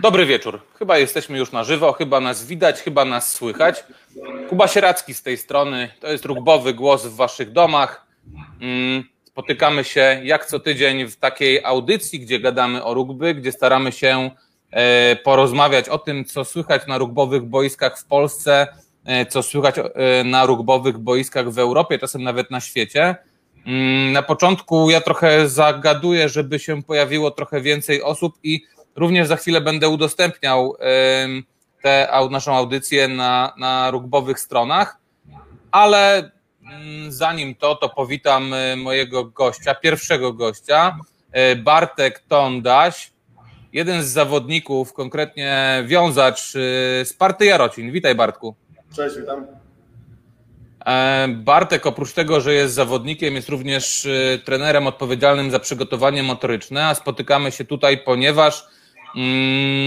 Dobry 0.00 0.26
wieczór. 0.26 0.60
Chyba 0.78 0.98
jesteśmy 0.98 1.38
już 1.38 1.52
na 1.52 1.64
żywo, 1.64 1.92
chyba 1.92 2.20
nas 2.20 2.46
widać, 2.46 2.80
chyba 2.80 3.04
nas 3.04 3.32
słychać. 3.32 3.84
Kuba 4.48 4.68
Sieracki 4.68 5.14
z 5.14 5.22
tej 5.22 5.36
strony. 5.36 5.88
To 6.00 6.12
jest 6.12 6.24
rugbowy 6.24 6.74
głos 6.74 7.06
w 7.06 7.16
waszych 7.16 7.52
domach. 7.52 8.06
Mm, 8.60 9.04
spotykamy 9.24 9.84
się 9.84 10.20
jak 10.24 10.46
co 10.46 10.60
tydzień 10.60 11.06
w 11.06 11.16
takiej 11.16 11.64
audycji, 11.64 12.20
gdzie 12.20 12.40
gadamy 12.40 12.84
o 12.84 12.94
rugby, 12.94 13.34
gdzie 13.34 13.52
staramy 13.52 13.92
się 13.92 14.30
e, 14.70 15.16
porozmawiać 15.16 15.88
o 15.88 15.98
tym, 15.98 16.24
co 16.24 16.44
słychać 16.44 16.86
na 16.86 16.98
rugbowych 16.98 17.42
boiskach 17.42 17.98
w 17.98 18.04
Polsce, 18.04 18.66
e, 19.04 19.26
co 19.26 19.42
słychać 19.42 19.74
e, 19.78 20.24
na 20.24 20.46
rugbowych 20.46 20.98
boiskach 20.98 21.50
w 21.50 21.58
Europie, 21.58 21.98
czasem 21.98 22.22
nawet 22.22 22.50
na 22.50 22.60
świecie. 22.60 23.16
Mm, 23.66 24.12
na 24.12 24.22
początku 24.22 24.90
ja 24.90 25.00
trochę 25.00 25.48
zagaduję, 25.48 26.28
żeby 26.28 26.58
się 26.58 26.82
pojawiło 26.82 27.30
trochę 27.30 27.60
więcej 27.60 28.02
osób 28.02 28.34
i 28.42 28.60
Również 28.98 29.28
za 29.28 29.36
chwilę 29.36 29.60
będę 29.60 29.88
udostępniał 29.88 30.76
tę 31.82 32.08
naszą 32.30 32.56
audycję 32.56 33.08
na, 33.08 33.54
na 33.58 33.90
rugbowych 33.90 34.40
stronach, 34.40 34.98
ale 35.70 36.30
mm, 36.62 37.12
zanim 37.12 37.54
to, 37.54 37.74
to 37.74 37.88
powitam 37.88 38.54
e, 38.54 38.76
mojego 38.76 39.24
gościa, 39.24 39.74
pierwszego 39.74 40.32
gościa, 40.32 40.98
e, 41.32 41.56
Bartek 41.56 42.24
Tondaś, 42.28 43.12
jeden 43.72 44.02
z 44.02 44.06
zawodników, 44.06 44.92
konkretnie 44.92 45.82
wiązacz 45.86 46.56
e, 46.56 47.04
z 47.04 47.12
Party 47.12 47.44
Jarocin. 47.44 47.92
Witaj 47.92 48.14
Bartku. 48.14 48.54
Cześć, 48.96 49.16
witam. 49.16 49.46
Bartek 51.28 51.86
oprócz 51.86 52.12
tego, 52.12 52.40
że 52.40 52.54
jest 52.54 52.74
zawodnikiem, 52.74 53.34
jest 53.34 53.48
również 53.48 54.08
trenerem 54.44 54.86
odpowiedzialnym 54.86 55.50
za 55.50 55.58
przygotowanie 55.58 56.22
motoryczne, 56.22 56.86
a 56.86 56.94
spotykamy 56.94 57.52
się 57.52 57.64
tutaj, 57.64 57.98
ponieważ 57.98 58.66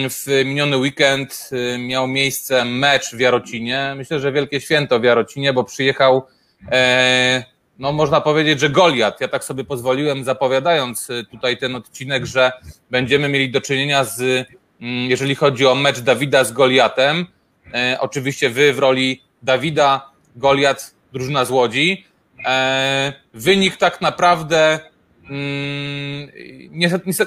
w 0.10 0.44
miniony 0.46 0.78
weekend 0.78 1.50
y, 1.52 1.78
miał 1.78 2.08
miejsce 2.08 2.66
mecz 2.66 3.16
w 3.16 3.20
Jarocinie. 3.20 3.94
Myślę, 3.98 4.20
że 4.20 4.32
wielkie 4.32 4.62
święto 4.62 5.00
w 5.00 5.04
Jarocinie, 5.04 5.54
bo 5.54 5.64
przyjechał, 5.64 6.28
e, 6.72 7.44
no 7.80 7.92
można 7.92 8.22
powiedzieć, 8.22 8.60
że 8.60 8.70
Goliat. 8.70 9.22
Ja 9.22 9.28
tak 9.28 9.44
sobie 9.44 9.64
pozwoliłem, 9.64 10.24
zapowiadając 10.24 11.10
y, 11.10 11.26
tutaj 11.32 11.58
ten 11.58 11.76
odcinek, 11.76 12.26
że 12.26 12.52
będziemy 12.92 13.30
mieli 13.30 13.52
do 13.52 13.62
czynienia 13.62 14.04
z, 14.04 14.48
mm, 14.82 15.10
jeżeli 15.10 15.36
chodzi 15.36 15.66
o 15.66 15.76
mecz 15.76 16.00
Dawida 16.00 16.44
z 16.44 16.52
Goliatem. 16.52 17.26
E, 17.74 17.98
oczywiście 18.00 18.50
wy 18.50 18.74
w 18.74 18.80
roli 18.80 19.24
Dawida, 19.44 20.12
Goliat, 20.36 20.94
drużyna 21.14 21.46
z 21.46 21.52
Łodzi. 21.52 22.06
E, 22.46 23.14
wynik 23.34 23.78
tak 23.78 24.02
naprawdę 24.02 24.80
Mm, 24.80 24.91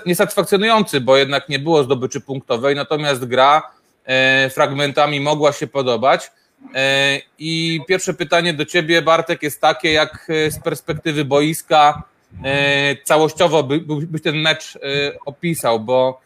niesatysfakcjonujący, 0.07 1.01
bo 1.01 1.17
jednak 1.17 1.49
nie 1.49 1.59
było 1.59 1.85
zdobyczy 1.85 2.21
punktowej, 2.21 2.77
natomiast 2.77 3.25
gra 3.25 3.71
e, 4.05 4.51
fragmentami 4.51 5.21
mogła 5.21 5.53
się 5.53 5.67
podobać. 5.67 6.33
E, 6.75 7.21
I 7.39 7.81
pierwsze 7.89 8.15
pytanie 8.15 8.55
do 8.55 8.65
Ciebie, 8.65 9.03
Bartek, 9.03 9.43
jest 9.43 9.61
takie, 9.61 9.93
jak 9.93 10.31
e, 10.31 10.51
z 10.51 10.59
perspektywy 10.59 11.25
boiska 11.25 12.03
całościowo 13.05 13.63
by, 13.63 13.81
byś 13.81 14.23
ten 14.23 14.37
mecz 14.37 14.79
opisał, 15.27 15.81
bo 15.81 16.21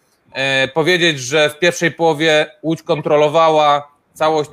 powiedzieć, 0.74 1.20
że 1.20 1.50
w 1.50 1.58
pierwszej 1.58 1.90
połowie 1.90 2.46
Łódź 2.62 2.82
kontrolowała 2.82 3.92
całość, 4.14 4.50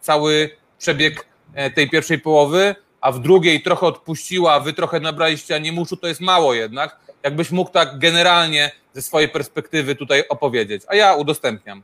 cały 0.00 0.50
przebieg 0.78 1.26
tej 1.74 1.90
pierwszej 1.90 2.18
połowy, 2.18 2.74
a 3.00 3.12
w 3.12 3.20
drugiej 3.20 3.62
trochę 3.62 3.86
odpuściła, 3.86 4.60
wy 4.60 4.72
trochę 4.72 5.00
nabraliście, 5.00 5.54
a 5.54 5.58
nie 5.58 5.72
muszu, 5.72 5.96
to 5.96 6.06
jest 6.06 6.20
mało 6.20 6.54
jednak. 6.54 6.96
Jakbyś 7.22 7.50
mógł 7.50 7.70
tak 7.70 7.98
generalnie 7.98 8.70
ze 8.94 9.02
swojej 9.02 9.28
perspektywy 9.28 9.94
tutaj 9.94 10.24
opowiedzieć, 10.28 10.82
a 10.88 10.94
ja 10.94 11.14
udostępniam. 11.14 11.82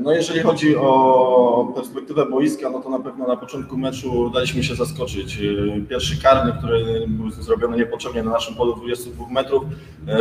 No 0.00 0.12
jeżeli 0.12 0.40
chodzi 0.40 0.76
o 0.76 1.72
perspektywę 1.74 2.26
boiska, 2.26 2.70
no 2.70 2.80
to 2.80 2.90
na 2.90 2.98
pewno 2.98 3.26
na 3.26 3.36
początku 3.36 3.78
meczu 3.78 4.30
daliśmy 4.30 4.64
się 4.64 4.74
zaskoczyć. 4.74 5.38
Pierwszy 5.88 6.22
karny, 6.22 6.52
który 6.58 7.04
był 7.06 7.30
zrobiony 7.30 7.76
niepotrzebnie 7.76 8.22
na 8.22 8.30
naszym 8.30 8.54
polu 8.54 8.76
22 8.76 9.26
metrów, 9.30 9.62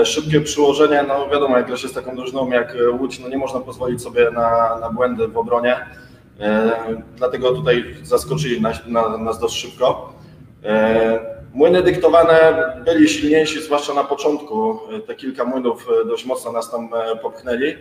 szybkie 0.03 0.41
przyłożenie, 0.41 1.03
no 1.07 1.29
wiadomo, 1.29 1.57
jak 1.57 1.77
się 1.77 1.88
z 1.88 1.94
taką 1.94 2.16
drużyną 2.16 2.50
jak 2.50 2.77
Łódź, 3.00 3.19
no 3.19 3.29
nie 3.29 3.38
można 3.38 3.59
pozwolić 3.59 4.01
sobie 4.01 4.31
na, 4.31 4.79
na 4.81 4.89
błędy 4.89 5.27
w 5.27 5.38
obronie. 5.38 5.85
E, 6.41 6.72
dlatego 7.18 7.52
tutaj 7.52 7.96
zaskoczyli 8.03 8.62
nas, 8.62 8.78
nas 9.19 9.40
dość 9.40 9.56
szybko. 9.56 10.13
E, 10.63 11.19
młyny 11.53 11.84
dyktowane 11.84 12.53
byli 12.85 13.09
silniejsi, 13.09 13.62
zwłaszcza 13.62 13.94
na 13.94 14.03
początku. 14.03 14.80
Te 15.07 15.16
kilka 15.16 15.46
młynów 15.46 15.88
dość 16.07 16.25
mocno 16.25 16.51
nas 16.51 16.72
tam 16.72 16.90
e, 16.94 17.16
popchnęli. 17.16 17.75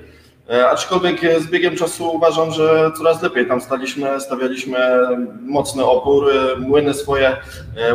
Aczkolwiek 0.70 1.20
z 1.40 1.46
biegiem 1.46 1.76
czasu 1.76 2.16
uważam, 2.16 2.50
że 2.50 2.90
coraz 2.98 3.22
lepiej 3.22 3.46
tam 3.46 3.60
staliśmy, 3.60 4.20
stawialiśmy 4.20 4.78
mocny 5.42 5.84
opór, 5.84 6.26
młyny 6.58 6.94
swoje 6.94 7.36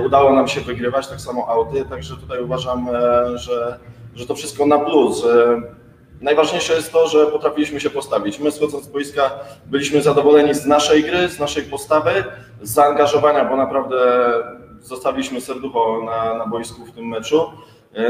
udało 0.06 0.34
nam 0.34 0.48
się 0.48 0.62
wygrywać, 0.62 1.08
tak 1.08 1.22
samo 1.22 1.48
auty, 1.48 1.86
także 1.90 2.16
tutaj 2.16 2.44
uważam, 2.44 2.90
że, 3.36 3.80
że 4.16 4.26
to 4.26 4.36
wszystko 4.36 4.66
na 4.66 4.80
plus. 4.80 5.26
Najważniejsze 6.22 6.74
jest 6.74 6.92
to, 6.92 7.08
że 7.08 7.28
potrafiliśmy 7.28 7.80
się 7.80 7.90
postawić. 7.90 8.40
My 8.40 8.52
schodząc 8.52 8.84
z 8.84 8.88
boiska 8.88 9.32
byliśmy 9.66 10.02
zadowoleni 10.02 10.54
z 10.54 10.66
naszej 10.66 11.04
gry, 11.04 11.30
z 11.30 11.40
naszej 11.40 11.64
postawy, 11.64 12.24
z 12.62 12.74
zaangażowania, 12.74 13.46
bo 13.46 13.56
naprawdę 13.56 13.98
zostawiliśmy 14.82 15.42
serducho 15.42 16.02
na, 16.06 16.38
na 16.38 16.48
boisku 16.48 16.86
w 16.86 16.92
tym 16.92 17.08
meczu. 17.08 17.52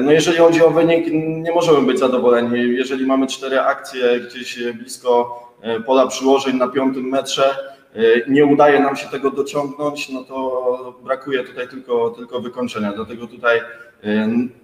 No 0.02 0.12
jeżeli 0.12 0.38
chodzi 0.38 0.64
o 0.64 0.70
wynik, 0.70 1.08
nie 1.44 1.52
możemy 1.52 1.82
być 1.82 2.00
zadowoleni. 2.00 2.76
Jeżeli 2.78 3.06
mamy 3.06 3.28
cztery 3.28 3.60
akcje 3.60 4.20
gdzieś 4.20 4.60
blisko 4.74 5.40
e, 5.62 5.80
pola 5.80 6.08
przyłożeń 6.08 6.58
na 6.58 6.68
piątym 6.68 7.04
metrze, 7.04 7.56
e, 7.96 8.00
nie 8.28 8.46
udaje 8.46 8.80
nam 8.80 8.96
się 8.96 9.08
tego 9.08 9.32
dociągnąć, 9.32 10.10
no 10.10 10.24
to 10.24 11.00
brakuje 11.04 11.44
tutaj 11.44 11.68
tylko, 11.68 12.10
tylko 12.10 12.42
wykończenia. 12.42 12.94
Dlatego 12.96 13.28
tutaj 13.28 13.62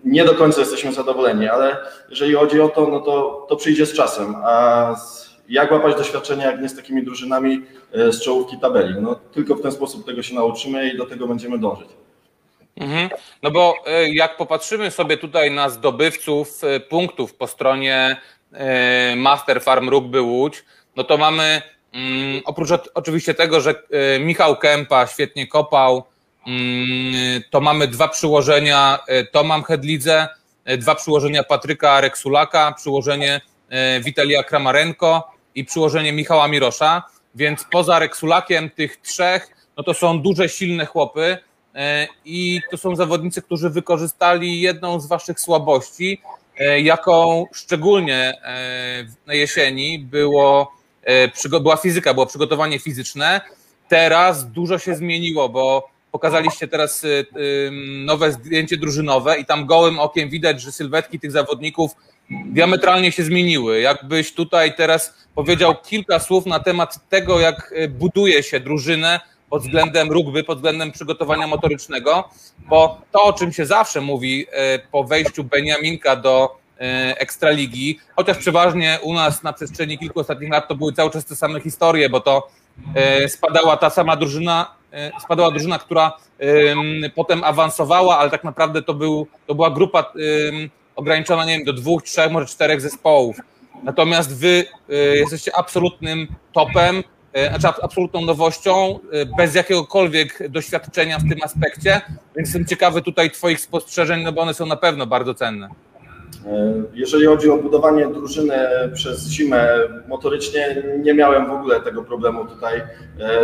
nie 0.03 0.25
do 0.25 0.35
końca 0.35 0.59
jesteśmy 0.59 0.93
zadowoleni, 0.93 1.47
ale 1.47 1.77
jeżeli 2.09 2.33
chodzi 2.33 2.61
o 2.61 2.69
to, 2.69 2.87
no 2.87 2.99
to, 2.99 3.45
to 3.49 3.55
przyjdzie 3.55 3.85
z 3.85 3.93
czasem. 3.93 4.35
A 4.43 4.95
jak 5.49 5.71
łapać 5.71 5.95
doświadczenia, 5.95 6.45
jak 6.51 6.61
nie 6.61 6.69
z 6.69 6.75
takimi 6.75 7.03
drużynami 7.03 7.61
e, 7.93 8.11
z 8.11 8.21
czołówki 8.23 8.57
tabeli? 8.59 9.01
No, 9.01 9.15
tylko 9.15 9.55
w 9.55 9.61
ten 9.61 9.71
sposób 9.71 10.05
tego 10.05 10.23
się 10.23 10.35
nauczymy 10.35 10.89
i 10.89 10.97
do 10.97 11.05
tego 11.05 11.27
będziemy 11.27 11.59
dążyć. 11.59 11.89
Mhm. 12.75 13.09
No 13.43 13.51
bo 13.51 13.75
e, 13.85 14.09
jak 14.09 14.37
popatrzymy 14.37 14.91
sobie 14.91 15.17
tutaj 15.17 15.51
na 15.51 15.69
zdobywców 15.69 16.61
punktów 16.89 17.33
po 17.35 17.47
stronie 17.47 18.21
Master 19.15 19.61
Farm 19.61 19.89
Rugby 19.89 20.21
Łódź, 20.21 20.65
no 20.95 21.03
to 21.03 21.17
mamy 21.17 21.61
mm, 21.93 22.41
oprócz 22.45 22.69
oczywiście 22.93 23.33
tego, 23.33 23.61
że 23.61 23.83
Michał 24.19 24.57
Kępa 24.57 25.07
świetnie 25.07 25.47
kopał, 25.47 26.03
to 27.49 27.61
mamy 27.61 27.87
dwa 27.87 28.07
przyłożenia 28.07 28.99
e, 29.07 29.23
Tomam 29.23 29.63
Hedlidze, 29.63 30.27
e, 30.65 30.77
dwa 30.77 30.95
przyłożenia 30.95 31.43
Patryka 31.43 32.01
Reksulaka, 32.01 32.73
przyłożenie 32.77 33.41
e, 33.69 33.99
Witalia 33.99 34.43
Kramarenko 34.43 35.31
i 35.55 35.65
przyłożenie 35.65 36.13
Michała 36.13 36.47
Mirosza, 36.47 37.03
więc 37.35 37.65
poza 37.71 37.99
Reksulakiem 37.99 38.69
tych 38.69 38.97
trzech, 38.97 39.49
no 39.77 39.83
to 39.83 39.93
są 39.93 40.21
duże, 40.21 40.49
silne 40.49 40.85
chłopy 40.85 41.37
i 42.25 42.61
to 42.71 42.77
są 42.77 42.95
zawodnicy, 42.95 43.41
którzy 43.41 43.69
wykorzystali 43.69 44.61
jedną 44.61 44.99
z 44.99 45.07
waszych 45.07 45.39
słabości, 45.39 46.21
jaką 46.83 47.45
szczególnie 47.53 48.33
na 49.27 49.33
jesieni 49.33 49.99
było, 49.99 50.71
była 51.61 51.77
fizyka, 51.77 52.13
było 52.13 52.25
przygotowanie 52.25 52.79
fizyczne. 52.79 53.41
Teraz 53.87 54.51
dużo 54.51 54.79
się 54.79 54.95
zmieniło, 54.95 55.49
bo 55.49 55.90
pokazaliście 56.11 56.67
teraz 56.67 57.03
y, 57.03 57.25
y, 57.37 57.71
nowe 58.05 58.31
zdjęcie 58.31 58.77
drużynowe 58.77 59.37
i 59.39 59.45
tam 59.45 59.65
gołym 59.65 59.99
okiem 59.99 60.29
widać, 60.29 60.61
że 60.61 60.71
sylwetki 60.71 61.19
tych 61.19 61.31
zawodników 61.31 61.91
diametralnie 62.45 63.11
się 63.11 63.23
zmieniły. 63.23 63.79
Jakbyś 63.79 64.33
tutaj 64.33 64.75
teraz 64.75 65.13
powiedział 65.35 65.75
kilka 65.75 66.19
słów 66.19 66.45
na 66.45 66.59
temat 66.59 67.09
tego, 67.09 67.39
jak 67.39 67.71
y, 67.71 67.89
buduje 67.89 68.43
się 68.43 68.59
drużynę 68.59 69.19
pod 69.49 69.61
względem 69.61 70.11
rugby, 70.11 70.43
pod 70.43 70.57
względem 70.57 70.91
przygotowania 70.91 71.47
motorycznego, 71.47 72.29
bo 72.69 73.01
to, 73.11 73.23
o 73.23 73.33
czym 73.33 73.53
się 73.53 73.65
zawsze 73.65 74.01
mówi 74.01 74.45
po 74.91 75.03
wejściu 75.03 75.43
Beniaminka 75.43 76.15
do 76.15 76.57
Ekstraligi, 77.17 77.99
chociaż 78.15 78.37
przeważnie 78.37 78.99
u 79.01 79.13
nas 79.13 79.43
na 79.43 79.53
przestrzeni 79.53 79.97
kilku 79.97 80.19
ostatnich 80.19 80.51
lat 80.51 80.67
to 80.67 80.75
były 80.75 80.93
cały 80.93 81.11
czas 81.11 81.25
te 81.25 81.35
same 81.35 81.59
historie, 81.59 82.09
bo 82.09 82.19
to 82.19 82.47
spadała 83.27 83.77
ta 83.77 83.89
sama 83.89 84.15
drużyna 84.15 84.81
E, 84.91 85.11
spadała 85.19 85.51
drużyna, 85.51 85.79
która 85.79 86.17
potem 87.15 87.43
awansowała, 87.43 88.17
ale 88.17 88.29
tak 88.29 88.43
naprawdę 88.43 88.81
to, 88.81 88.93
był, 88.93 89.27
to 89.47 89.55
była 89.55 89.71
grupa 89.71 90.13
ograniczona, 90.95 91.45
nie 91.45 91.57
wiem, 91.57 91.65
do 91.65 91.73
dwóch, 91.73 92.03
trzech, 92.03 92.31
może 92.31 92.45
czterech 92.45 92.81
zespołów. 92.81 93.37
Natomiast 93.83 94.37
wy 94.37 94.65
e, 94.89 94.93
jesteście 94.95 95.55
absolutnym 95.55 96.27
topem, 96.53 97.03
e, 97.33 97.59
znaczy 97.59 97.81
absolutną 97.83 98.21
nowością, 98.21 98.99
bez 99.37 99.55
jakiegokolwiek 99.55 100.49
doświadczenia 100.49 101.19
w 101.19 101.29
tym 101.29 101.39
aspekcie, 101.43 102.01
więc 102.35 102.47
jestem 102.47 102.65
ciekawy 102.65 103.01
tutaj 103.01 103.31
Twoich 103.31 103.59
spostrzeżeń, 103.59 104.23
no 104.23 104.31
bo 104.31 104.41
one 104.41 104.53
są 104.53 104.65
na 104.65 104.75
pewno 104.75 105.07
bardzo 105.07 105.33
cenne. 105.33 105.69
Jeżeli 106.93 107.25
chodzi 107.25 107.49
o 107.49 107.57
budowanie 107.57 108.07
drużyny 108.07 108.59
przez 108.93 109.27
zimę 109.27 109.69
motorycznie, 110.07 110.83
nie 111.03 111.13
miałem 111.13 111.47
w 111.47 111.51
ogóle 111.51 111.79
tego 111.79 112.03
problemu 112.03 112.45
tutaj. 112.45 112.81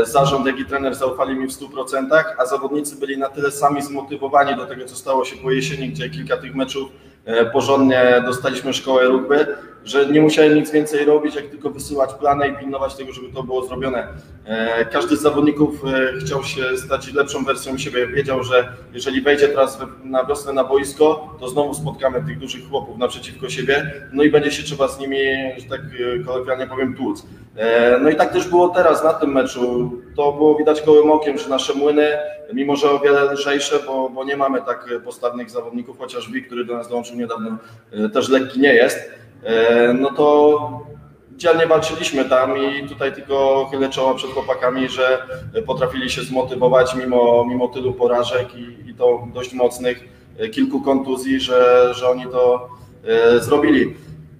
Zarząd, 0.03 0.47
jak 0.47 0.59
i 0.59 0.65
trener 0.65 0.95
zaufali 0.95 1.35
mi 1.35 1.47
w 1.47 1.51
100%, 1.51 2.23
a 2.37 2.45
zawodnicy 2.45 2.99
byli 2.99 3.17
na 3.17 3.29
tyle 3.29 3.51
sami 3.51 3.81
zmotywowani 3.81 4.55
do 4.55 4.65
tego, 4.65 4.85
co 4.85 4.95
stało 4.95 5.25
się 5.25 5.37
po 5.37 5.51
jesieni, 5.51 5.89
gdzie 5.89 6.09
kilka 6.09 6.37
tych 6.37 6.55
meczów 6.55 6.89
porządnie 7.53 8.23
dostaliśmy 8.25 8.73
szkołę 8.73 9.05
rugby, 9.05 9.47
że 9.87 10.05
nie 10.05 10.21
musiałem 10.21 10.55
nic 10.55 10.71
więcej 10.71 11.05
robić, 11.05 11.35
jak 11.35 11.45
tylko 11.45 11.69
wysyłać 11.69 12.13
plany 12.13 12.47
i 12.47 12.53
pilnować 12.53 12.95
tego, 12.95 13.13
żeby 13.13 13.27
to 13.33 13.43
było 13.43 13.65
zrobione. 13.65 14.07
E, 14.45 14.85
każdy 14.85 15.17
z 15.17 15.21
zawodników 15.21 15.83
e, 15.85 16.19
chciał 16.19 16.43
się 16.43 16.77
stać 16.77 17.13
lepszą 17.13 17.43
wersją 17.43 17.77
siebie. 17.77 18.07
Wiedział, 18.07 18.43
że 18.43 18.73
jeżeli 18.93 19.21
wejdzie 19.21 19.47
teraz 19.47 19.79
na 20.03 20.25
wiosnę 20.25 20.53
na 20.53 20.63
boisko, 20.63 21.35
to 21.39 21.49
znowu 21.49 21.73
spotkamy 21.73 22.23
tych 22.23 22.39
dużych 22.39 22.69
chłopów 22.69 22.97
naprzeciwko 22.97 23.49
siebie, 23.49 23.91
no 24.13 24.23
i 24.23 24.31
będzie 24.31 24.51
się 24.51 24.63
trzeba 24.63 24.87
z 24.87 24.99
nimi, 24.99 25.17
że 25.57 25.69
tak 25.69 25.81
e, 25.81 26.23
kolokwialnie 26.23 26.67
powiem, 26.67 26.95
tłuc. 26.95 27.23
No 28.01 28.09
i 28.09 28.15
tak 28.15 28.33
też 28.33 28.47
było 28.47 28.69
teraz 28.69 29.03
na 29.03 29.13
tym 29.13 29.31
meczu. 29.31 29.91
To 30.15 30.31
było 30.31 30.55
widać 30.55 30.85
gołym 30.85 31.11
okiem, 31.11 31.37
że 31.37 31.49
nasze 31.49 31.73
młyny, 31.73 32.07
mimo 32.53 32.75
że 32.75 32.91
o 32.91 32.99
wiele 32.99 33.33
lżejsze, 33.33 33.79
bo, 33.87 34.09
bo 34.09 34.23
nie 34.23 34.37
mamy 34.37 34.61
tak 34.61 34.89
postawnych 35.05 35.49
zawodników, 35.49 35.97
chociaż 35.99 36.31
Wi, 36.31 36.43
który 36.43 36.65
do 36.65 36.77
nas 36.77 36.89
dołączył 36.89 37.16
niedawno, 37.17 37.57
też 38.13 38.29
lekki 38.29 38.59
nie 38.59 38.73
jest 38.73 39.17
E, 39.43 39.93
no 39.93 40.09
to 40.11 40.87
dzielnie 41.37 41.67
walczyliśmy 41.67 42.25
tam 42.25 42.57
i 42.57 42.89
tutaj 42.89 43.13
tylko 43.13 43.67
chylę 43.71 43.89
czoła 43.89 44.13
przed 44.13 44.31
chłopakami, 44.31 44.89
że 44.89 45.27
potrafili 45.65 46.09
się 46.09 46.21
zmotywować 46.21 46.95
mimo, 46.95 47.45
mimo 47.45 47.67
tylu 47.67 47.93
porażek 47.93 48.55
i, 48.55 48.89
i 48.89 48.93
to 48.93 49.27
dość 49.33 49.53
mocnych, 49.53 50.03
e, 50.37 50.49
kilku 50.49 50.81
kontuzji, 50.81 51.39
że, 51.39 51.91
że 51.93 52.09
oni 52.09 52.23
to 52.23 52.69
e, 53.05 53.39
zrobili. 53.39 53.95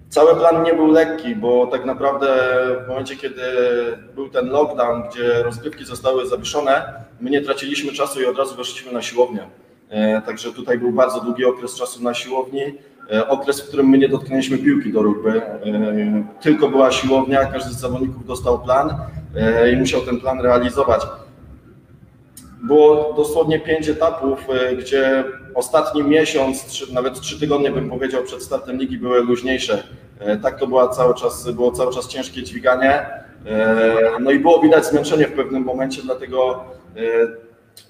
Cały 0.09 0.35
plan 0.35 0.63
nie 0.63 0.73
był 0.73 0.91
lekki, 0.91 1.35
bo 1.35 1.67
tak 1.67 1.85
naprawdę 1.85 2.27
w 2.85 2.87
momencie, 2.87 3.15
kiedy 3.15 3.41
był 4.15 4.29
ten 4.29 4.49
lockdown, 4.49 5.03
gdzie 5.09 5.43
rozgrywki 5.43 5.85
zostały 5.85 6.27
zawieszone, 6.27 6.93
my 7.19 7.29
nie 7.29 7.41
traciliśmy 7.41 7.91
czasu 7.91 8.21
i 8.21 8.25
od 8.25 8.37
razu 8.37 8.55
weszliśmy 8.55 8.91
na 8.91 9.01
siłownię. 9.01 9.47
Także 10.25 10.53
tutaj 10.53 10.79
był 10.79 10.91
bardzo 10.91 11.21
długi 11.21 11.45
okres 11.45 11.75
czasu 11.75 12.03
na 12.03 12.13
siłowni. 12.13 12.61
E, 13.11 13.27
okres, 13.27 13.61
w 13.61 13.67
którym 13.67 13.89
my 13.89 13.97
nie 13.97 14.09
dotknęliśmy 14.09 14.57
piłki 14.57 14.93
do 14.93 15.01
rugby. 15.01 15.41
E, 15.41 16.23
tylko 16.41 16.69
była 16.69 16.91
siłownia, 16.91 17.45
każdy 17.45 17.73
z 17.73 17.79
zawodników 17.79 18.25
dostał 18.25 18.59
plan 18.59 18.95
e, 19.35 19.71
i 19.71 19.75
musiał 19.75 20.01
ten 20.01 20.19
plan 20.19 20.41
realizować. 20.41 21.01
Było 22.63 23.13
dosłownie 23.13 23.59
pięć 23.59 23.89
etapów, 23.89 24.39
gdzie 24.79 25.23
ostatni 25.55 26.03
miesiąc, 26.03 26.85
nawet 26.93 27.21
trzy 27.21 27.39
tygodnie 27.39 27.71
bym 27.71 27.89
powiedział 27.89 28.23
przed 28.23 28.43
startem 28.43 28.77
ligi 28.77 28.97
były 28.97 29.23
luźniejsze. 29.23 29.83
Tak 30.43 30.59
to 30.59 30.67
była 30.67 30.87
cały 30.87 31.15
czas, 31.15 31.51
było 31.51 31.71
cały 31.71 31.93
czas 31.93 32.07
ciężkie 32.07 32.43
dźwiganie. 32.43 33.05
No 34.19 34.31
i 34.31 34.39
było 34.39 34.61
widać 34.61 34.85
zmęczenie 34.85 35.27
w 35.27 35.33
pewnym 35.33 35.63
momencie, 35.63 36.01
dlatego 36.01 36.65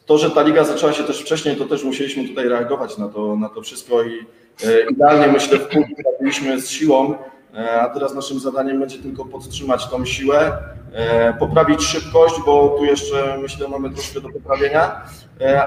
to, 0.05 0.17
że 0.17 0.31
ta 0.31 0.41
liga 0.41 0.63
zaczęła 0.63 0.93
się 0.93 1.03
też 1.03 1.21
wcześniej, 1.21 1.55
to 1.55 1.65
też 1.65 1.83
musieliśmy 1.83 2.27
tutaj 2.27 2.49
reagować 2.49 2.97
na 2.97 3.07
to, 3.07 3.35
na 3.35 3.49
to 3.49 3.61
wszystko 3.61 4.03
i 4.03 4.25
E, 4.63 4.91
idealnie 4.91 5.27
myślę 5.27 5.59
w 5.59 5.67
punkcie 5.67 5.95
trafiliśmy 6.03 6.61
z 6.61 6.69
siłą, 6.69 7.15
e, 7.55 7.81
a 7.81 7.89
teraz 7.89 8.15
naszym 8.15 8.39
zadaniem 8.39 8.79
będzie 8.79 8.97
tylko 8.97 9.25
podtrzymać 9.25 9.89
tą 9.89 10.05
siłę, 10.05 10.57
e, 10.93 11.33
poprawić 11.33 11.81
szybkość, 11.81 12.35
bo 12.45 12.75
tu 12.77 12.85
jeszcze 12.85 13.37
myślę 13.41 13.67
mamy 13.67 13.89
troszkę 13.89 14.21
do 14.21 14.29
poprawienia, 14.29 15.01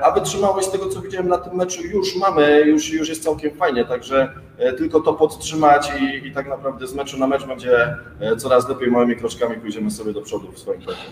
a 0.03 0.11
wytrzymałość 0.11 0.67
z 0.67 0.71
tego 0.71 0.89
co 0.89 1.01
widziałem 1.01 1.29
na 1.29 1.39
tym 1.39 1.55
meczu 1.55 1.83
już 1.83 2.17
mamy, 2.17 2.63
już, 2.67 2.91
już 2.91 3.09
jest 3.09 3.25
całkiem 3.25 3.51
fajnie, 3.55 3.85
także 3.85 4.33
tylko 4.79 5.01
to 5.01 5.13
podtrzymać 5.13 5.93
i, 6.01 6.27
i 6.27 6.33
tak 6.33 6.49
naprawdę 6.49 6.87
z 6.87 6.95
meczu 6.95 7.19
na 7.19 7.27
mecz 7.27 7.45
będzie 7.45 7.97
coraz 8.39 8.69
lepiej, 8.69 8.91
małymi 8.91 9.17
kroczkami 9.17 9.57
pójdziemy 9.57 9.91
sobie 9.91 10.13
do 10.13 10.21
przodu 10.21 10.53
w 10.53 10.59
swoim 10.59 10.81
tempie. 10.81 11.03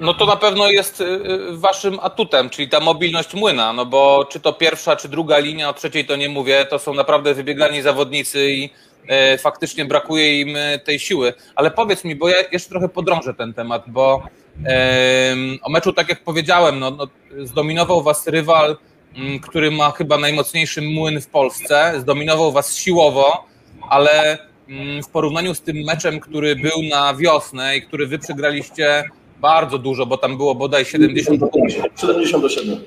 No 0.00 0.14
to 0.14 0.26
na 0.26 0.36
pewno 0.36 0.70
jest 0.70 1.00
y, 1.00 1.04
y, 1.04 1.56
waszym 1.56 1.98
atutem, 2.02 2.50
czyli 2.50 2.68
ta 2.68 2.80
mobilność 2.80 3.34
młyna, 3.34 3.72
no 3.72 3.86
bo 3.86 4.26
czy 4.30 4.40
to 4.40 4.52
pierwsza, 4.52 4.96
czy 4.96 5.08
druga 5.08 5.38
linia, 5.38 5.68
o 5.68 5.72
trzeciej 5.72 6.04
to 6.04 6.16
nie 6.16 6.28
mówię, 6.28 6.66
to 6.70 6.78
są 6.78 6.94
naprawdę 6.94 7.34
wybiegani 7.34 7.82
zawodnicy 7.82 8.50
i 8.50 8.70
e, 9.08 9.38
faktycznie 9.38 9.84
brakuje 9.84 10.40
im 10.40 10.56
e, 10.56 10.78
tej 10.78 10.98
siły. 10.98 11.32
Ale 11.54 11.70
powiedz 11.70 12.04
mi, 12.04 12.16
bo 12.16 12.28
ja 12.28 12.36
jeszcze 12.52 12.70
trochę 12.70 12.88
podrążę 12.88 13.34
ten 13.34 13.54
temat, 13.54 13.84
bo 13.86 14.22
o 15.62 15.70
meczu, 15.70 15.92
tak 15.92 16.08
jak 16.08 16.24
powiedziałem, 16.24 16.78
no, 16.78 16.90
no, 16.90 17.06
zdominował 17.44 18.02
was 18.02 18.26
rywal, 18.26 18.76
m, 19.16 19.40
który 19.40 19.70
ma 19.70 19.90
chyba 19.90 20.18
najmocniejszy 20.18 20.82
młyn 20.82 21.20
w 21.20 21.26
Polsce, 21.26 21.94
zdominował 22.00 22.52
was 22.52 22.76
siłowo, 22.76 23.46
ale 23.90 24.38
m, 24.68 25.02
w 25.02 25.08
porównaniu 25.08 25.54
z 25.54 25.60
tym 25.60 25.76
meczem, 25.76 26.20
który 26.20 26.56
był 26.56 26.82
na 26.90 27.14
wiosnę 27.14 27.76
i 27.76 27.82
który 27.82 28.06
wy 28.06 28.18
przegraliście 28.18 29.04
bardzo 29.40 29.78
dużo, 29.78 30.06
bo 30.06 30.16
tam 30.16 30.36
było 30.36 30.54
bodaj 30.54 30.84
70 30.84 31.40
70 31.96 32.42
do 32.42 32.48
7. 32.48 32.80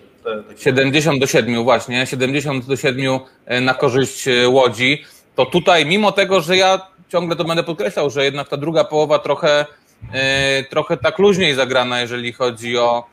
70 0.58 1.20
do 1.20 1.28
7 1.28 1.64
właśnie, 1.64 2.08
70 2.08 2.66
do 2.66 2.76
7 2.76 3.20
e, 3.46 3.62
na 3.62 3.74
korzyść 3.74 4.28
e, 4.28 4.50
Łodzi. 4.50 5.04
To 5.36 5.46
tutaj, 5.46 5.86
mimo 5.86 6.12
tego, 6.12 6.42
że 6.42 6.58
ja 6.58 6.88
ciągle 7.10 7.36
to 7.36 7.44
będę 7.44 7.64
podkreślał, 7.64 8.10
że 8.10 8.24
jednak 8.24 8.50
ta 8.50 8.58
druga 8.58 8.84
połowa 8.84 9.20
trochę, 9.20 9.66
e, 10.14 10.64
trochę 10.64 10.98
tak 10.98 11.20
luźniej 11.20 11.56
zagrana, 11.56 12.02
jeżeli 12.02 12.34
chodzi 12.34 12.78
o, 12.78 13.04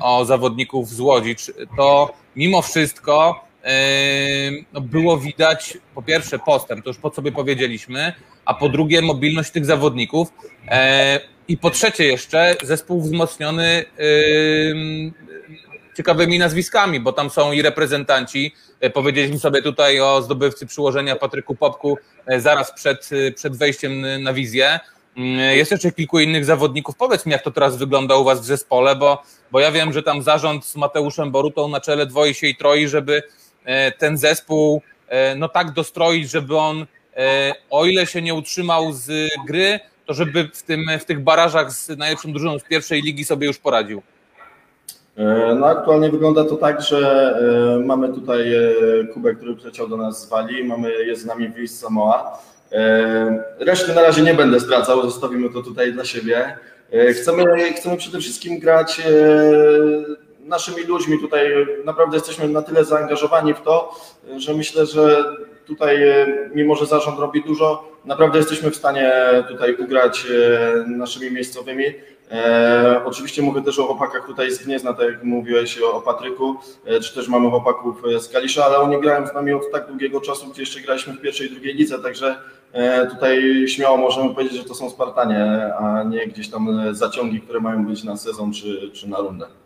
o 0.00 0.24
zawodników 0.24 0.88
z 0.88 1.00
Łodzi, 1.00 1.36
to 1.76 2.14
mimo 2.36 2.62
wszystko 2.62 3.44
no, 4.72 4.80
było 4.80 5.18
widać 5.18 5.78
po 5.94 6.02
pierwsze 6.02 6.38
postęp, 6.38 6.84
to 6.84 6.90
już 6.90 6.98
po 6.98 7.10
sobie 7.10 7.32
powiedzieliśmy, 7.32 8.12
a 8.44 8.54
po 8.54 8.68
drugie 8.68 9.02
mobilność 9.02 9.50
tych 9.50 9.64
zawodników. 9.64 10.28
I 11.48 11.56
po 11.56 11.70
trzecie 11.70 12.04
jeszcze 12.04 12.56
zespół 12.62 13.00
wzmocniony 13.00 13.84
ciekawymi 15.96 16.38
nazwiskami, 16.38 17.00
bo 17.00 17.12
tam 17.12 17.30
są 17.30 17.52
i 17.52 17.62
reprezentanci. 17.62 18.54
E, 18.80 18.90
powiedzieliśmy 18.90 19.38
sobie 19.38 19.62
tutaj 19.62 20.00
o 20.00 20.22
zdobywcy 20.22 20.66
przyłożenia 20.66 21.16
Patryku 21.16 21.54
Popku 21.54 21.98
e, 22.26 22.40
zaraz 22.40 22.72
przed, 22.72 23.10
e, 23.12 23.32
przed 23.32 23.56
wejściem 23.56 24.22
na 24.22 24.32
wizję. 24.32 24.80
Mm, 25.16 25.56
jest 25.56 25.70
jeszcze 25.70 25.92
kilku 25.92 26.20
innych 26.20 26.44
zawodników. 26.44 26.96
Powiedz 26.96 27.26
mi, 27.26 27.32
jak 27.32 27.42
to 27.42 27.50
teraz 27.50 27.76
wygląda 27.76 28.16
u 28.16 28.24
Was 28.24 28.40
w 28.40 28.44
zespole, 28.44 28.96
bo, 28.96 29.22
bo 29.50 29.60
ja 29.60 29.72
wiem, 29.72 29.92
że 29.92 30.02
tam 30.02 30.22
zarząd 30.22 30.64
z 30.64 30.76
Mateuszem 30.76 31.30
Borutą 31.30 31.68
na 31.68 31.80
czele 31.80 32.06
dwoi 32.06 32.34
się 32.34 32.46
i 32.46 32.56
troi, 32.56 32.88
żeby 32.88 33.22
ten 33.98 34.18
zespół 34.18 34.82
no 35.36 35.48
tak 35.48 35.70
dostroić, 35.70 36.30
żeby 36.30 36.56
on, 36.56 36.86
o 37.70 37.86
ile 37.86 38.06
się 38.06 38.22
nie 38.22 38.34
utrzymał 38.34 38.92
z 38.92 39.30
gry, 39.46 39.80
to 40.06 40.14
żeby 40.14 40.48
w, 40.54 40.62
tym, 40.62 40.80
w 41.00 41.04
tych 41.04 41.20
barażach 41.20 41.72
z 41.72 41.88
najlepszą 41.98 42.32
drużyną 42.32 42.58
z 42.58 42.64
pierwszej 42.64 43.02
ligi 43.02 43.24
sobie 43.24 43.46
już 43.46 43.58
poradził? 43.58 44.02
E, 45.16 45.54
no 45.54 45.66
aktualnie 45.66 46.10
wygląda 46.10 46.44
to 46.44 46.56
tak, 46.56 46.82
że 46.82 47.34
e, 47.76 47.86
mamy 47.86 48.08
tutaj 48.08 48.54
e, 48.54 48.60
Kubę, 49.14 49.34
który 49.34 49.56
przyleciał 49.56 49.88
do 49.88 49.96
nas 49.96 50.22
z 50.22 50.28
Walii, 50.28 50.64
mamy, 50.64 51.04
jest 51.04 51.22
z 51.22 51.26
nami 51.26 51.48
Wiz 51.48 51.80
Samoa. 51.80 52.38
Reszty 53.58 53.94
na 53.94 54.02
razie 54.02 54.22
nie 54.22 54.34
będę 54.34 54.60
zdradzał, 54.60 55.02
zostawimy 55.02 55.50
to 55.50 55.62
tutaj 55.62 55.92
dla 55.92 56.04
siebie. 56.04 56.56
Chcemy, 57.12 57.72
chcemy 57.72 57.96
przede 57.96 58.18
wszystkim 58.18 58.58
grać 58.58 59.02
naszymi 60.42 60.82
ludźmi 60.82 61.18
tutaj. 61.18 61.66
Naprawdę 61.84 62.16
jesteśmy 62.16 62.48
na 62.48 62.62
tyle 62.62 62.84
zaangażowani 62.84 63.54
w 63.54 63.60
to, 63.60 63.94
że 64.36 64.54
myślę, 64.54 64.86
że 64.86 65.24
tutaj, 65.66 65.98
mimo 66.54 66.74
że 66.74 66.86
zarząd 66.86 67.18
robi 67.18 67.44
dużo, 67.44 67.92
naprawdę 68.04 68.38
jesteśmy 68.38 68.70
w 68.70 68.76
stanie 68.76 69.12
tutaj 69.48 69.74
ugrać 69.74 70.26
e, 70.26 70.84
naszymi 70.88 71.30
miejscowymi. 71.30 71.84
E, 72.30 73.02
oczywiście 73.04 73.42
mówię 73.42 73.62
też 73.62 73.78
o 73.78 73.86
chłopakach 73.86 74.26
tutaj 74.26 74.50
z 74.50 74.64
Gniezna, 74.64 74.92
tak 74.92 75.06
jak 75.06 75.24
mówiłeś 75.24 75.78
o, 75.78 76.00
Patryku, 76.00 76.56
e, 76.86 77.00
czy 77.00 77.14
też 77.14 77.28
mamy 77.28 77.50
chłopaków 77.50 78.02
z 78.18 78.28
Kalisza, 78.28 78.64
ale 78.64 78.78
oni 78.78 79.00
grają 79.00 79.26
z 79.26 79.34
nami 79.34 79.52
od 79.52 79.70
tak 79.72 79.86
długiego 79.86 80.20
czasu, 80.20 80.46
gdzie 80.50 80.62
jeszcze 80.62 80.80
graliśmy 80.80 81.12
w 81.12 81.20
pierwszej 81.20 81.46
i 81.46 81.50
drugiej 81.50 81.74
lidze, 81.74 81.98
także 81.98 82.36
e, 82.72 83.06
tutaj 83.06 83.64
śmiało 83.68 83.96
możemy 83.96 84.34
powiedzieć, 84.34 84.56
że 84.56 84.64
to 84.64 84.74
są 84.74 84.90
Spartanie, 84.90 85.70
a 85.78 86.02
nie 86.02 86.26
gdzieś 86.26 86.50
tam 86.50 86.94
zaciągi, 86.94 87.40
które 87.40 87.60
mają 87.60 87.86
być 87.86 88.04
na 88.04 88.16
sezon 88.16 88.52
czy, 88.52 88.90
czy 88.92 89.08
na 89.08 89.18
rundę. 89.18 89.61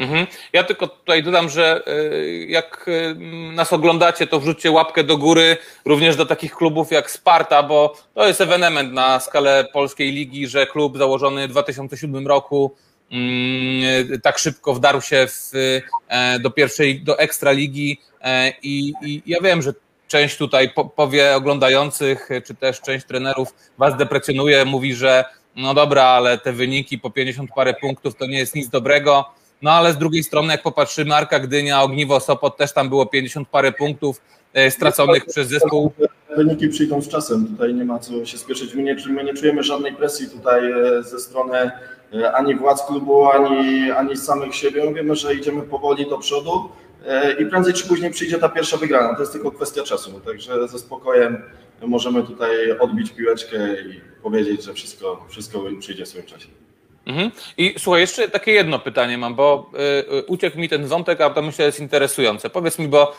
Mhm. 0.00 0.26
Ja 0.52 0.64
tylko 0.64 0.88
tutaj 0.88 1.22
dodam, 1.22 1.48
że 1.48 1.82
y, 1.88 2.46
jak 2.48 2.88
y, 2.88 3.14
nas 3.52 3.72
oglądacie, 3.72 4.26
to 4.26 4.40
wrzućcie 4.40 4.70
łapkę 4.70 5.04
do 5.04 5.16
góry 5.16 5.56
również 5.84 6.16
do 6.16 6.26
takich 6.26 6.54
klubów 6.54 6.90
jak 6.90 7.10
Sparta, 7.10 7.62
bo 7.62 7.96
to 8.14 8.28
jest 8.28 8.40
ewenement 8.40 8.92
na 8.92 9.20
skalę 9.20 9.64
polskiej 9.72 10.12
ligi, 10.12 10.46
że 10.46 10.66
klub 10.66 10.98
założony 10.98 11.48
w 11.48 11.50
2007 11.50 12.26
roku 12.26 12.74
mm, 13.10 14.20
tak 14.22 14.38
szybko 14.38 14.74
wdarł 14.74 15.00
się 15.00 15.26
w, 15.26 15.50
e, 16.08 16.38
do 16.38 16.50
pierwszej, 16.50 17.00
do 17.00 17.18
ekstraligi 17.18 18.00
e, 18.20 18.52
i, 18.62 18.92
i 19.02 19.22
ja 19.26 19.40
wiem, 19.40 19.62
że 19.62 19.72
część 20.08 20.36
tutaj 20.36 20.70
powie 20.96 21.36
oglądających, 21.36 22.28
czy 22.46 22.54
też 22.54 22.80
część 22.80 23.06
trenerów 23.06 23.54
was 23.78 23.96
deprecjonuje, 23.96 24.64
mówi, 24.64 24.94
że 24.94 25.24
no 25.56 25.74
dobra, 25.74 26.04
ale 26.04 26.38
te 26.38 26.52
wyniki 26.52 26.98
po 26.98 27.10
50 27.10 27.50
parę 27.54 27.74
punktów 27.74 28.16
to 28.16 28.26
nie 28.26 28.38
jest 28.38 28.54
nic 28.54 28.68
dobrego. 28.68 29.39
No 29.62 29.70
ale 29.70 29.92
z 29.92 29.98
drugiej 29.98 30.22
strony, 30.22 30.52
jak 30.52 30.62
popatrzymy, 30.62 31.14
Arka 31.14 31.40
Gdynia, 31.40 31.82
Ogniwo 31.82 32.20
Sopot, 32.20 32.56
też 32.56 32.72
tam 32.72 32.88
było 32.88 33.06
50 33.06 33.48
parę 33.48 33.72
punktów 33.72 34.20
e, 34.54 34.70
straconych 34.70 35.26
przez 35.26 35.48
zespół. 35.48 35.92
wyniki 36.36 36.68
przyjdą 36.68 37.02
z 37.02 37.08
czasem. 37.08 37.46
Tutaj 37.46 37.74
nie 37.74 37.84
ma 37.84 37.98
co 37.98 38.26
się 38.26 38.38
spieszyć. 38.38 38.74
My 38.74 38.82
nie, 38.82 38.96
my 39.08 39.24
nie 39.24 39.34
czujemy 39.34 39.62
żadnej 39.62 39.92
presji 39.92 40.30
tutaj 40.30 40.72
e, 40.72 41.02
ze 41.02 41.18
strony 41.18 41.70
e, 42.14 42.32
ani 42.32 42.54
władz 42.54 42.86
klubu, 42.86 43.30
ani, 43.30 43.90
ani 43.90 44.16
samych 44.16 44.54
siebie. 44.54 44.84
My 44.84 44.94
wiemy, 44.94 45.16
że 45.16 45.34
idziemy 45.34 45.62
powoli 45.62 46.08
do 46.08 46.18
przodu 46.18 46.68
i 47.38 47.46
prędzej 47.46 47.74
czy 47.74 47.88
później 47.88 48.10
przyjdzie 48.10 48.38
ta 48.38 48.48
pierwsza 48.48 48.76
wygrana. 48.76 49.14
To 49.14 49.20
jest 49.20 49.32
tylko 49.32 49.50
kwestia 49.50 49.82
czasu. 49.82 50.20
Także 50.20 50.68
ze 50.68 50.78
spokojem 50.78 51.42
możemy 51.86 52.22
tutaj 52.22 52.78
odbić 52.78 53.10
piłeczkę 53.10 53.58
i 53.80 54.00
powiedzieć, 54.22 54.64
że 54.64 54.74
wszystko, 54.74 55.26
wszystko 55.28 55.62
przyjdzie 55.80 56.04
w 56.04 56.08
swoim 56.08 56.26
czasie. 56.26 56.48
Mhm. 57.10 57.30
I 57.58 57.74
słuchaj, 57.78 58.00
jeszcze 58.00 58.28
takie 58.28 58.52
jedno 58.52 58.78
pytanie 58.78 59.18
mam, 59.18 59.34
bo 59.34 59.70
y, 59.74 60.14
y, 60.18 60.24
uciekł 60.26 60.58
mi 60.58 60.68
ten 60.68 60.86
wątek, 60.86 61.20
a 61.20 61.30
to 61.30 61.42
myślę 61.42 61.64
jest 61.64 61.80
interesujące. 61.80 62.50
Powiedz 62.50 62.78
mi, 62.78 62.88
bo 62.88 63.12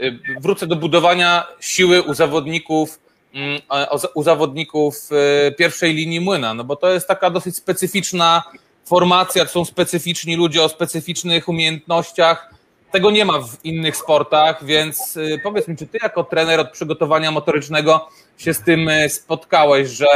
y, 0.00 0.04
y, 0.04 0.18
wrócę 0.40 0.66
do 0.66 0.76
budowania 0.76 1.46
siły 1.60 2.02
u 2.02 2.14
zawodników, 2.14 3.00
mm, 3.34 3.60
u 4.14 4.22
zawodników 4.22 5.08
y, 5.48 5.52
pierwszej 5.52 5.94
linii 5.94 6.20
młyna, 6.20 6.54
no 6.54 6.64
bo 6.64 6.76
to 6.76 6.92
jest 6.92 7.08
taka 7.08 7.30
dosyć 7.30 7.56
specyficzna 7.56 8.42
formacja, 8.84 9.44
to 9.44 9.50
są 9.50 9.64
specyficzni 9.64 10.36
ludzie 10.36 10.62
o 10.62 10.68
specyficznych 10.68 11.48
umiejętnościach. 11.48 12.54
Tego 12.92 13.10
nie 13.10 13.24
ma 13.24 13.40
w 13.40 13.64
innych 13.64 13.96
sportach, 13.96 14.64
więc 14.64 15.16
y, 15.16 15.40
powiedz 15.42 15.68
mi, 15.68 15.76
czy 15.76 15.86
ty 15.86 15.98
jako 16.02 16.24
trener 16.24 16.60
od 16.60 16.70
przygotowania 16.70 17.30
motorycznego 17.30 18.08
się 18.38 18.54
z 18.54 18.60
tym 18.60 18.90
spotkałeś, 19.08 19.88
że 19.88 20.06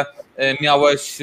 miałeś 0.61 1.19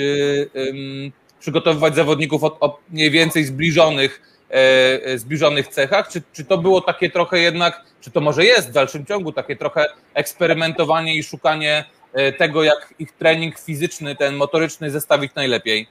przygotowywać 1.44 1.96
zawodników 1.96 2.44
o, 2.44 2.60
o 2.60 2.80
mniej 2.92 3.12
więcej 3.12 3.44
zbliżonych, 3.44 4.22
e, 4.50 5.18
zbliżonych 5.18 5.68
cechach? 5.68 6.08
Czy, 6.08 6.22
czy 6.34 6.46
to 6.46 6.58
było 6.58 6.82
takie 6.82 7.10
trochę 7.10 7.40
jednak, 7.40 7.82
czy 8.02 8.12
to 8.12 8.22
może 8.22 8.46
jest 8.46 8.70
w 8.70 8.72
dalszym 8.72 9.06
ciągu 9.06 9.32
takie 9.32 9.56
trochę 9.56 9.86
eksperymentowanie 10.14 11.16
i 11.16 11.24
szukanie 11.24 11.86
e, 12.14 12.32
tego, 12.32 12.64
jak 12.64 12.94
ich 13.00 13.12
trening 13.12 13.60
fizyczny, 13.60 14.16
ten 14.16 14.36
motoryczny 14.36 14.92
zestawić 14.92 15.36
najlepiej? 15.36 15.88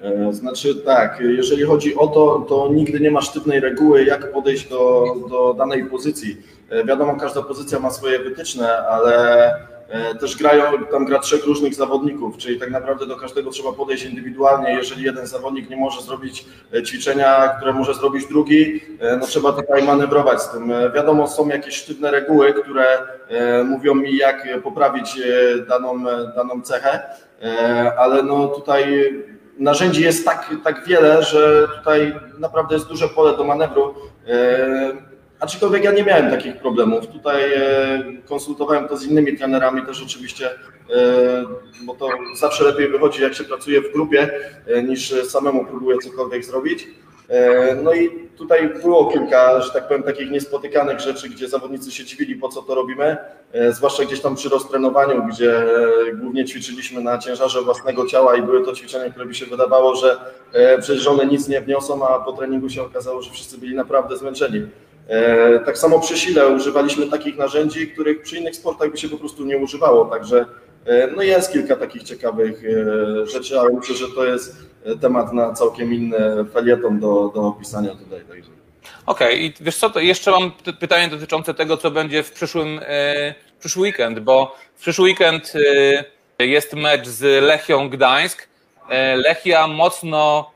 E, 0.00 0.32
znaczy 0.32 0.74
tak, 0.74 1.18
jeżeli 1.20 1.62
chodzi 1.62 1.96
o 1.96 2.06
to, 2.06 2.46
to 2.48 2.68
nigdy 2.72 3.00
nie 3.00 3.10
ma 3.10 3.22
sztywnej 3.22 3.60
reguły, 3.60 4.04
jak 4.04 4.32
podejść 4.32 4.68
do, 4.68 5.04
do 5.30 5.54
danej 5.54 5.84
pozycji. 5.84 6.36
Wiadomo, 6.86 7.16
każda 7.16 7.42
pozycja 7.42 7.78
ma 7.78 7.90
swoje 7.90 8.18
wytyczne, 8.18 8.78
ale 8.78 9.54
E, 9.79 9.79
też 10.20 10.36
grają, 10.36 10.64
tam 10.90 11.04
gra 11.04 11.18
trzech 11.18 11.44
różnych 11.44 11.74
zawodników, 11.74 12.36
czyli 12.36 12.60
tak 12.60 12.70
naprawdę 12.70 13.06
do 13.06 13.16
każdego 13.16 13.50
trzeba 13.50 13.72
podejść 13.72 14.04
indywidualnie. 14.04 14.72
Jeżeli 14.74 15.04
jeden 15.04 15.26
zawodnik 15.26 15.70
nie 15.70 15.76
może 15.76 16.02
zrobić 16.02 16.46
e, 16.74 16.82
ćwiczenia, 16.82 17.48
które 17.56 17.72
może 17.72 17.94
zrobić 17.94 18.26
drugi, 18.26 18.80
e, 19.00 19.16
no 19.16 19.26
trzeba 19.26 19.52
tutaj 19.52 19.82
manewrować 19.82 20.42
z 20.42 20.50
tym. 20.50 20.72
Wiadomo, 20.94 21.28
są 21.28 21.48
jakieś 21.48 21.74
sztywne 21.74 22.10
reguły, 22.10 22.52
które 22.52 22.98
mówią 23.64 23.94
mi, 23.94 24.16
jak 24.16 24.62
poprawić 24.62 25.18
daną, 25.68 26.04
daną 26.36 26.62
cechę, 26.62 27.02
ale 27.98 28.22
no 28.22 28.48
tutaj 28.48 29.14
narzędzi 29.58 30.02
jest 30.02 30.24
tak, 30.24 30.50
tak 30.64 30.86
wiele, 30.86 31.22
że 31.22 31.68
tutaj 31.78 32.14
naprawdę 32.38 32.74
jest 32.74 32.88
duże 32.88 33.08
pole 33.08 33.36
do 33.36 33.44
manewru. 33.44 33.94
Aczkolwiek 35.40 35.84
ja 35.84 35.92
nie 35.92 36.04
miałem 36.04 36.30
takich 36.30 36.56
problemów. 36.56 37.06
Tutaj 37.06 37.54
e, 37.54 38.02
konsultowałem 38.28 38.88
to 38.88 38.96
z 38.96 39.06
innymi 39.06 39.38
trenerami 39.38 39.86
też 39.86 40.02
oczywiście, 40.02 40.50
e, 40.50 40.54
bo 41.84 41.94
to 41.94 42.08
zawsze 42.40 42.64
lepiej 42.64 42.88
wychodzi, 42.88 43.22
jak 43.22 43.34
się 43.34 43.44
pracuje 43.44 43.80
w 43.80 43.92
grupie, 43.92 44.30
e, 44.66 44.82
niż 44.82 45.24
samemu 45.24 45.66
próbuje 45.66 45.98
cokolwiek 45.98 46.44
zrobić. 46.44 46.86
No 47.82 47.94
i 47.94 48.10
tutaj 48.36 48.70
było 48.82 49.12
kilka, 49.12 49.60
że 49.60 49.70
tak 49.70 49.88
powiem, 49.88 50.02
takich 50.02 50.30
niespotykanych 50.30 51.00
rzeczy, 51.00 51.28
gdzie 51.28 51.48
zawodnicy 51.48 51.90
się 51.90 52.04
dziwili, 52.04 52.36
po 52.36 52.48
co 52.48 52.62
to 52.62 52.74
robimy, 52.74 53.16
zwłaszcza 53.70 54.04
gdzieś 54.04 54.20
tam 54.20 54.34
przy 54.34 54.48
roztrenowaniu, 54.48 55.22
gdzie 55.28 55.64
głównie 56.14 56.44
ćwiczyliśmy 56.44 57.02
na 57.02 57.18
ciężarze 57.18 57.62
własnego 57.62 58.06
ciała 58.06 58.36
i 58.36 58.42
były 58.42 58.64
to 58.64 58.72
ćwiczenia, 58.72 59.10
które 59.10 59.26
by 59.26 59.34
się 59.34 59.46
wydawało, 59.46 59.94
że 59.94 60.16
przecież 60.80 61.06
one 61.06 61.26
nic 61.26 61.48
nie 61.48 61.60
wniosą, 61.60 62.08
a 62.08 62.18
po 62.18 62.32
treningu 62.32 62.68
się 62.68 62.82
okazało, 62.82 63.22
że 63.22 63.30
wszyscy 63.30 63.58
byli 63.58 63.74
naprawdę 63.74 64.16
zmęczeni. 64.16 64.66
E, 65.10 65.58
tak 65.58 65.78
samo 65.78 66.00
przy 66.00 66.18
sile 66.18 66.48
używaliśmy 66.48 67.06
takich 67.06 67.36
narzędzi, 67.36 67.88
których 67.88 68.22
przy 68.22 68.36
innych 68.36 68.56
sportach 68.56 68.90
by 68.90 68.98
się 68.98 69.08
po 69.08 69.16
prostu 69.16 69.44
nie 69.44 69.58
używało, 69.58 70.04
także 70.04 70.46
e, 70.84 71.06
no 71.16 71.22
jest 71.22 71.52
kilka 71.52 71.76
takich 71.76 72.02
ciekawych 72.02 72.62
e, 72.64 73.26
rzeczy, 73.26 73.60
ale 73.60 73.72
myślę, 73.72 73.94
że 73.94 74.06
to 74.14 74.24
jest 74.24 74.56
temat 75.00 75.32
na 75.32 75.52
całkiem 75.52 75.94
inny 75.94 76.44
felieton 76.52 77.00
do, 77.00 77.32
do 77.34 77.42
opisania 77.42 77.90
tutaj. 77.90 78.20
Także. 78.28 78.50
Okej, 79.06 79.34
okay. 79.34 79.38
i 79.38 79.52
wiesz 79.60 79.76
co, 79.76 80.00
jeszcze 80.00 80.30
mam 80.30 80.52
pytanie 80.80 81.08
dotyczące 81.08 81.54
tego, 81.54 81.76
co 81.76 81.90
będzie 81.90 82.22
w 82.22 82.32
przyszłym, 82.32 82.80
w 83.56 83.60
przyszły 83.60 83.82
weekend, 83.82 84.20
bo 84.20 84.56
w 84.74 84.80
przyszły 84.80 85.04
weekend 85.04 85.52
jest 86.38 86.74
mecz 86.74 87.08
z 87.08 87.44
Lechią 87.44 87.88
Gdańsk. 87.88 88.48
Lechia 89.16 89.66
mocno 89.66 90.50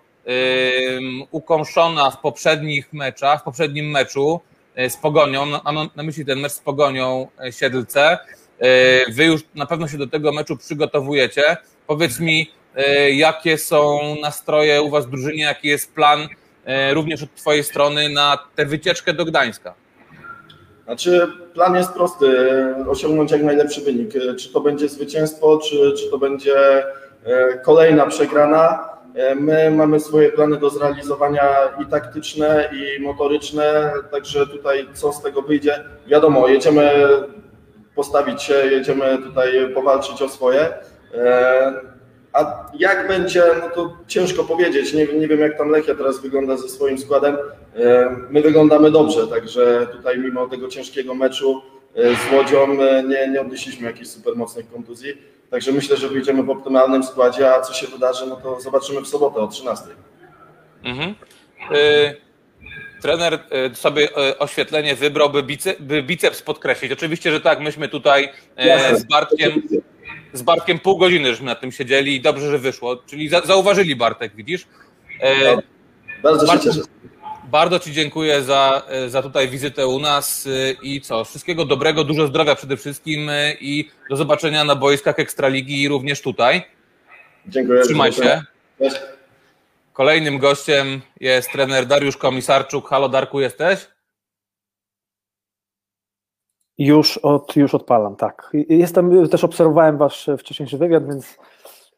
ukąszona 1.31 2.11
w 2.11 2.21
poprzednich 2.21 2.93
meczach, 2.93 3.41
w 3.41 3.45
poprzednim 3.45 3.91
meczu 3.91 4.41
e, 4.75 4.91
z 4.91 4.97
Pogonią, 4.97 5.47
mam 5.65 5.89
na 5.97 6.03
myśli 6.03 6.25
ten 6.25 6.41
mecz 6.41 6.53
z 6.53 6.61
Pogonią 6.61 7.29
e, 7.41 7.53
Siedlce. 7.53 8.11
E, 8.11 8.19
wy 9.13 9.25
już 9.25 9.41
na 9.55 9.67
pewno 9.67 9.89
się 9.89 9.99
do 9.99 10.07
tego 10.07 10.33
meczu 10.33 10.57
przygotowujecie. 10.57 11.57
Powiedz 11.87 12.21
mi, 12.21 12.51
jakie 13.13 13.59
są 13.59 14.01
nastroje 14.23 14.83
u 14.83 14.91
Was 14.91 15.07
w 15.07 15.11
drużynie, 15.11 15.43
jaki 15.43 15.69
jest 15.69 15.95
plan 15.95 16.29
również 16.93 17.23
od 17.23 17.35
Twojej 17.35 17.65
strony 17.65 18.09
na 18.09 18.39
tę 18.55 18.67
wycieczkę 18.67 19.13
do 19.13 19.25
Gdańska? 19.25 19.75
Znaczy, 20.85 21.29
plan 21.55 21.75
jest 21.75 21.93
prosty, 21.93 22.27
osiągnąć 22.89 23.31
jak 23.31 23.43
najlepszy 23.43 23.81
wynik. 23.81 24.13
Czy 24.39 24.53
to 24.53 24.61
będzie 24.61 24.89
zwycięstwo, 24.89 25.59
czy, 25.59 25.93
czy 25.99 26.11
to 26.11 26.19
będzie 26.19 26.85
kolejna 27.65 28.07
przegrana, 28.07 28.94
my 29.37 29.71
mamy 29.71 30.01
swoje 30.01 30.33
plany 30.33 30.57
do 30.57 30.71
zrealizowania 30.71 31.49
i 31.83 31.87
taktyczne, 31.87 32.71
i 32.73 33.03
motoryczne, 33.03 33.93
także 34.11 34.47
tutaj 34.47 34.89
co 34.95 35.13
z 35.13 35.23
tego 35.23 35.43
wyjdzie, 35.43 35.85
wiadomo, 36.07 36.49
jedziemy 36.49 36.91
postawić 37.95 38.43
się, 38.43 38.55
jedziemy 38.55 39.19
tutaj 39.19 39.75
powalczyć 39.75 40.23
o 40.23 40.29
swoje. 40.29 40.69
E, 41.15 41.73
a 42.33 42.71
jak 42.79 43.09
będzie, 43.09 43.43
no 43.61 43.71
to 43.75 43.97
ciężko 44.07 44.45
powiedzieć. 44.45 44.93
Nie, 44.93 45.07
nie 45.07 45.29
wiem, 45.29 45.41
jak 45.41 45.59
tam 45.59 45.71
Lechia 45.71 45.95
teraz 45.95 46.21
wygląda 46.21 46.57
ze 46.57 46.69
swoim 46.69 46.99
składem. 46.99 47.37
E, 47.77 48.17
my 48.31 48.43
wyglądamy 48.43 48.91
dobrze, 48.91 49.27
także 49.27 49.87
tutaj 49.93 50.19
mimo 50.19 50.49
tego 50.49 50.69
ciężkiego 50.69 51.15
meczu 51.15 51.63
z 51.95 52.35
Łodzią 52.35 52.75
nie, 53.09 53.29
nie 53.29 53.41
odnieśliśmy 53.41 53.87
jakichś 53.87 54.09
super 54.09 54.37
mocnych 54.37 54.73
kontuzji. 54.73 55.19
Także 55.55 55.73
myślę, 55.73 55.97
że 55.97 56.09
wyjdziemy 56.09 56.43
w 56.43 56.51
optymalnym 56.51 57.05
składzie, 57.05 57.55
a 57.55 57.61
co 57.61 57.75
się 57.75 57.87
wydarzy, 57.87 58.27
no 58.27 58.37
to 58.37 58.61
zobaczymy 58.61 59.01
w 59.01 59.09
sobotę 59.09 59.41
o 59.41 59.49
13. 59.49 59.85
Mhm. 60.85 61.15
Y 61.71 62.17
trener 63.03 63.39
y, 63.73 63.75
sobie 63.75 64.09
y, 64.31 64.39
oświetlenie 64.39 64.95
wybrał, 64.95 65.31
by, 65.31 65.43
bice, 65.43 65.75
by 65.81 66.03
biceps 66.03 66.43
podkreślić. 66.43 66.93
Oczywiście, 66.93 67.33
że 67.33 67.41
tak, 67.41 67.61
myśmy 67.61 67.89
tutaj 67.89 68.25
y, 68.93 68.97
z 68.97 69.05
Bartkiem, 69.05 69.63
z 70.33 70.43
Bartkiem 70.43 70.79
pół 70.79 70.99
godziny 70.99 71.31
żeśmy 71.31 71.47
na 71.47 71.55
tym 71.55 71.73
siedzieli 71.73 72.17
i 72.17 72.21
dobrze, 72.21 72.51
że 72.51 72.59
wyszło. 72.59 72.97
Czyli 72.97 73.29
za, 73.29 73.41
zauważyli 73.41 73.97
Bartek, 73.97 74.37
widzisz? 74.37 74.67
No, 75.45 75.63
bardzo 76.23 76.47
się 76.47 76.61
cieszę. 76.61 76.81
Bardzo 77.51 77.79
Ci 77.79 77.93
dziękuję 77.93 78.43
za, 78.43 78.83
za 79.09 79.23
tutaj 79.23 79.49
wizytę 79.49 79.87
u 79.87 79.99
nas 79.99 80.49
i 80.83 81.01
co, 81.01 81.25
wszystkiego 81.25 81.65
dobrego, 81.65 82.05
dużo 82.05 82.27
zdrowia 82.27 82.55
przede 82.55 82.77
wszystkim 82.77 83.31
i 83.61 83.91
do 84.11 84.17
zobaczenia 84.17 84.65
na 84.65 84.77
boiskach 84.77 85.19
Ekstraligi 85.19 85.83
i 85.83 85.89
również 85.89 86.23
tutaj. 86.23 86.63
Dziękuję. 87.49 87.83
Trzymaj 87.83 88.13
się. 88.13 88.43
Kolejnym 89.93 90.39
gościem 90.39 91.01
jest 91.21 91.53
trener 91.53 91.87
Dariusz 91.87 92.17
Komisarczuk. 92.17 92.89
Halo 92.89 93.09
Darku, 93.09 93.41
jesteś? 93.41 93.89
Już, 96.79 97.19
od, 97.19 97.57
już 97.57 97.75
odpalam, 97.75 98.17
tak. 98.17 98.51
Jestem, 98.69 99.29
też 99.29 99.45
obserwowałem 99.45 99.99
Wasz 99.99 100.31
wcześniejszy 100.39 100.79
wywiad, 100.79 101.07
więc, 101.07 101.39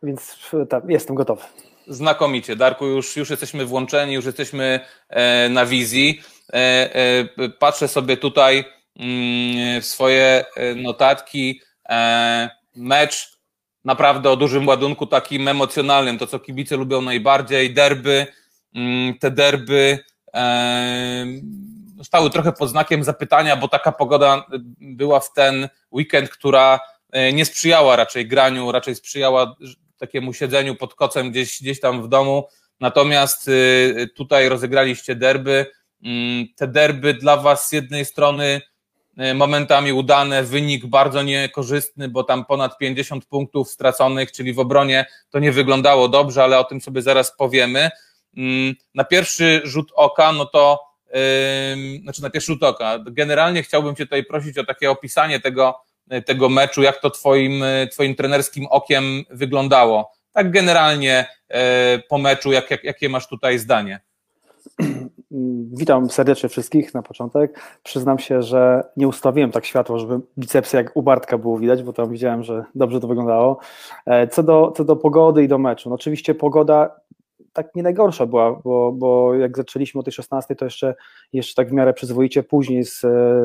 więc 0.03 0.51
tak, 0.69 0.85
jestem 0.89 1.17
gotowy. 1.17 1.43
Znakomicie. 1.87 2.57
Darku, 2.57 2.87
już, 2.87 3.17
już 3.17 3.31
jesteśmy 3.31 3.65
włączeni, 3.65 4.15
już 4.15 4.25
jesteśmy 4.25 4.81
e, 5.09 5.49
na 5.49 5.67
wizji. 5.67 6.21
E, 6.53 6.57
e, 7.39 7.49
patrzę 7.49 7.89
sobie 7.89 8.17
tutaj 8.17 8.65
mm, 8.97 9.81
w 9.83 9.87
swoje 9.87 10.45
notatki. 10.77 11.61
Mecz 12.77 13.39
naprawdę 13.85 14.31
o 14.31 14.37
dużym 14.37 14.69
ładunku 14.69 15.07
takim 15.07 15.49
emocjonalnym, 15.49 16.19
to 16.19 16.27
co 16.27 16.39
kibice 16.39 16.77
lubią 16.77 17.03
najbardziej, 17.03 17.75
derby, 17.75 18.27
mm, 18.75 19.19
te 19.19 19.31
derby 19.31 19.99
stały 22.03 22.31
trochę 22.31 22.53
pod 22.53 22.71
znakiem 22.71 23.05
zapytania, 23.05 23.57
bo 23.57 23.69
taka 23.69 23.93
pogoda 23.93 24.47
była 24.81 25.21
w 25.21 25.33
ten 25.33 25.69
weekend, 25.93 26.31
która 26.31 26.81
nie 27.33 27.45
sprzyjała 27.45 27.97
raczej 27.97 28.27
graniu, 28.27 28.73
raczej 28.73 28.95
sprzyjała 28.95 29.57
takiemu 29.99 30.33
siedzeniu 30.33 30.75
pod 30.75 30.95
kocem 30.95 31.31
gdzieś, 31.31 31.63
gdzieś 31.63 31.81
tam 31.81 32.03
w 32.03 32.09
domu. 32.09 32.49
Natomiast 32.81 33.49
y, 33.49 34.09
tutaj 34.15 34.49
rozegraliście 34.49 35.15
derby. 35.15 35.67
Mm, 36.05 36.47
te 36.57 36.69
derby 36.69 37.15
dla 37.15 37.37
Was 37.37 37.69
z 37.69 37.73
jednej 37.73 38.05
strony 38.05 38.61
momentami 39.35 39.93
udane, 39.93 40.43
wynik 40.43 40.87
bardzo 40.87 41.23
niekorzystny, 41.23 42.09
bo 42.09 42.25
tam 42.25 42.45
ponad 42.45 42.79
50 42.79 43.25
punktów 43.25 43.71
straconych, 43.71 44.33
czyli 44.33 44.53
w 44.53 44.59
obronie 44.59 45.07
to 45.31 45.39
nie 45.39 45.53
wyglądało 45.53 46.09
dobrze, 46.09 46.45
ale 46.45 46.59
o 46.59 46.65
tym 46.65 46.81
sobie 46.81 47.03
zaraz 47.03 47.37
powiemy. 47.37 47.91
Mm, 48.37 48.75
na 48.95 49.05
pierwszy 49.05 49.61
rzut 49.65 49.93
oka, 49.95 50.33
no 50.33 50.47
to 50.47 50.87
znaczy 52.03 52.23
na 52.23 52.31
pierwszy 52.31 52.53
rzut 52.53 52.63
oka, 52.63 52.99
generalnie 53.07 53.63
chciałbym 53.63 53.97
Cię 53.97 54.05
tutaj 54.05 54.25
prosić 54.25 54.59
o 54.59 54.65
takie 54.65 54.91
opisanie 54.91 55.41
tego, 55.41 55.81
tego 56.27 56.49
meczu, 56.49 56.83
jak 56.83 57.01
to 57.01 57.11
twoim, 57.11 57.65
twoim 57.93 58.15
trenerskim 58.15 58.67
okiem 58.67 59.25
wyglądało. 59.31 60.13
Tak 60.33 60.51
generalnie 60.51 61.27
po 62.09 62.19
meczu, 62.19 62.53
jak, 62.53 62.71
jak, 62.71 62.85
jakie 62.85 63.09
masz 63.09 63.29
tutaj 63.29 63.59
zdanie? 63.59 64.01
Witam 65.81 66.11
serdecznie 66.11 66.49
wszystkich 66.49 66.95
na 66.95 67.03
początek. 67.03 67.61
Przyznam 67.83 68.19
się, 68.19 68.43
że 68.43 68.83
nie 68.97 69.09
ustawiłem 69.09 69.53
tak 69.53 69.67
światło, 69.67 69.99
żeby 69.99 70.21
bicepsy 70.39 70.77
jak 70.77 70.97
u 70.97 71.03
Bartka 71.03 71.39
było 71.39 71.59
widać, 71.59 71.83
bo 71.83 71.93
tam 71.93 72.11
widziałem, 72.11 72.43
że 72.43 72.65
dobrze 72.75 73.01
to 73.01 73.07
wyglądało. 73.07 73.59
E, 74.07 74.29
co 74.29 74.43
do, 74.43 74.73
co 74.77 74.85
do 74.85 74.97
pogody 74.97 75.45
i 75.45 75.49
do 75.49 75.59
meczu, 75.59 75.89
no 75.89 75.95
oczywiście 75.95 76.35
pogoda 76.35 77.01
tak 77.57 77.75
nie 77.75 77.83
najgorsza 77.83 78.27
była, 78.27 78.61
bo, 78.65 78.93
bo 78.93 79.35
jak 79.35 79.57
zaczęliśmy 79.57 80.01
o 80.01 80.05
tej 80.05 80.13
16, 80.13 80.57
to 80.57 80.65
jeszcze, 80.65 80.95
jeszcze 81.33 81.55
tak 81.55 81.71
w 81.71 81.73
miarę 81.73 81.95
przyzwoicie, 81.95 82.43
później 82.43 82.85
z, 82.85 83.01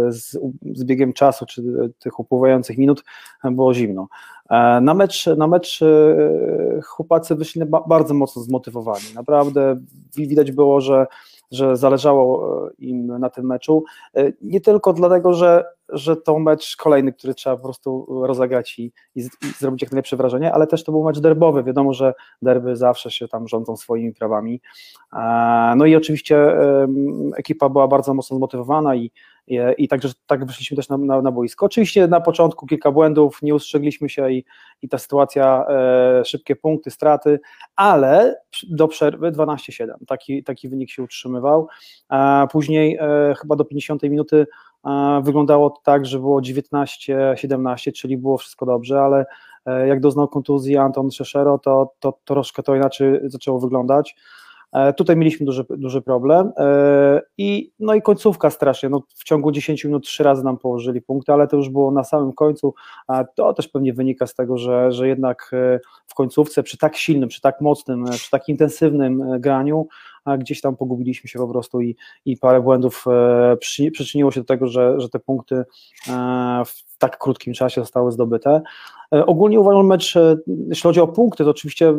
z, 0.10 0.38
z 0.74 0.84
biegiem 0.84 1.14
czasu, 1.14 1.46
czy 1.46 1.64
tych 2.00 2.20
upływających 2.20 2.78
minut 2.78 3.04
było 3.44 3.74
zimno. 3.74 4.08
E, 4.50 4.82
na 4.82 4.94
mecz, 4.94 5.26
na 5.38 5.48
mecz 5.48 5.82
e, 5.82 6.82
chłopacy 6.84 7.36
wyszli 7.36 7.62
bardzo 7.88 8.14
mocno 8.14 8.42
zmotywowani. 8.42 9.06
Naprawdę 9.16 9.82
widać 10.18 10.52
było, 10.52 10.82
że 10.82 11.08
że 11.52 11.78
zależało 11.78 12.68
e, 12.68 12.72
im 12.80 13.08
na 13.20 13.30
tym 13.30 13.46
meczu. 13.46 13.84
E, 14.16 14.32
nie 14.42 14.62
tylko 14.62 14.94
dlatego, 14.94 15.34
że, 15.34 15.66
że 15.90 16.16
to 16.16 16.40
mecz 16.40 16.76
kolejny, 16.76 17.14
który 17.14 17.34
trzeba 17.34 17.56
po 17.56 17.64
prostu 17.64 18.08
rozegrać 18.26 18.80
i, 18.80 18.92
i, 19.16 19.22
zrobić 19.60 19.82
jak 19.82 19.92
najlepsze 19.92 20.18
wrażenie, 20.18 20.54
ale 20.54 20.68
też 20.68 20.84
to 20.84 20.92
był 20.92 21.04
mecz 21.04 21.20
derbowy. 21.20 21.64
Wiadomo, 21.64 21.94
że 21.94 22.14
derby 22.42 22.76
zawsze 22.76 23.12
się 23.12 23.28
tam 23.28 23.48
rządzą 23.48 23.78
swoimi 23.78 24.14
prawami. 24.14 24.62
E, 25.14 25.74
no 25.78 25.86
i 25.86 25.96
oczywiście 25.96 26.58
ekipa 27.36 27.70
była 27.70 27.88
bardzo 27.88 28.14
mocno 28.14 28.38
zmotywowana 28.38 28.96
i, 28.96 29.12
i, 29.48 29.88
także 29.88 30.10
tak 30.28 30.46
wyszliśmy 30.46 30.78
też 30.78 30.90
na, 30.90 30.98
na, 30.98 31.22
na, 31.22 31.32
boisko. 31.32 31.66
Oczywiście 31.66 32.08
na 32.08 32.22
początku 32.22 32.68
kilka 32.68 32.92
błędów, 32.92 33.42
nie 33.42 33.56
ustrzegliśmy 33.56 34.10
się 34.10 34.32
i, 34.32 34.46
i 34.82 34.90
ta 34.90 34.98
sytuacja, 34.98 35.66
e, 35.70 36.26
szybkie 36.26 36.56
punkty, 36.56 36.92
straty, 36.92 37.40
ale 37.76 38.42
do 38.70 38.88
przerwy 38.88 39.32
12-7, 39.32 39.88
taki, 40.08 40.44
taki 40.44 40.70
wynik 40.70 40.90
się 40.90 41.04
utrzymywał. 41.04 41.68
E, 42.12 42.48
później 42.52 42.98
e, 43.02 43.34
chyba 43.42 43.56
do 43.56 43.66
50 43.66 44.04
minuty 44.04 44.48
e, 44.86 45.22
wyglądało 45.24 45.82
tak, 45.84 46.06
że 46.06 46.20
było 46.20 46.42
19-17, 46.42 47.92
czyli 47.92 48.18
było 48.18 48.38
wszystko 48.38 48.66
dobrze, 48.66 49.02
ale 49.02 49.26
e, 49.66 49.88
jak 49.88 50.00
doznał 50.00 50.28
kontuzji 50.28 50.78
Anton 50.78 51.12
Szeszero, 51.12 51.58
to, 51.58 51.94
to, 52.00 52.12
to 52.12 52.20
troszkę 52.26 52.64
to 52.64 52.76
inaczej 52.76 53.20
zaczęło 53.24 53.60
wyglądać. 53.60 54.16
E, 54.74 54.94
tutaj 54.94 55.18
mieliśmy 55.18 55.46
duży, 55.46 55.66
duży 55.70 56.02
problem 56.02 56.52
e, 56.58 57.22
i 57.38 57.72
no 57.80 57.94
i 57.94 58.02
końcówka 58.02 58.50
strasznie, 58.50 58.90
no 58.90 59.04
w 59.16 59.24
ciągu 59.24 59.52
10 59.52 59.86
minut 59.86 60.06
trzy 60.06 60.24
razy 60.24 60.44
nam 60.44 60.58
położyli 60.58 61.02
punkty, 61.02 61.34
ale 61.34 61.48
to 61.48 61.58
już 61.58 61.70
było 61.70 61.92
na 61.92 62.04
samym 62.04 62.34
końcu, 62.34 62.74
to 63.36 63.54
też 63.54 63.68
pewnie 63.68 63.94
wynika 63.94 64.28
z 64.28 64.36
tego, 64.36 64.58
że, 64.58 64.92
że 64.92 65.08
jednak 65.08 65.52
e, 65.54 65.80
w 66.08 66.14
końcówce 66.14 66.64
przy 66.64 66.78
tak 66.78 66.96
silnym, 66.96 67.30
przy 67.30 67.42
tak 67.42 67.62
mocnym, 67.62 68.06
przy 68.12 68.32
tak 68.32 68.50
intensywnym 68.50 69.24
graniu 69.40 69.88
a 70.26 70.38
gdzieś 70.38 70.62
tam 70.62 70.78
pogubiliśmy 70.78 71.30
się 71.30 71.40
po 71.40 71.48
prostu 71.48 71.82
i, 71.82 71.96
i 72.26 72.38
parę 72.38 72.62
błędów 72.62 73.06
przy, 73.60 73.92
przyczyniło 73.92 74.32
się 74.32 74.40
do 74.40 74.46
tego, 74.46 74.68
że, 74.68 75.00
że 75.00 75.10
te 75.10 75.20
punkty 75.20 75.64
w 76.66 76.98
tak 76.98 77.18
krótkim 77.18 77.54
czasie 77.54 77.82
zostały 77.82 78.12
zdobyte. 78.12 78.62
E, 79.16 79.26
ogólnie 79.26 79.60
uważam 79.60 79.86
mecz, 79.88 80.16
e, 80.16 80.38
jeśli 80.48 80.84
chodzi 80.84 81.00
o 81.00 81.08
punkty, 81.08 81.44
to 81.44 81.50
oczywiście 81.50 81.94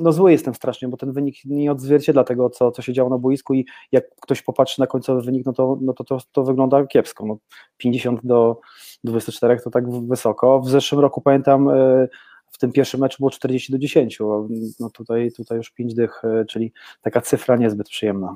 no 0.00 0.12
zły 0.12 0.32
jestem 0.32 0.54
strasznie, 0.54 0.88
bo 0.88 0.96
ten 0.96 1.12
wynik 1.12 1.36
nie 1.44 1.72
odzwierciedla 1.72 2.24
tego, 2.24 2.50
co, 2.50 2.70
co 2.70 2.82
się 2.82 2.92
działo 2.92 3.10
na 3.10 3.18
boisku 3.18 3.54
i 3.54 3.66
jak 3.92 4.04
ktoś 4.20 4.42
popatrzy 4.42 4.80
na 4.80 4.86
końcowy 4.86 5.22
wynik, 5.22 5.46
no 5.46 5.52
to, 5.52 5.78
no 5.80 5.92
to, 5.92 6.04
to, 6.04 6.18
to 6.32 6.44
wygląda 6.44 6.86
kiepsko. 6.86 7.26
No 7.26 7.38
50 7.76 8.20
do 8.24 8.60
24 9.04 9.60
to 9.64 9.70
tak 9.70 9.90
wysoko. 10.06 10.60
W 10.60 10.68
zeszłym 10.68 11.00
roku 11.00 11.20
pamiętam 11.20 11.68
e, 11.68 12.08
w 12.50 12.58
tym 12.58 12.72
pierwszym 12.72 13.00
meczu 13.00 13.16
było 13.18 13.30
40 13.30 13.72
do 13.72 13.78
10, 13.78 14.18
no 14.80 14.90
tutaj, 14.90 15.32
tutaj 15.36 15.58
już 15.58 15.70
5 15.70 15.94
dych, 15.94 16.22
czyli 16.48 16.72
taka 17.02 17.20
cyfra 17.20 17.56
niezbyt 17.56 17.88
przyjemna. 17.88 18.34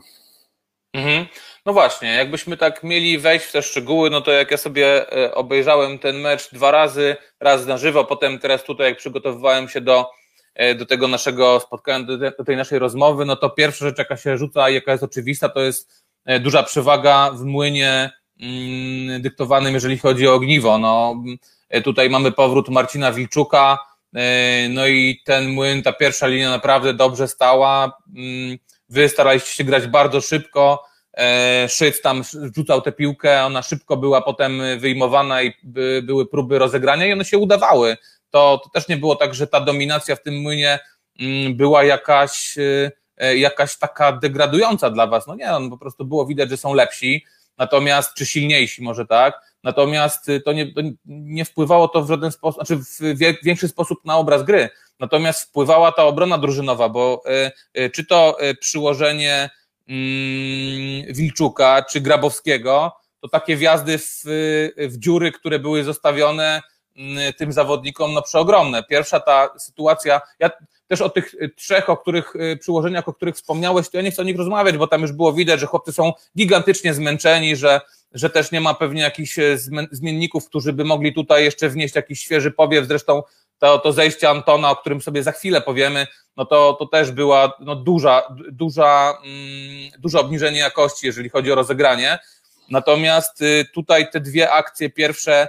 Mhm. 0.94 1.26
No 1.66 1.72
właśnie, 1.72 2.08
jakbyśmy 2.08 2.56
tak 2.56 2.82
mieli 2.82 3.18
wejść 3.18 3.46
w 3.46 3.52
te 3.52 3.62
szczegóły, 3.62 4.10
no 4.10 4.20
to 4.20 4.32
jak 4.32 4.50
ja 4.50 4.56
sobie 4.56 5.12
e, 5.12 5.34
obejrzałem 5.34 5.98
ten 5.98 6.20
mecz 6.20 6.50
dwa 6.52 6.70
razy, 6.70 7.16
raz 7.40 7.66
na 7.66 7.76
żywo, 7.78 8.04
potem 8.04 8.38
teraz 8.38 8.64
tutaj 8.64 8.88
jak 8.88 8.98
przygotowywałem 8.98 9.68
się 9.68 9.80
do, 9.80 10.10
e, 10.54 10.74
do 10.74 10.86
tego 10.86 11.08
naszego 11.08 11.60
spotkania, 11.60 12.06
do 12.38 12.44
tej 12.44 12.56
naszej 12.56 12.78
rozmowy, 12.78 13.24
no 13.24 13.36
to 13.36 13.50
pierwsza 13.50 13.84
rzecz 13.84 13.98
jaka 13.98 14.16
się 14.16 14.38
rzuca 14.38 14.70
i 14.70 14.74
jaka 14.74 14.92
jest 14.92 15.04
oczywista, 15.04 15.48
to 15.48 15.60
jest 15.60 16.04
e, 16.24 16.40
duża 16.40 16.62
przewaga 16.62 17.30
w 17.30 17.44
młynie 17.44 18.10
mm, 18.40 19.22
dyktowanym, 19.22 19.74
jeżeli 19.74 19.98
chodzi 19.98 20.28
o 20.28 20.34
ogniwo. 20.34 20.78
No, 20.78 21.22
tutaj 21.84 22.10
mamy 22.10 22.32
powrót 22.32 22.68
Marcina 22.68 23.12
Wilczuka, 23.12 23.78
no 24.68 24.86
i 24.86 25.22
ten 25.24 25.48
młyn, 25.48 25.82
ta 25.82 25.92
pierwsza 25.92 26.26
linia 26.26 26.50
naprawdę 26.50 26.94
dobrze 26.94 27.28
stała, 27.28 27.98
mm, 28.16 28.58
Wy 28.88 29.08
staraliście 29.08 29.50
się 29.50 29.64
grać 29.64 29.86
bardzo 29.86 30.20
szybko. 30.20 30.84
E, 31.16 31.66
Szyc 31.68 32.00
tam 32.00 32.22
rzucał 32.56 32.80
tę 32.80 32.92
piłkę, 32.92 33.44
ona 33.44 33.62
szybko 33.62 33.96
była 33.96 34.22
potem 34.22 34.62
wyjmowana 34.78 35.42
i 35.42 35.52
były 36.02 36.26
próby 36.26 36.58
rozegrania 36.58 37.06
i 37.06 37.12
one 37.12 37.24
się 37.24 37.38
udawały. 37.38 37.96
To, 38.30 38.60
to 38.64 38.70
też 38.70 38.88
nie 38.88 38.96
było 38.96 39.16
tak, 39.16 39.34
że 39.34 39.46
ta 39.46 39.60
dominacja 39.60 40.16
w 40.16 40.22
tym 40.22 40.40
młynie 40.40 40.78
mm, 41.20 41.56
była 41.56 41.84
jakaś, 41.84 42.56
e, 43.18 43.36
jakaś 43.36 43.78
taka 43.78 44.12
degradująca 44.12 44.90
dla 44.90 45.06
was. 45.06 45.26
No 45.26 45.34
nie, 45.34 45.46
no, 45.46 45.70
po 45.70 45.78
prostu 45.78 46.04
było 46.04 46.26
widać, 46.26 46.50
że 46.50 46.56
są 46.56 46.74
lepsi, 46.74 47.24
natomiast, 47.58 48.14
czy 48.14 48.26
silniejsi 48.26 48.82
może 48.82 49.06
tak, 49.06 49.40
natomiast 49.62 50.30
to 50.44 50.52
nie, 50.52 50.72
to 50.72 50.80
nie 51.04 51.44
wpływało 51.44 51.88
to 51.88 52.02
w 52.02 52.08
żaden 52.08 52.32
sposób, 52.32 52.66
znaczy 52.66 52.82
w 53.00 53.44
większy 53.44 53.68
sposób 53.68 54.04
na 54.04 54.16
obraz 54.16 54.42
gry. 54.42 54.68
Natomiast 55.00 55.48
wpływała 55.48 55.92
ta 55.92 56.04
obrona 56.04 56.38
drużynowa, 56.38 56.88
bo 56.88 57.22
e, 57.26 57.52
e, 57.74 57.90
czy 57.90 58.06
to 58.06 58.38
przyłożenie 58.60 59.50
mm, 59.88 61.14
Wilczuka 61.14 61.84
czy 61.90 62.00
Grabowskiego, 62.00 62.96
to 63.20 63.28
takie 63.28 63.56
wjazdy 63.56 63.98
w, 63.98 64.22
w 64.78 64.98
dziury, 64.98 65.32
które 65.32 65.58
były 65.58 65.84
zostawione 65.84 66.62
mm, 66.96 67.32
tym 67.32 67.52
zawodnikom, 67.52 68.12
no 68.12 68.22
przeogromne. 68.22 68.82
Pierwsza 68.82 69.20
ta 69.20 69.58
sytuacja, 69.58 70.20
ja 70.38 70.50
też 70.88 71.00
o 71.00 71.08
tych 71.08 71.34
trzech, 71.56 71.90
o 71.90 71.96
których 71.96 72.34
przyłożeniach, 72.60 73.08
o 73.08 73.14
których 73.14 73.34
wspomniałeś, 73.34 73.88
to 73.88 73.96
ja 73.96 74.02
nie 74.02 74.10
chcę 74.10 74.22
o 74.22 74.24
nich 74.24 74.38
rozmawiać, 74.38 74.76
bo 74.76 74.86
tam 74.86 75.02
już 75.02 75.12
było 75.12 75.32
widać, 75.32 75.60
że 75.60 75.66
chłopcy 75.66 75.92
są 75.92 76.12
gigantycznie 76.36 76.94
zmęczeni, 76.94 77.56
że, 77.56 77.80
że 78.12 78.30
też 78.30 78.52
nie 78.52 78.60
ma 78.60 78.74
pewnie 78.74 79.02
jakichś 79.02 79.36
zmienników, 79.90 80.48
którzy 80.48 80.72
by 80.72 80.84
mogli 80.84 81.14
tutaj 81.14 81.44
jeszcze 81.44 81.68
wnieść 81.68 81.94
jakiś 81.94 82.20
świeży 82.20 82.50
powiew. 82.50 82.86
Zresztą 82.86 83.22
to, 83.58 83.78
to 83.78 83.92
zejście 83.92 84.30
Antona, 84.30 84.70
o 84.70 84.76
którym 84.76 85.00
sobie 85.00 85.22
za 85.22 85.32
chwilę 85.32 85.60
powiemy, 85.60 86.06
no 86.36 86.44
to, 86.44 86.76
to 86.78 86.86
też 86.86 87.10
była 87.10 87.52
no, 87.60 87.76
duża, 87.76 88.22
duża, 88.52 89.18
mm, 89.24 89.90
duże 89.98 90.20
obniżenie 90.20 90.58
jakości, 90.58 91.06
jeżeli 91.06 91.28
chodzi 91.28 91.52
o 91.52 91.54
rozegranie. 91.54 92.18
Natomiast 92.70 93.42
y, 93.42 93.64
tutaj 93.74 94.10
te 94.10 94.20
dwie 94.20 94.50
akcje, 94.50 94.90
pierwsze 94.90 95.48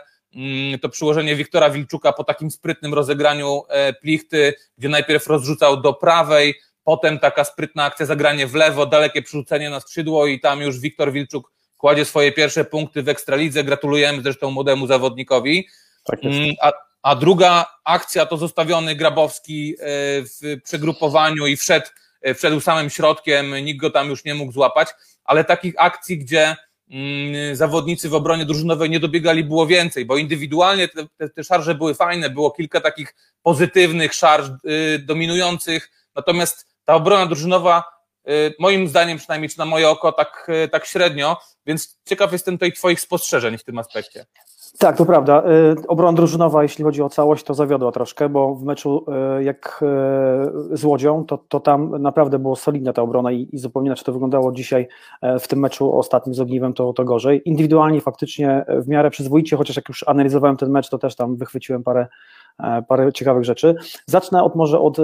to 0.82 0.90
przyłożenie 0.90 1.36
Wiktora 1.36 1.70
Wilczuka 1.70 2.14
po 2.14 2.24
takim 2.24 2.52
sprytnym 2.52 2.94
rozegraniu 2.94 3.64
e, 3.70 3.94
Plichty, 3.94 4.54
gdzie 4.78 4.90
najpierw 4.90 5.28
rozrzucał 5.28 5.82
do 5.82 5.94
prawej, 5.94 6.56
potem 6.84 7.20
taka 7.20 7.44
sprytna 7.44 7.84
akcja 7.84 8.06
zagranie 8.06 8.48
w 8.48 8.56
lewo, 8.56 8.86
dalekie 8.86 9.22
przerzucenie 9.22 9.70
na 9.70 9.80
skrzydło 9.80 10.28
i 10.28 10.40
tam 10.40 10.62
już 10.62 10.80
Wiktor 10.80 11.12
Wilczuk 11.12 11.56
kładzie 11.78 12.06
swoje 12.06 12.32
pierwsze 12.32 12.66
punkty 12.66 13.04
w 13.04 13.10
Ekstralidze. 13.10 13.64
Gratulujemy 13.64 14.22
zresztą 14.22 14.52
młodemu 14.52 14.88
zawodnikowi. 14.88 15.68
Tak. 16.04 16.20
Mm, 16.24 16.56
a, 16.62 16.72
a 17.02 17.16
druga 17.16 17.66
akcja 17.84 18.26
to 18.26 18.38
zostawiony 18.38 18.96
Grabowski 18.96 19.74
e, 19.74 19.86
w 20.22 20.62
przegrupowaniu 20.64 21.48
i 21.48 21.58
wszedł, 21.58 21.88
e, 22.22 22.34
wszedł 22.34 22.60
samym 22.60 22.90
środkiem, 22.90 23.56
nikt 23.66 23.80
go 23.80 23.90
tam 23.90 24.10
już 24.10 24.26
nie 24.26 24.36
mógł 24.36 24.52
złapać, 24.52 24.88
ale 25.24 25.44
takich 25.44 25.74
akcji, 25.78 26.18
gdzie 26.18 26.44
mm, 26.44 26.56
zawodnicy 27.54 28.10
w 28.10 28.14
obronie 28.14 28.46
drużynowej 28.46 28.90
nie 28.90 29.00
dobiegali 29.00 29.44
było 29.44 29.68
więcej, 29.68 30.06
bo 30.06 30.18
indywidualnie 30.18 30.88
te, 30.88 31.08
te, 31.18 31.30
te 31.30 31.44
szarże 31.44 31.76
były 31.76 31.96
fajne, 31.96 32.30
było 32.30 32.52
kilka 32.52 32.82
takich 32.82 33.16
pozytywnych 33.42 34.14
szarż 34.14 34.48
y, 34.48 35.00
dominujących, 35.00 35.92
natomiast 36.16 36.68
ta 36.86 36.96
obrona 36.96 37.26
drużynowa 37.26 37.84
y, 38.30 38.54
moim 38.60 38.88
zdaniem 38.88 39.18
przynajmniej, 39.18 39.50
czy 39.50 39.58
na 39.58 39.66
moje 39.66 39.90
oko, 39.90 40.12
tak, 40.12 40.48
y, 40.66 40.68
tak 40.68 40.86
średnio, 40.86 41.38
więc 41.66 42.00
ciekaw 42.06 42.32
jestem 42.32 42.56
tutaj 42.56 42.74
Twoich 42.74 43.00
spostrzeżeń 43.00 43.58
w 43.58 43.64
tym 43.64 43.80
aspekcie. 43.80 44.26
Tak, 44.80 44.98
to 44.98 45.06
prawda. 45.06 45.44
Y, 45.84 45.88
obrona 45.88 46.18
drużynowa, 46.18 46.64
jeśli 46.64 46.84
chodzi 46.84 47.02
o 47.02 47.10
całość, 47.10 47.44
to 47.44 47.54
zawiodła 47.54 47.92
troszkę, 47.92 48.30
bo 48.30 48.56
w 48.56 48.64
meczu 48.64 49.06
y, 49.40 49.44
jak 49.44 49.84
y, 50.72 50.78
z 50.78 50.84
Łodzią, 50.84 51.26
to, 51.26 51.38
to 51.38 51.60
tam 51.60 52.02
naprawdę 52.02 52.40
było 52.40 52.56
solidna 52.56 52.94
ta 52.94 53.02
obrona 53.02 53.32
i, 53.32 53.50
i 53.52 53.58
zupełnie 53.58 53.88
inaczej 53.88 54.06
to 54.06 54.12
wyglądało 54.14 54.52
dzisiaj 54.52 54.88
w 55.40 55.48
tym 55.48 55.60
meczu 55.60 55.98
ostatnim 55.98 56.36
z 56.36 56.40
Ogniwem, 56.40 56.74
to, 56.74 56.94
to 56.94 57.06
gorzej. 57.06 57.42
Indywidualnie 57.46 58.02
faktycznie 58.02 58.66
w 58.70 58.88
miarę 58.88 59.10
przyzwoicie, 59.10 59.58
chociaż 59.58 59.76
jak 59.76 59.90
już 59.90 60.08
analizowałem 60.08 60.58
ten 60.58 60.70
mecz, 60.70 60.90
to 60.90 60.98
też 60.98 61.16
tam 61.16 61.36
wychwyciłem 61.36 61.84
parę 61.84 62.08
E, 62.08 62.08
parę 62.88 63.14
ciekawych 63.14 63.44
rzeczy. 63.44 63.76
Zacznę 64.06 64.44
od 64.44 64.56
może 64.56 64.80
od 64.80 65.00
e, 65.00 65.04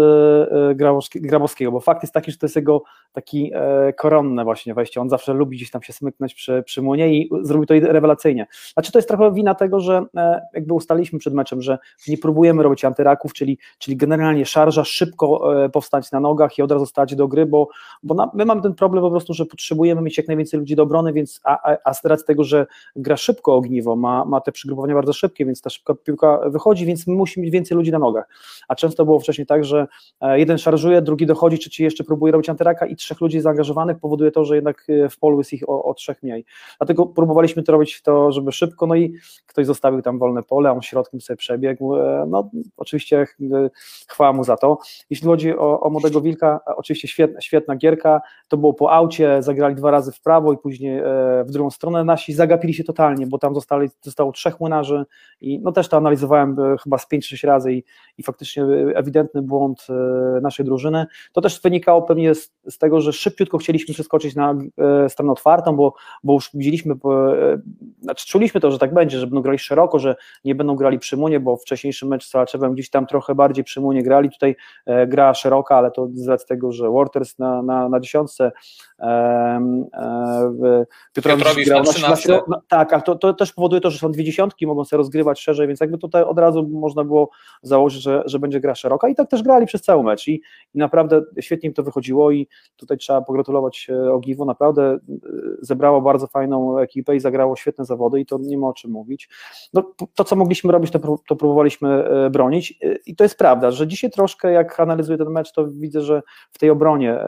e, 0.69 0.75
Grabowskiego, 1.15 1.71
bo 1.71 1.79
fakt 1.79 2.03
jest 2.03 2.13
taki, 2.13 2.31
że 2.31 2.37
to 2.37 2.45
jest 2.45 2.55
jego 2.55 2.83
taki 3.13 3.51
koronne 3.97 4.43
właśnie 4.43 4.73
wejście. 4.73 5.01
On 5.01 5.09
zawsze 5.09 5.33
lubi 5.33 5.57
gdzieś 5.57 5.71
tam 5.71 5.81
się 5.81 5.93
smyknąć 5.93 6.33
przy, 6.33 6.63
przy 6.65 6.81
i 6.97 7.29
zrobił 7.41 7.65
to 7.65 7.73
rewelacyjnie. 7.91 8.47
Znaczy 8.73 8.91
to 8.91 8.97
jest 8.97 9.07
trochę 9.07 9.33
wina 9.33 9.55
tego, 9.55 9.79
że 9.79 10.05
jakby 10.53 10.73
ustaliliśmy 10.73 11.19
przed 11.19 11.33
meczem, 11.33 11.61
że 11.61 11.77
nie 12.07 12.17
próbujemy 12.17 12.63
robić 12.63 12.85
antyraków, 12.85 13.33
czyli, 13.33 13.57
czyli 13.77 13.97
generalnie 13.97 14.45
szarża, 14.45 14.83
szybko 14.83 15.51
powstać 15.73 16.11
na 16.11 16.19
nogach 16.19 16.57
i 16.57 16.61
od 16.61 16.71
razu 16.71 16.85
stać 16.85 17.15
do 17.15 17.27
gry, 17.27 17.45
bo, 17.45 17.67
bo 18.03 18.15
na, 18.15 18.31
my 18.33 18.45
mamy 18.45 18.61
ten 18.61 18.73
problem 18.73 19.03
po 19.03 19.11
prostu, 19.11 19.33
że 19.33 19.45
potrzebujemy 19.45 20.01
mieć 20.01 20.17
jak 20.17 20.27
najwięcej 20.27 20.59
ludzi 20.59 20.75
do 20.75 20.83
obrony, 20.83 21.13
więc 21.13 21.41
a, 21.43 21.71
a, 21.71 21.77
a 21.85 21.93
z 21.93 22.05
racji 22.05 22.27
tego, 22.27 22.43
że 22.43 22.67
gra 22.95 23.17
szybko 23.17 23.55
ogniwo, 23.55 23.95
ma, 23.95 24.25
ma 24.25 24.41
te 24.41 24.51
przygrupowania 24.51 24.95
bardzo 24.95 25.13
szybkie, 25.13 25.45
więc 25.45 25.61
ta 25.61 25.69
szybka 25.69 25.93
piłka 25.95 26.39
wychodzi, 26.49 26.85
więc 26.85 27.07
my 27.07 27.15
musimy 27.15 27.40
mieć 27.41 27.51
więcej 27.51 27.77
ludzi 27.77 27.91
na 27.91 27.99
nogach. 27.99 28.29
A 28.67 28.75
często 28.75 29.05
było 29.05 29.19
wcześniej 29.19 29.47
tak, 29.47 29.65
że 29.65 29.87
e, 30.21 30.39
jeden 30.39 30.57
szarżuje, 30.57 31.01
drugi 31.01 31.25
dochodzi, 31.25 31.59
trzeci 31.59 31.83
jeszcze 31.83 32.03
próbuje 32.03 32.31
robić 32.31 32.49
antyraka 32.49 32.85
i 32.85 32.95
trzech 32.95 33.21
ludzi 33.21 33.41
zaangażowanych 33.41 33.99
powoduje 33.99 34.31
to, 34.31 34.45
że 34.45 34.55
jednak 34.55 34.83
e, 34.89 35.09
w 35.09 35.19
polu 35.19 35.37
jest 35.37 35.53
ich 35.53 35.69
o, 35.69 35.83
o 35.83 35.93
trzech 35.93 36.23
mniej. 36.23 36.45
Dlatego 36.77 37.05
próbowaliśmy 37.05 37.63
to 37.63 37.71
robić 37.71 38.01
to, 38.01 38.31
żeby 38.31 38.51
szybko, 38.51 38.87
no 38.87 38.95
i 38.95 39.13
ktoś 39.45 39.65
zostawił 39.65 40.01
tam 40.01 40.19
wolne 40.19 40.43
pole, 40.43 40.71
on 40.71 40.81
środkiem 40.81 41.21
sobie 41.21 41.37
przebiegł. 41.37 41.95
E, 41.95 42.25
no 42.27 42.49
oczywiście 42.77 43.27
chwała 44.07 44.33
mu 44.33 44.43
za 44.43 44.57
to. 44.57 44.77
Jeśli 45.09 45.27
chodzi 45.27 45.57
o, 45.57 45.79
o 45.81 45.89
Młodego 45.89 46.21
Wilka, 46.21 46.59
oczywiście 46.75 47.07
świetna, 47.07 47.41
świetna 47.41 47.75
gierka, 47.75 48.21
to 48.47 48.57
było 48.57 48.73
po 48.73 48.91
aucie, 48.91 49.43
zagrali 49.43 49.75
dwa 49.75 49.91
razy 49.91 50.11
w 50.11 50.21
prawo 50.21 50.53
i 50.53 50.57
później 50.57 51.01
w 51.45 51.51
drugą 51.51 51.71
stronę. 51.71 52.03
Nasi 52.03 52.33
zagapili 52.33 52.73
się 52.73 52.83
totalnie, 52.83 53.27
bo 53.27 53.37
tam 53.37 53.55
zostali, 53.55 53.89
zostało 54.01 54.31
trzech 54.31 54.59
młynarzy 54.59 55.05
i 55.41 55.59
no 55.59 55.71
też 55.71 55.89
to 55.89 55.97
analizowałem 55.97 56.55
chyba 56.83 56.97
z 56.97 57.07
5-6 57.31 57.47
razy 57.47 57.73
i, 57.73 57.83
i 58.17 58.23
faktycznie 58.23 58.63
ewidentny 58.95 59.41
błąd 59.41 59.87
e, 59.89 60.41
naszej 60.41 60.65
drużyny. 60.65 61.05
To 61.33 61.41
też 61.41 61.61
wynikało 61.61 62.01
pewnie 62.01 62.35
z, 62.35 62.53
z 62.69 62.77
tego, 62.77 63.01
że 63.01 63.13
szybciutko 63.13 63.57
chcieliśmy 63.57 63.93
przeskoczyć 63.93 64.35
na 64.35 64.55
e, 65.05 65.09
stronę 65.09 65.31
otwartą, 65.31 65.75
bo, 65.75 65.93
bo 66.23 66.33
już 66.33 66.49
widzieliśmy, 66.53 66.95
bo, 66.95 67.37
e, 67.37 67.61
znaczy 68.01 68.27
czuliśmy 68.27 68.61
to, 68.61 68.71
że 68.71 68.79
tak 68.79 68.93
będzie, 68.93 69.19
że 69.19 69.27
będą 69.27 69.41
grali 69.41 69.59
szeroko, 69.59 69.99
że 69.99 70.15
nie 70.45 70.55
będą 70.55 70.75
grali 70.75 70.99
przy 70.99 71.17
munie, 71.17 71.39
bo 71.39 71.57
wcześniejszy 71.57 72.05
mecz 72.05 72.25
z 72.25 72.29
Salaczewem 72.29 72.73
gdzieś 72.73 72.89
tam 72.89 73.07
trochę 73.07 73.35
bardziej 73.35 73.63
przy 73.63 73.81
munie 73.81 74.03
grali, 74.03 74.29
tutaj 74.29 74.55
gra 75.07 75.33
szeroka, 75.33 75.75
ale 75.75 75.91
to 75.91 76.07
z 76.13 76.27
racji 76.27 76.47
tego, 76.47 76.71
że 76.71 76.89
Waters 76.89 77.39
na, 77.39 77.61
na, 77.61 77.89
na 77.89 77.99
dziesiątce 77.99 78.51
Piotrowicz, 81.13 81.45
Piotrowicz 81.45 81.67
grał 81.67 81.83
na, 81.83 81.91
na, 82.01 82.09
na, 82.09 82.41
no, 82.47 82.61
tak, 82.67 82.93
ale 82.93 83.01
to, 83.01 83.15
to 83.15 83.33
też 83.33 83.53
powoduje 83.53 83.81
to, 83.81 83.91
że 83.91 83.99
są 83.99 84.11
dwie 84.11 84.23
dziesiątki, 84.23 84.67
mogą 84.67 84.85
sobie 84.85 84.97
rozgrywać 84.97 85.41
szerzej, 85.41 85.67
więc 85.67 85.79
jakby 85.79 85.97
tutaj 85.97 86.23
od 86.23 86.39
razu 86.39 86.69
można 86.71 87.03
było 87.03 87.29
założyć, 87.61 88.01
że, 88.01 88.23
że 88.25 88.39
będzie 88.39 88.59
gra 88.59 88.75
szeroka 88.75 89.09
i 89.09 89.15
tak 89.15 89.29
też 89.29 89.43
grali 89.43 89.65
przez 89.65 89.81
cały 89.81 90.03
mecz 90.03 90.27
i, 90.27 90.41
i 90.73 90.77
naprawdę 90.77 91.21
świetnie 91.39 91.67
im 91.67 91.73
to 91.73 91.83
wychodziło 91.83 92.31
i 92.31 92.47
tutaj 92.75 92.97
trzeba 92.97 93.21
pogratulować 93.21 93.87
e, 93.89 94.13
Ogiwu, 94.13 94.45
naprawdę 94.45 94.83
e, 94.83 94.97
zebrało 95.61 96.01
bardzo 96.01 96.27
fajną 96.27 96.79
ekipę 96.79 97.15
i 97.15 97.19
zagrało 97.19 97.55
świetne 97.55 97.85
zawody 97.85 98.19
i 98.19 98.25
to 98.25 98.37
nie 98.41 98.57
ma 98.57 98.67
o 98.67 98.73
czym 98.73 98.91
mówić. 98.91 99.29
No, 99.73 99.93
to, 100.15 100.23
co 100.23 100.35
mogliśmy 100.35 100.71
robić, 100.71 100.91
to, 100.91 100.99
to 101.27 101.35
próbowaliśmy 101.35 101.89
e, 101.89 102.29
bronić 102.29 102.79
i 103.05 103.15
to 103.15 103.23
jest 103.23 103.37
prawda, 103.37 103.71
że 103.71 103.87
dzisiaj 103.87 104.11
troszkę 104.11 104.51
jak 104.51 104.79
analizuję 104.79 105.17
ten 105.17 105.29
mecz, 105.29 105.51
to 105.51 105.67
widzę, 105.67 106.01
że 106.01 106.21
w 106.51 106.59
tej 106.59 106.69
obronie 106.69 107.19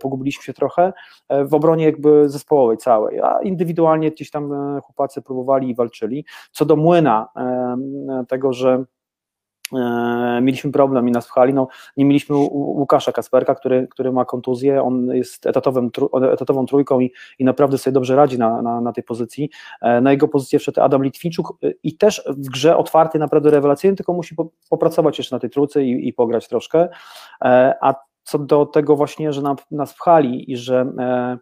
pogubiliśmy 0.00 0.44
się 0.44 0.52
trochę, 0.52 0.92
w 1.30 1.54
obronie 1.54 1.84
jakby 1.84 2.28
zespołowej 2.28 2.76
całej, 2.76 3.20
a 3.20 3.40
indywidualnie 3.42 4.10
gdzieś 4.10 4.30
tam 4.30 4.50
chłopacy 4.80 5.22
próbowali 5.22 5.70
i 5.70 5.74
walczyli. 5.74 6.24
Co 6.52 6.64
do 6.64 6.76
młyna, 6.76 7.28
tego, 8.28 8.52
że 8.52 8.84
E, 9.72 10.40
mieliśmy 10.42 10.72
problem 10.72 11.08
i 11.08 11.12
nas 11.12 11.26
pchali, 11.26 11.54
no, 11.54 11.68
nie 11.96 12.04
mieliśmy 12.04 12.36
Łukasza 12.36 13.12
Kasperka, 13.12 13.54
który, 13.54 13.88
który 13.90 14.12
ma 14.12 14.24
kontuzję, 14.24 14.82
on 14.82 15.06
jest 15.06 15.46
etatowym, 15.46 15.90
etatową 16.32 16.66
trójką 16.66 17.00
i, 17.00 17.12
i 17.38 17.44
naprawdę 17.44 17.78
sobie 17.78 17.94
dobrze 17.94 18.16
radzi 18.16 18.38
na, 18.38 18.62
na, 18.62 18.80
na 18.80 18.92
tej 18.92 19.04
pozycji. 19.04 19.50
E, 19.82 20.00
na 20.00 20.10
jego 20.12 20.28
pozycję 20.28 20.58
wszedł 20.58 20.80
Adam 20.80 21.04
Litwinczuk 21.04 21.58
e, 21.62 21.70
i 21.82 21.96
też 21.96 22.24
w 22.28 22.48
grze 22.48 22.76
otwarty 22.76 23.18
naprawdę 23.18 23.50
rewelacyjny, 23.50 23.96
tylko 23.96 24.12
musi 24.12 24.34
popracować 24.70 25.18
jeszcze 25.18 25.36
na 25.36 25.40
tej 25.40 25.50
trójce 25.50 25.82
i, 25.82 26.08
i 26.08 26.12
pograć 26.12 26.48
troszkę, 26.48 26.88
a 27.80 27.94
co 28.26 28.38
do 28.38 28.66
tego 28.66 28.96
właśnie, 28.96 29.32
że 29.32 29.42
nam, 29.42 29.56
nas 29.70 29.94
pchali 29.94 30.52
i 30.52 30.56
że 30.56 30.92
E, 30.98 31.38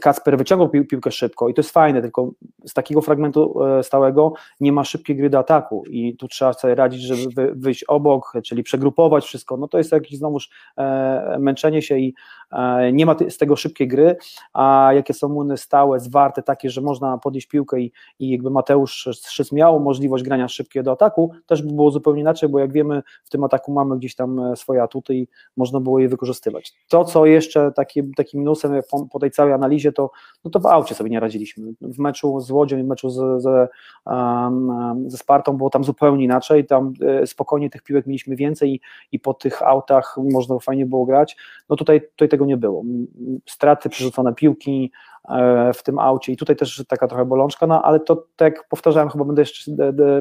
Kacper 0.00 0.38
wyciągał 0.38 0.68
pi 0.68 0.84
piłkę 0.84 1.10
szybko 1.10 1.48
i 1.48 1.54
to 1.54 1.60
jest 1.60 1.70
fajne, 1.70 2.02
tylko 2.02 2.30
z 2.66 2.74
takiego 2.74 3.02
fragmentu 3.02 3.64
e, 3.64 3.82
stałego 3.82 4.32
nie 4.60 4.72
ma 4.72 4.84
szybkiej 4.84 5.16
gry 5.16 5.30
do 5.30 5.38
ataku 5.38 5.84
i 5.86 6.16
tu 6.16 6.28
trzeba 6.28 6.52
sobie 6.52 6.74
radzić, 6.74 7.02
żeby 7.02 7.52
wyjść 7.54 7.84
obok, 7.84 8.32
czyli 8.44 8.62
przegrupować 8.62 9.24
wszystko, 9.24 9.56
no 9.56 9.68
to 9.68 9.78
jest 9.78 9.92
jakieś 9.92 10.18
znowuż 10.18 10.50
męczenie 11.38 11.82
się 11.82 11.98
i 11.98 12.14
nie 12.92 13.06
ma 13.06 13.16
z 13.28 13.38
tego 13.38 13.56
szybkiej 13.56 13.88
gry, 13.88 14.16
a 14.52 14.90
jakie 14.94 15.14
są 15.14 15.28
muny 15.28 15.56
stałe, 15.56 16.00
zwarte, 16.00 16.42
takie, 16.42 16.70
że 16.70 16.80
można 16.80 17.18
podnieść 17.18 17.46
piłkę 17.46 17.80
i, 17.80 17.92
i 18.18 18.30
jakby 18.30 18.50
Mateusz 18.50 19.08
Szyc 19.28 19.52
miał 19.52 19.80
możliwość 19.80 20.24
grania 20.24 20.48
szybkiego 20.48 20.84
do 20.84 20.92
ataku, 20.92 21.32
też 21.46 21.62
by 21.62 21.72
było 21.72 21.90
zupełnie 21.90 22.20
inaczej, 22.20 22.48
bo 22.48 22.58
jak 22.58 22.72
wiemy, 22.72 23.02
w 23.24 23.30
tym 23.30 23.44
ataku 23.44 23.72
mamy 23.72 23.98
gdzieś 23.98 24.14
tam 24.14 24.56
swoje 24.56 24.82
atuty 24.82 25.14
i 25.14 25.28
można 25.56 25.80
było 25.80 25.98
je 25.98 26.08
wykorzystywać. 26.08 26.74
To, 26.88 27.04
co 27.04 27.26
jeszcze 27.26 27.72
taki, 27.72 28.02
taki 28.16 28.38
minusem 28.54 28.82
po, 28.90 29.06
po 29.06 29.18
tej 29.18 29.30
całej 29.30 29.52
analizie, 29.52 29.92
to, 29.92 30.10
no 30.44 30.50
to 30.50 30.60
w 30.60 30.66
aucie 30.66 30.94
sobie 30.94 31.10
nie 31.10 31.20
radziliśmy. 31.20 31.72
W 31.80 31.98
meczu 31.98 32.40
z 32.40 32.50
Łodzią 32.50 32.78
i 32.78 32.82
w 32.82 32.86
meczu 32.86 33.10
z, 33.10 33.42
z, 33.42 33.70
um, 34.06 35.10
ze 35.10 35.16
Spartą 35.16 35.56
było 35.56 35.70
tam 35.70 35.84
zupełnie 35.84 36.24
inaczej, 36.24 36.66
tam 36.66 36.92
e, 37.00 37.26
spokojnie 37.26 37.70
tych 37.70 37.82
piłek 37.82 38.06
mieliśmy 38.06 38.36
więcej 38.36 38.74
i, 38.74 38.80
i 39.12 39.20
po 39.20 39.34
tych 39.34 39.62
autach 39.62 40.16
można 40.30 40.58
fajnie 40.58 40.86
było 40.86 41.06
grać. 41.06 41.36
No 41.68 41.76
tutaj, 41.76 42.00
tutaj 42.00 42.28
tego 42.28 42.46
nie 42.46 42.56
było. 42.56 42.82
Straty, 43.46 43.88
przerzucone 43.88 44.34
piłki, 44.34 44.92
w 45.74 45.82
tym 45.82 45.98
aucie 45.98 46.32
i 46.32 46.36
tutaj 46.36 46.56
też 46.56 46.84
taka 46.88 47.08
trochę 47.08 47.24
bolączka, 47.24 47.66
no 47.66 47.82
ale 47.82 48.00
to 48.00 48.26
tak 48.36 48.54
jak 48.54 48.68
powtarzałem, 48.68 49.08
chyba 49.08 49.24
będę 49.24 49.42
jeszcze 49.42 49.72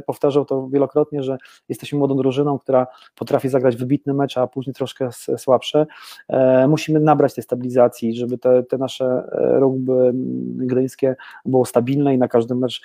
powtarzał 0.06 0.46
to 0.46 0.68
wielokrotnie, 0.68 1.24
że 1.24 1.38
jesteśmy 1.70 2.00
młodą 2.00 2.16
drużyną, 2.16 2.60
która 2.60 2.88
potrafi 3.16 3.50
zagrać 3.50 3.76
wybitny 3.76 4.14
mecz, 4.14 4.38
a 4.38 4.48
później 4.48 4.74
troszkę 4.74 5.10
słabsze. 5.38 5.86
E, 6.30 6.68
musimy 6.68 7.00
nabrać 7.00 7.34
tej 7.34 7.44
stabilizacji, 7.44 8.16
żeby 8.16 8.38
te, 8.38 8.64
te 8.64 8.78
nasze 8.78 9.06
e, 9.32 9.60
rugby 9.60 10.12
gdyńskie 10.56 11.16
było 11.46 11.66
stabilne 11.66 12.14
i 12.14 12.18
na 12.18 12.28
każdy 12.28 12.56
mecz 12.56 12.82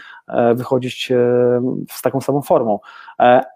wychodzić 0.55 1.13
z 1.91 2.03
taką 2.03 2.21
samą 2.21 2.43
formą. 2.43 2.79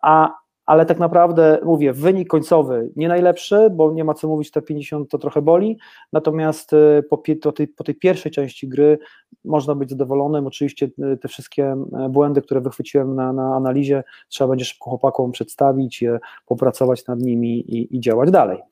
A 0.02 0.41
ale 0.72 0.86
tak 0.86 0.98
naprawdę 0.98 1.58
mówię, 1.64 1.92
wynik 1.92 2.28
końcowy 2.28 2.90
nie 2.96 3.08
najlepszy, 3.08 3.70
bo 3.70 3.92
nie 3.92 4.04
ma 4.04 4.14
co 4.14 4.28
mówić, 4.28 4.50
te 4.50 4.62
50 4.62 5.10
to 5.10 5.18
trochę 5.18 5.42
boli, 5.42 5.78
natomiast 6.12 6.72
y, 6.72 7.02
po, 7.10 7.22
po, 7.42 7.52
tej, 7.52 7.68
po 7.68 7.84
tej 7.84 7.94
pierwszej 7.94 8.32
części 8.32 8.68
gry 8.68 8.98
można 9.44 9.74
być 9.74 9.90
zadowolonym, 9.90 10.46
oczywiście 10.46 10.90
y, 11.12 11.16
te 11.16 11.28
wszystkie 11.28 11.72
y, 12.06 12.08
błędy, 12.08 12.42
które 12.42 12.60
wychwyciłem 12.60 13.14
na, 13.14 13.32
na 13.32 13.56
analizie, 13.56 14.04
trzeba 14.28 14.48
będzie 14.48 14.64
szybko 14.64 14.90
chłopakom 14.90 15.32
przedstawić, 15.32 16.04
popracować 16.46 17.06
nad 17.06 17.20
nimi 17.20 17.58
i, 17.58 17.96
i 17.96 18.00
działać 18.00 18.30
dalej. 18.30 18.71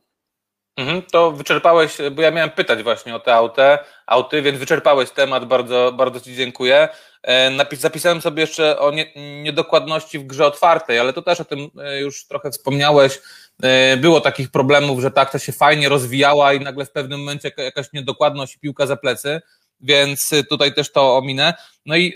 Mhm, 0.76 1.02
to 1.02 1.32
wyczerpałeś, 1.32 1.96
bo 2.12 2.22
ja 2.22 2.30
miałem 2.30 2.50
pytać 2.50 2.82
właśnie 2.82 3.14
o 3.16 3.20
te 3.20 3.34
auty, 3.34 3.62
auty 4.06 4.42
więc 4.42 4.58
wyczerpałeś 4.58 5.10
temat, 5.10 5.44
bardzo, 5.44 5.92
bardzo 5.96 6.20
Ci 6.20 6.34
dziękuję. 6.34 6.88
E, 7.22 7.76
zapisałem 7.76 8.20
sobie 8.20 8.40
jeszcze 8.40 8.78
o 8.78 8.90
nie, 8.90 9.12
niedokładności 9.42 10.18
w 10.18 10.26
grze 10.26 10.46
otwartej, 10.46 10.98
ale 10.98 11.12
to 11.12 11.22
też 11.22 11.40
o 11.40 11.44
tym 11.44 11.70
e, 11.84 12.00
już 12.00 12.26
trochę 12.26 12.50
wspomniałeś. 12.50 13.20
E, 13.62 13.96
było 13.96 14.20
takich 14.20 14.50
problemów, 14.50 15.00
że 15.00 15.10
tak 15.10 15.32
to 15.32 15.38
się 15.38 15.52
fajnie 15.52 15.88
rozwijała 15.88 16.52
i 16.52 16.60
nagle 16.60 16.84
w 16.84 16.92
pewnym 16.92 17.20
momencie 17.20 17.50
jakaś 17.56 17.92
niedokładność 17.92 18.56
i 18.56 18.58
piłka 18.58 18.86
za 18.86 18.96
plecy, 18.96 19.40
więc 19.80 20.30
tutaj 20.48 20.74
też 20.74 20.92
to 20.92 21.16
ominę. 21.16 21.54
No 21.86 21.96
i 21.96 22.14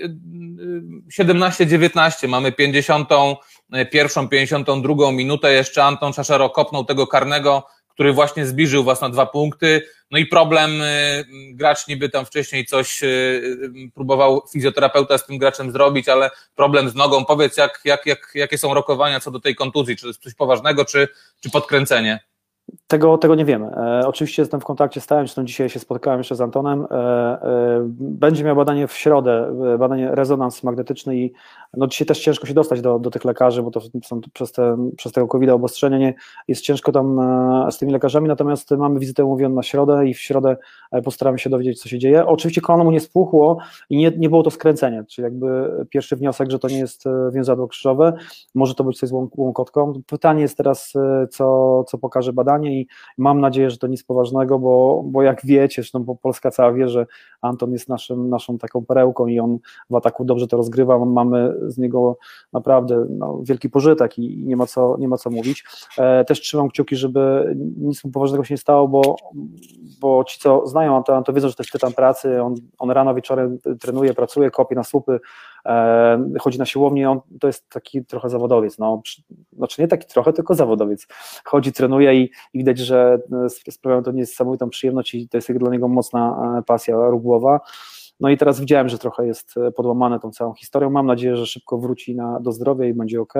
17-19, 1.18 2.28
mamy 2.28 2.52
51, 2.52 4.28
52 4.28 5.12
minutę, 5.12 5.52
jeszcze 5.52 5.84
Anton 5.84 6.12
Szaszero 6.12 6.50
kopnął 6.50 6.84
tego 6.84 7.06
karnego, 7.06 7.66
który 7.94 8.12
właśnie 8.12 8.46
zbliżył 8.46 8.84
was 8.84 9.00
na 9.00 9.08
dwa 9.08 9.26
punkty. 9.26 9.82
No 10.10 10.18
i 10.18 10.26
problem, 10.26 10.82
y, 10.82 11.24
gracz 11.52 11.88
niby 11.88 12.08
tam 12.08 12.26
wcześniej 12.26 12.66
coś 12.66 13.02
y, 13.02 13.06
y, 13.06 13.90
próbował 13.94 14.42
fizjoterapeuta 14.52 15.18
z 15.18 15.26
tym 15.26 15.38
graczem 15.38 15.72
zrobić, 15.72 16.08
ale 16.08 16.30
problem 16.54 16.88
z 16.88 16.94
nogą. 16.94 17.24
Powiedz, 17.24 17.56
jak, 17.56 17.80
jak, 17.84 18.06
jak, 18.06 18.30
jakie 18.34 18.58
są 18.58 18.74
rokowania 18.74 19.20
co 19.20 19.30
do 19.30 19.40
tej 19.40 19.54
kontuzji? 19.54 19.96
Czy 19.96 20.02
to 20.02 20.08
jest 20.08 20.22
coś 20.22 20.34
poważnego, 20.34 20.84
czy, 20.84 21.08
czy 21.40 21.50
podkręcenie? 21.50 22.33
Tego, 22.86 23.18
tego 23.18 23.34
nie 23.34 23.44
wiemy. 23.44 23.66
E, 23.66 24.02
oczywiście 24.06 24.42
jestem 24.42 24.60
w 24.60 24.64
kontakcie 24.64 25.00
stałym, 25.00 25.26
zresztą 25.26 25.44
dzisiaj 25.44 25.68
się 25.68 25.78
spotkałem 25.78 26.20
jeszcze 26.20 26.34
z 26.34 26.40
Antonem. 26.40 26.86
E, 26.90 26.94
e, 26.94 27.86
będzie 27.98 28.44
miał 28.44 28.56
badanie 28.56 28.86
w 28.86 28.92
środę, 28.92 29.52
e, 29.74 29.78
badanie 29.78 30.14
rezonans 30.14 30.62
magnetyczny 30.62 31.16
i 31.16 31.32
no 31.76 31.86
dzisiaj 31.86 32.06
też 32.06 32.20
ciężko 32.20 32.46
się 32.46 32.54
dostać 32.54 32.80
do, 32.80 32.98
do 32.98 33.10
tych 33.10 33.24
lekarzy, 33.24 33.62
bo 33.62 33.70
to 33.70 33.80
są 34.04 34.20
przez, 34.32 34.52
te, 34.52 34.90
przez 34.96 35.12
tego 35.12 35.28
covid 35.28 35.50
obostrzenia 35.50 35.98
nie, 35.98 36.14
jest 36.48 36.62
ciężko 36.62 36.92
tam 36.92 37.20
e, 37.20 37.72
z 37.72 37.78
tymi 37.78 37.92
lekarzami, 37.92 38.28
natomiast 38.28 38.70
mamy 38.70 39.00
wizytę 39.00 39.24
umówioną 39.24 39.54
na 39.54 39.62
środę 39.62 40.06
i 40.06 40.14
w 40.14 40.20
środę 40.20 40.56
e, 40.92 41.02
postaramy 41.02 41.38
się 41.38 41.50
dowiedzieć, 41.50 41.82
co 41.82 41.88
się 41.88 41.98
dzieje. 41.98 42.26
Oczywiście 42.26 42.60
kolano 42.60 42.84
mu 42.84 42.90
nie 42.90 43.00
spuchło 43.00 43.58
i 43.90 43.96
nie, 43.96 44.12
nie 44.16 44.28
było 44.28 44.42
to 44.42 44.50
skręcenie, 44.50 45.04
czyli 45.08 45.24
jakby 45.24 45.70
pierwszy 45.90 46.16
wniosek, 46.16 46.50
że 46.50 46.58
to 46.58 46.68
nie 46.68 46.78
jest 46.78 47.04
więzadło 47.32 47.68
krzyżowe, 47.68 48.12
może 48.54 48.74
to 48.74 48.84
być 48.84 48.98
coś 48.98 49.08
z 49.08 49.12
łąkotką. 49.36 49.92
Pytanie 50.06 50.42
jest 50.42 50.56
teraz, 50.56 50.92
co, 51.30 51.84
co 51.84 51.98
pokaże 51.98 52.32
badanie 52.32 52.53
i 52.62 52.86
mam 53.18 53.40
nadzieję, 53.40 53.70
że 53.70 53.78
to 53.78 53.86
nic 53.86 54.04
poważnego, 54.04 54.58
bo, 54.58 55.02
bo 55.06 55.22
jak 55.22 55.46
wiecie, 55.46 55.82
zresztą 55.82 56.16
Polska 56.22 56.50
cała 56.50 56.72
wie, 56.72 56.88
że 56.88 57.06
Anton 57.40 57.72
jest 57.72 57.88
naszym, 57.88 58.28
naszą 58.28 58.58
taką 58.58 58.84
perełką 58.86 59.26
i 59.26 59.40
on 59.40 59.58
w 59.90 59.94
ataku 59.94 60.24
dobrze 60.24 60.46
to 60.46 60.56
rozgrywa, 60.56 61.04
mamy 61.04 61.54
z 61.66 61.78
niego 61.78 62.18
naprawdę 62.52 63.06
no, 63.10 63.40
wielki 63.42 63.70
pożytek 63.70 64.18
i 64.18 64.44
nie 64.44 64.56
ma 64.56 64.66
co, 64.66 64.96
nie 64.98 65.08
ma 65.08 65.16
co 65.16 65.30
mówić. 65.30 65.64
E, 65.98 66.24
też 66.24 66.40
trzymam 66.40 66.68
kciuki, 66.68 66.96
żeby 66.96 67.54
nic 67.76 68.04
mu 68.04 68.10
poważnego 68.10 68.44
się 68.44 68.54
nie 68.54 68.58
stało, 68.58 68.88
bo, 68.88 69.16
bo 70.00 70.24
ci, 70.24 70.40
co 70.40 70.66
znają 70.66 70.96
Antona, 70.96 71.22
to 71.22 71.32
wiedzą, 71.32 71.48
że 71.48 71.54
to 71.54 71.62
jest 71.62 71.72
tytan 71.72 71.92
pracy, 71.92 72.42
on, 72.42 72.54
on 72.78 72.90
rano, 72.90 73.14
wieczorem 73.14 73.58
trenuje, 73.80 74.14
pracuje, 74.14 74.50
kopie 74.50 74.74
na 74.74 74.84
słupy, 74.84 75.20
chodzi 76.40 76.58
na 76.58 76.66
siłownię, 76.66 77.10
on 77.10 77.20
to 77.40 77.46
jest 77.46 77.68
taki 77.68 78.04
trochę 78.04 78.30
zawodowiec, 78.30 78.78
no, 78.78 79.02
znaczy 79.52 79.82
nie 79.82 79.88
taki 79.88 80.06
trochę, 80.06 80.32
tylko 80.32 80.54
zawodowiec. 80.54 81.06
Chodzi, 81.44 81.72
trenuje 81.72 82.14
i, 82.14 82.30
i 82.52 82.58
widać, 82.58 82.78
że 82.78 83.18
e, 83.66 83.70
sprawia 83.72 84.02
to 84.02 84.12
niesamowitą 84.12 84.70
przyjemność 84.70 85.14
i 85.14 85.28
to 85.28 85.36
jest 85.36 85.52
dla 85.52 85.70
niego 85.70 85.88
mocna 85.88 86.54
e, 86.58 86.62
pasja 86.62 86.96
rugłowa. 86.96 87.60
No 88.20 88.28
i 88.28 88.36
teraz 88.36 88.60
widziałem, 88.60 88.88
że 88.88 88.98
trochę 88.98 89.26
jest 89.26 89.56
e, 89.56 89.72
podłamane 89.72 90.20
tą 90.20 90.30
całą 90.30 90.54
historią. 90.54 90.90
Mam 90.90 91.06
nadzieję, 91.06 91.36
że 91.36 91.46
szybko 91.46 91.78
wróci 91.78 92.16
na, 92.16 92.40
do 92.40 92.52
zdrowia 92.52 92.86
i 92.86 92.94
będzie 92.94 93.20
ok. 93.20 93.34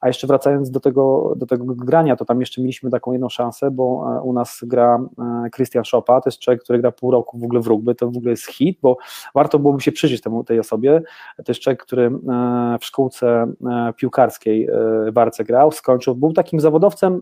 A 0.00 0.08
jeszcze 0.08 0.26
wracając 0.26 0.70
do 0.70 0.80
tego, 0.80 1.32
do 1.36 1.46
tego 1.46 1.64
grania, 1.64 2.16
to 2.16 2.24
tam 2.24 2.40
jeszcze 2.40 2.60
mieliśmy 2.60 2.90
taką 2.90 3.12
jedną 3.12 3.28
szansę, 3.28 3.70
bo 3.70 4.16
e, 4.16 4.22
u 4.22 4.32
nas 4.32 4.60
gra 4.62 5.00
e, 5.18 5.50
Christian 5.54 5.84
Szopa, 5.84 6.20
to 6.20 6.28
jest 6.28 6.38
człowiek, 6.38 6.62
który 6.62 6.78
gra 6.78 6.92
pół 6.92 7.10
roku 7.10 7.38
w 7.38 7.44
ogóle 7.44 7.60
w 7.60 7.66
rugby, 7.66 7.94
to 7.94 8.10
w 8.10 8.16
ogóle 8.16 8.30
jest 8.30 8.46
hit, 8.46 8.78
bo 8.82 8.96
warto 9.34 9.58
byłoby 9.58 9.80
się 9.80 9.92
przyjrzeć 9.92 10.20
temu, 10.20 10.44
tej 10.44 10.60
osobie. 10.60 11.02
To 11.36 11.44
jest 11.48 11.60
człowiek, 11.60 11.82
który 11.82 12.10
w 12.80 12.84
szkółce 12.84 13.46
piłkarskiej 13.96 14.68
w 15.12 15.18
Arce 15.18 15.44
grał, 15.44 15.72
skończył, 15.72 16.14
był 16.14 16.32
takim 16.32 16.60
zawodowcem 16.60 17.20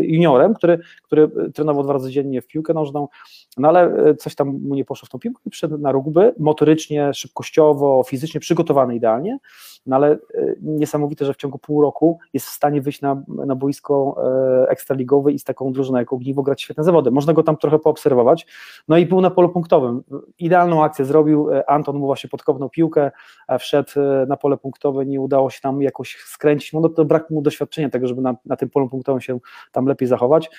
juniorem, 0.00 0.54
który, 0.54 0.78
który 1.02 1.30
trenował 1.54 1.82
dwa 1.82 1.92
razy 1.92 2.10
dziennie 2.10 2.42
w 2.42 2.46
piłkę 2.46 2.74
nożną, 2.74 3.08
no 3.56 3.68
ale 3.68 4.14
coś 4.14 4.34
tam 4.34 4.48
mu 4.48 4.74
nie 4.74 4.84
poszło 4.84 5.06
w 5.06 5.08
tą 5.08 5.18
piłkę 5.18 5.42
i 5.46 5.50
przyszedł 5.50 5.78
na 5.78 5.92
rugby 5.92 6.17
motorycznie, 6.38 7.14
szybkościowo, 7.14 8.02
fizycznie 8.06 8.40
przygotowany 8.40 8.94
idealnie, 8.94 9.38
no 9.86 9.96
ale 9.96 10.12
e, 10.12 10.18
niesamowite, 10.62 11.24
że 11.24 11.34
w 11.34 11.36
ciągu 11.36 11.58
pół 11.58 11.82
roku 11.82 12.18
jest 12.32 12.46
w 12.46 12.50
stanie 12.50 12.80
wyjść 12.80 13.00
na, 13.00 13.22
na 13.28 13.54
boisko 13.54 14.16
e, 14.64 14.68
ekstraligowe 14.68 15.32
i 15.32 15.38
z 15.38 15.44
taką 15.44 15.72
drużyną 15.72 15.98
jak 15.98 16.12
Ogniwo 16.12 16.42
grać 16.42 16.62
świetne 16.62 16.84
zawody. 16.84 17.10
Można 17.10 17.32
go 17.32 17.42
tam 17.42 17.56
trochę 17.56 17.78
poobserwować. 17.78 18.46
No 18.88 18.96
i 18.96 19.06
był 19.06 19.20
na 19.20 19.30
polu 19.30 19.48
punktowym. 19.48 20.02
Idealną 20.38 20.84
akcję 20.84 21.04
zrobił, 21.04 21.50
e, 21.52 21.70
Anton 21.70 21.96
mu 21.96 22.06
właśnie 22.06 22.30
podkopnął 22.30 22.70
piłkę, 22.70 23.10
wszedł 23.58 23.92
na 24.28 24.36
pole 24.36 24.56
punktowe, 24.56 25.06
nie 25.06 25.20
udało 25.20 25.50
się 25.50 25.60
tam 25.60 25.82
jakoś 25.82 26.16
skręcić, 26.16 26.72
no 26.72 26.88
to 26.88 27.04
brak 27.04 27.30
mu 27.30 27.42
doświadczenia 27.42 27.90
tego, 27.90 28.06
żeby 28.06 28.22
na, 28.22 28.36
na 28.44 28.56
tym 28.56 28.70
polu 28.70 28.88
punktowym 28.88 29.20
się 29.20 29.38
tam 29.72 29.86
lepiej 29.86 30.08
zachować. 30.08 30.50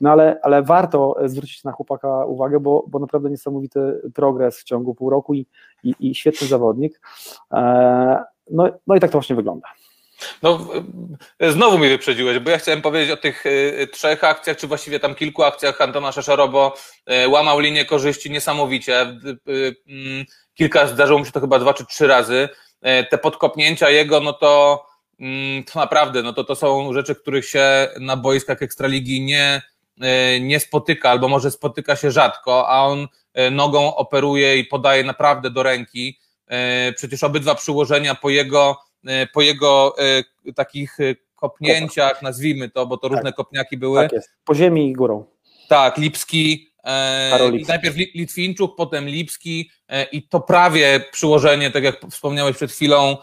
No 0.00 0.10
ale, 0.10 0.40
ale 0.42 0.62
warto 0.62 1.16
zwrócić 1.24 1.64
na 1.64 1.72
chłopaka 1.72 2.24
uwagę, 2.24 2.60
bo, 2.60 2.84
bo 2.88 2.98
naprawdę 2.98 3.30
niesamowity 3.30 4.10
progres 4.14 4.58
w 4.60 4.64
ciągu 4.64 4.94
pół 4.94 5.10
roku 5.10 5.34
i, 5.34 5.46
i, 5.84 5.94
i 6.00 6.14
świetny 6.14 6.46
zawodnik. 6.46 7.00
No, 8.50 8.68
no 8.86 8.96
i 8.96 9.00
tak 9.00 9.10
to 9.10 9.18
właśnie 9.18 9.36
wygląda. 9.36 9.68
No, 10.42 10.58
znowu 11.50 11.78
mnie 11.78 11.88
wyprzedziłeś, 11.88 12.38
bo 12.38 12.50
ja 12.50 12.58
chciałem 12.58 12.82
powiedzieć 12.82 13.10
o 13.10 13.16
tych 13.16 13.46
y, 13.46 13.88
trzech 13.92 14.24
akcjach, 14.24 14.56
czy 14.56 14.66
właściwie 14.66 15.00
tam 15.00 15.14
kilku 15.14 15.42
akcjach 15.42 15.80
Antona 15.80 16.12
Szeszaro, 16.12 16.48
bo 16.48 16.74
łamał 17.28 17.60
linię 17.60 17.84
korzyści 17.84 18.30
niesamowicie. 18.30 19.00
Mm, 19.00 20.24
kilka, 20.54 20.86
zdarzyło 20.86 21.18
mi 21.18 21.26
się 21.26 21.32
to 21.32 21.40
chyba 21.40 21.58
dwa 21.58 21.74
czy 21.74 21.86
trzy 21.86 22.06
razy. 22.06 22.48
Te 23.10 23.18
podkopnięcia 23.18 23.90
jego, 23.90 24.20
no 24.20 24.32
to, 24.32 24.84
mm, 25.20 25.64
to 25.64 25.78
naprawdę, 25.78 26.22
no 26.22 26.32
to, 26.32 26.44
to 26.44 26.54
są 26.54 26.92
rzeczy, 26.92 27.14
których 27.14 27.48
się 27.48 27.88
na 28.00 28.16
boiskach 28.16 28.62
Ekstraligi 28.62 29.20
nie, 29.20 29.62
nie 30.40 30.60
spotyka, 30.60 31.10
albo 31.10 31.28
może 31.28 31.50
spotyka 31.50 31.96
się 31.96 32.10
rzadko, 32.10 32.68
a 32.68 32.86
on 32.86 33.08
nogą 33.50 33.96
operuje 33.96 34.58
i 34.58 34.64
podaje 34.64 35.04
naprawdę 35.04 35.50
do 35.50 35.62
ręki 35.62 36.18
E, 36.48 36.92
przecież 36.92 37.24
obydwa 37.24 37.54
przyłożenia 37.54 38.14
po 38.14 38.30
jego, 38.30 38.76
e, 39.06 39.26
po 39.26 39.42
jego 39.42 39.94
e, 40.46 40.52
takich 40.52 40.98
kopnięciach, 41.34 42.22
nazwijmy 42.22 42.70
to, 42.70 42.86
bo 42.86 42.96
to 42.96 43.08
różne 43.08 43.24
tak. 43.24 43.34
kopniaki 43.34 43.76
były. 43.76 44.02
Tak 44.02 44.12
jest, 44.12 44.30
po 44.44 44.54
ziemi 44.54 44.90
i 44.90 44.92
górą. 44.92 45.24
Tak, 45.68 45.98
Lipski, 45.98 46.68
najpierw 47.68 47.96
Litwinczuk, 48.14 48.76
potem 48.76 49.08
Lipski 49.08 49.70
i 50.12 50.28
to 50.28 50.40
prawie 50.40 51.04
przyłożenie, 51.12 51.70
tak 51.70 51.84
jak 51.84 52.00
wspomniałeś 52.10 52.56
przed 52.56 52.72
chwilą, 52.72 53.16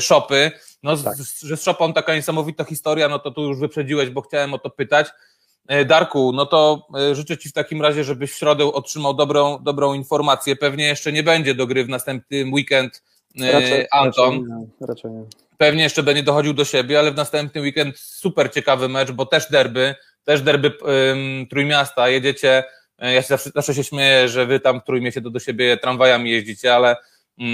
Szopy. 0.00 0.50
No, 0.82 0.96
tak. 0.96 1.16
z, 1.16 1.42
że 1.42 1.56
z 1.56 1.62
Szopą 1.62 1.92
taka 1.92 2.14
niesamowita 2.14 2.64
historia, 2.64 3.08
no 3.08 3.18
to 3.18 3.30
tu 3.30 3.42
już 3.42 3.58
wyprzedziłeś, 3.58 4.10
bo 4.10 4.20
chciałem 4.20 4.54
o 4.54 4.58
to 4.58 4.70
pytać. 4.70 5.06
E, 5.68 5.84
Darku, 5.84 6.32
no 6.32 6.46
to 6.46 6.86
e, 7.10 7.14
życzę 7.14 7.38
Ci 7.38 7.48
w 7.48 7.52
takim 7.52 7.82
razie, 7.82 8.04
żebyś 8.04 8.32
w 8.32 8.36
środę 8.36 8.64
otrzymał 8.64 9.14
dobrą, 9.14 9.58
dobrą 9.62 9.94
informację. 9.94 10.56
Pewnie 10.56 10.84
jeszcze 10.84 11.12
nie 11.12 11.22
będzie 11.22 11.54
do 11.54 11.66
gry 11.66 11.84
w 11.84 11.88
następnym 11.88 12.52
weekend 12.52 13.02
e, 13.40 13.52
raczej, 13.52 13.86
Anton. 13.90 14.34
Raczej 14.34 14.48
nie, 14.80 14.86
raczej 14.86 15.10
nie. 15.10 15.24
Pewnie 15.58 15.82
jeszcze 15.82 16.02
będzie 16.02 16.22
dochodził 16.22 16.54
do 16.54 16.64
siebie, 16.64 16.98
ale 16.98 17.12
w 17.12 17.16
następny 17.16 17.60
weekend 17.60 17.98
super 17.98 18.52
ciekawy 18.52 18.88
mecz, 18.88 19.10
bo 19.10 19.26
też 19.26 19.50
derby, 19.50 19.94
też 20.24 20.42
derby 20.42 20.68
um, 20.68 21.46
Trójmiasta. 21.50 22.08
Jedziecie, 22.08 22.64
ja 22.98 23.22
się 23.22 23.28
zawsze, 23.28 23.50
zawsze 23.54 23.74
się 23.74 23.84
śmieję, 23.84 24.28
że 24.28 24.46
Wy 24.46 24.60
tam 24.60 24.80
w 24.80 24.84
Trójmieście 24.84 25.22
to 25.22 25.30
do 25.30 25.38
siebie 25.38 25.76
tramwajami 25.76 26.30
jeździcie, 26.30 26.74
ale 26.74 26.96
um, 27.38 27.48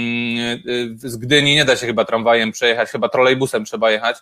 z 0.95 1.17
Gdyni 1.17 1.55
nie 1.55 1.65
da 1.65 1.75
się 1.75 1.87
chyba 1.87 2.05
tramwajem 2.05 2.51
przejechać, 2.51 2.89
chyba 2.89 3.09
trolejbusem 3.09 3.65
trzeba 3.65 3.91
jechać. 3.91 4.17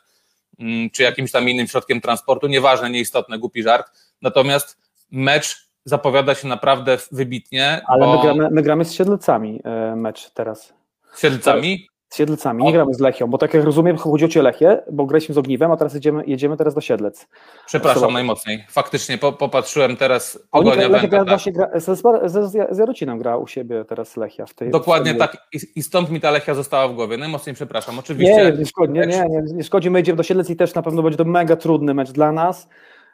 Mm, 0.59 0.89
czy 0.89 1.03
jakimś 1.03 1.31
tam 1.31 1.49
innym 1.49 1.67
środkiem 1.67 2.01
transportu, 2.01 2.47
nieważne, 2.47 2.89
nieistotne, 2.89 3.39
głupi 3.39 3.63
żart. 3.63 3.91
Natomiast 4.21 4.77
mecz 5.11 5.69
zapowiada 5.85 6.35
się 6.35 6.47
naprawdę 6.47 6.97
wybitnie. 7.11 7.81
Ale 7.87 8.05
bo... 8.05 8.15
my, 8.15 8.21
gramy, 8.21 8.49
my 8.51 8.61
gramy 8.61 8.85
z 8.85 8.93
Siedlcami 8.93 9.61
e, 9.63 9.95
mecz 9.95 10.29
teraz. 10.29 10.73
Siedlcami? 11.17 11.87
Z 12.11 12.17
Siedlcami, 12.17 12.63
nie 12.63 12.73
gramy 12.73 12.93
z 12.93 12.99
Lechią, 12.99 13.27
bo 13.27 13.37
tak 13.37 13.53
jak 13.53 13.63
rozumiem, 13.63 13.97
chodzi 13.97 14.25
o 14.25 14.27
Cię 14.27 14.41
Lechię, 14.41 14.83
bo 14.91 15.05
graliśmy 15.05 15.35
z 15.35 15.37
Ogniwem, 15.37 15.71
a 15.71 15.77
teraz 15.77 15.93
jedziemy, 15.93 16.23
jedziemy 16.27 16.57
teraz 16.57 16.73
do 16.73 16.81
Siedlec. 16.81 17.27
Przepraszam 17.65 18.13
najmocniej. 18.13 18.65
Faktycznie, 18.69 19.17
po, 19.17 19.33
popatrzyłem 19.33 19.97
teraz. 19.97 20.43
Pogonia 20.51 20.87
Lechia 20.87 21.07
gra, 21.07 21.25
właśnie 21.25 21.51
gra, 21.51 21.69
z, 21.79 21.85
z, 22.31 22.51
z 22.71 22.77
Jarociną 22.77 23.19
gra 23.19 23.37
u 23.37 23.47
siebie 23.47 23.85
teraz 23.85 24.17
Lechia. 24.17 24.45
W 24.45 24.53
tej, 24.53 24.71
Dokładnie 24.71 25.13
w 25.13 25.17
tak 25.17 25.37
I, 25.53 25.59
I, 25.75 25.83
stąd 25.83 26.09
mi 26.09 26.21
ta 26.21 26.31
Lechia 26.31 26.53
została 26.53 26.87
w 26.87 26.95
głowie. 26.95 27.17
Najmocniej 27.17 27.55
przepraszam. 27.55 27.99
Oczywiście. 27.99 28.35
Nie, 28.35 28.57
nie 28.57 28.65
szkodzi, 28.65 28.93
nie, 28.93 29.07
nie, 29.07 29.25
nie, 29.29 29.41
nie 29.53 29.63
szkodzi. 29.63 29.89
My 29.89 29.99
jedziemy 29.99 30.17
do 30.17 30.23
Siedlec 30.23 30.49
i 30.49 30.55
też 30.55 30.73
na 30.73 30.81
pewno 30.81 31.03
będzie 31.03 31.17
to 31.17 31.25
mega 31.25 31.55
trudny 31.55 31.93
mecz 31.93 32.11
dla 32.11 32.31
nas. 32.31 32.67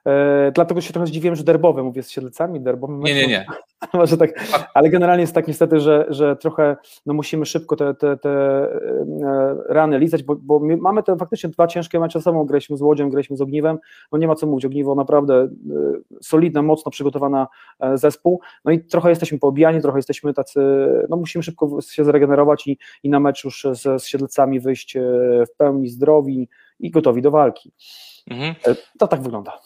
E, 0.07 0.51
dlatego 0.51 0.81
się 0.81 0.93
trochę 0.93 1.07
zdziwiłem, 1.07 1.35
że 1.35 1.43
derbowe 1.43 1.83
mówię 1.83 2.03
z 2.03 2.09
Siedlecami, 2.09 2.61
derbowe. 2.61 2.97
Nie, 2.97 3.15
nie, 3.15 3.27
nie. 3.27 3.45
Może 3.93 4.17
tak, 4.17 4.29
ale 4.73 4.89
generalnie 4.89 5.21
jest 5.21 5.33
tak 5.33 5.47
niestety, 5.47 5.79
że, 5.79 6.05
że 6.09 6.35
trochę 6.35 6.77
no 7.05 7.13
musimy 7.13 7.45
szybko 7.45 7.75
te, 7.75 7.93
te, 7.93 8.17
te 8.17 8.29
e, 8.29 9.55
rany 9.69 9.99
lizać, 9.99 10.23
bo, 10.23 10.35
bo 10.35 10.59
mamy 10.59 11.03
te 11.03 11.17
faktycznie 11.17 11.49
dwa 11.49 11.67
ciężkie 11.67 11.99
mecze 11.99 12.21
sobą, 12.21 12.45
graliśmy 12.45 12.77
z 12.77 12.81
Łodzią, 12.81 13.09
graliśmy 13.09 13.37
z 13.37 13.41
Ogniwem, 13.41 13.77
no 14.11 14.17
nie 14.17 14.27
ma 14.27 14.35
co 14.35 14.47
mówić, 14.47 14.65
Ogniwo 14.65 14.95
naprawdę 14.95 15.35
e, 15.35 15.49
solidna, 16.21 16.61
mocno 16.61 16.91
przygotowana 16.91 17.47
zespół, 17.93 18.41
no 18.65 18.71
i 18.71 18.79
trochę 18.79 19.09
jesteśmy 19.09 19.39
poobijani, 19.39 19.81
trochę 19.81 19.99
jesteśmy 19.99 20.33
tacy, 20.33 20.59
no 21.09 21.17
musimy 21.17 21.43
szybko 21.43 21.81
się 21.81 22.05
zregenerować 22.05 22.67
i, 22.67 22.77
i 23.03 23.09
na 23.09 23.19
mecz 23.19 23.43
już 23.43 23.67
z, 23.71 24.01
z 24.01 24.07
Siedlecami 24.07 24.59
wyjść 24.59 24.97
w 25.53 25.57
pełni 25.57 25.89
zdrowi 25.89 26.49
i 26.79 26.91
gotowi 26.91 27.21
do 27.21 27.31
walki. 27.31 27.71
Mhm. 28.29 28.55
To 28.99 29.07
tak 29.07 29.21
wygląda. 29.21 29.59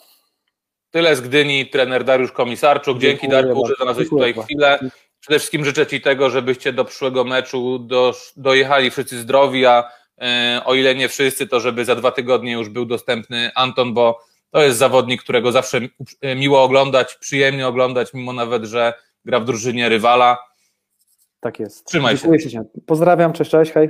Tyle 0.92 1.16
z 1.16 1.20
Gdyni, 1.20 1.66
trener 1.66 2.04
Dariusz 2.04 2.32
Komisarczuk. 2.32 2.98
Dzięki 2.98 3.28
Dziękuję 3.28 3.42
Darku, 3.42 3.66
że 3.66 3.74
znalazłeś 3.74 4.08
tutaj 4.08 4.34
chwilę. 4.34 4.78
Przede 5.20 5.38
wszystkim 5.38 5.64
życzę 5.64 5.86
Ci 5.86 6.00
tego, 6.00 6.30
żebyście 6.30 6.72
do 6.72 6.84
przyszłego 6.84 7.24
meczu 7.24 7.78
do, 7.78 8.14
dojechali 8.36 8.90
wszyscy 8.90 9.18
zdrowi, 9.18 9.66
a 9.66 9.90
e, 10.20 10.62
o 10.64 10.74
ile 10.74 10.94
nie 10.94 11.08
wszyscy, 11.08 11.46
to 11.46 11.60
żeby 11.60 11.84
za 11.84 11.94
dwa 11.94 12.10
tygodnie 12.12 12.52
już 12.52 12.68
był 12.68 12.86
dostępny 12.86 13.50
Anton, 13.54 13.94
bo 13.94 14.24
to 14.50 14.62
jest 14.62 14.78
zawodnik, 14.78 15.22
którego 15.22 15.52
zawsze 15.52 15.80
e, 16.20 16.34
miło 16.36 16.62
oglądać, 16.62 17.14
przyjemnie 17.14 17.68
oglądać, 17.68 18.14
mimo 18.14 18.32
nawet, 18.32 18.64
że 18.64 18.94
gra 19.24 19.40
w 19.40 19.44
drużynie 19.44 19.88
rywala. 19.88 20.38
Tak 21.40 21.60
jest. 21.60 21.86
Trzymaj 21.86 22.16
Dziękuję 22.18 22.50
się. 22.50 22.64
Pozdrawiam, 22.86 23.32
cześć, 23.32 23.50
cześć, 23.50 23.72
hej. 23.72 23.88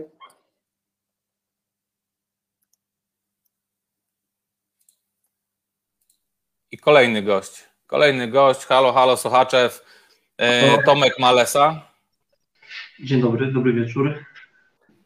I 6.71 6.71
kolejny 6.82 7.22
gość. 7.22 7.64
Kolejny 7.86 8.28
gość, 8.28 8.66
halo, 8.66 8.92
halo, 8.92 9.16
Sochaczew, 9.16 9.84
e, 10.38 10.82
Tomek 10.82 11.18
Malesa. 11.18 11.80
Dzień 13.00 13.20
dobry, 13.20 13.52
dobry 13.52 13.72
wieczór. 13.72 14.24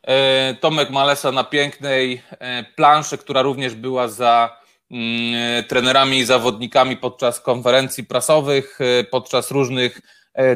E, 0.02 0.54
Tomek 0.54 0.90
Malesa 0.90 1.32
na 1.32 1.44
pięknej 1.44 2.22
e, 2.30 2.64
planszy, 2.76 3.18
która 3.18 3.42
również 3.42 3.74
była 3.74 4.08
za 4.08 4.60
mm, 4.90 5.64
trenerami 5.64 6.18
i 6.18 6.24
zawodnikami 6.24 6.96
podczas 6.96 7.40
konferencji 7.40 8.04
prasowych, 8.04 8.78
podczas 9.10 9.50
różnych 9.50 10.00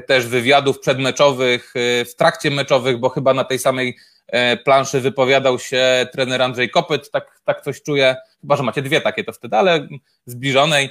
też 0.06 0.26
wywiadów 0.26 0.78
przedmeczowych, 0.80 1.72
w 2.10 2.14
trakcie 2.18 2.50
meczowych, 2.50 2.98
bo 2.98 3.08
chyba 3.08 3.34
na 3.34 3.44
tej 3.44 3.58
samej 3.58 3.96
planszy 4.64 5.00
wypowiadał 5.00 5.58
się 5.58 6.06
trener 6.12 6.42
Andrzej 6.42 6.70
Kopyt, 6.70 7.10
tak, 7.10 7.40
tak 7.44 7.60
coś 7.60 7.82
czuję, 7.82 8.16
chyba, 8.40 8.56
że 8.56 8.62
macie 8.62 8.82
dwie 8.82 9.00
takie 9.00 9.24
to 9.24 9.32
wtedy, 9.32 9.56
ale 9.56 9.88
zbliżonej. 10.26 10.90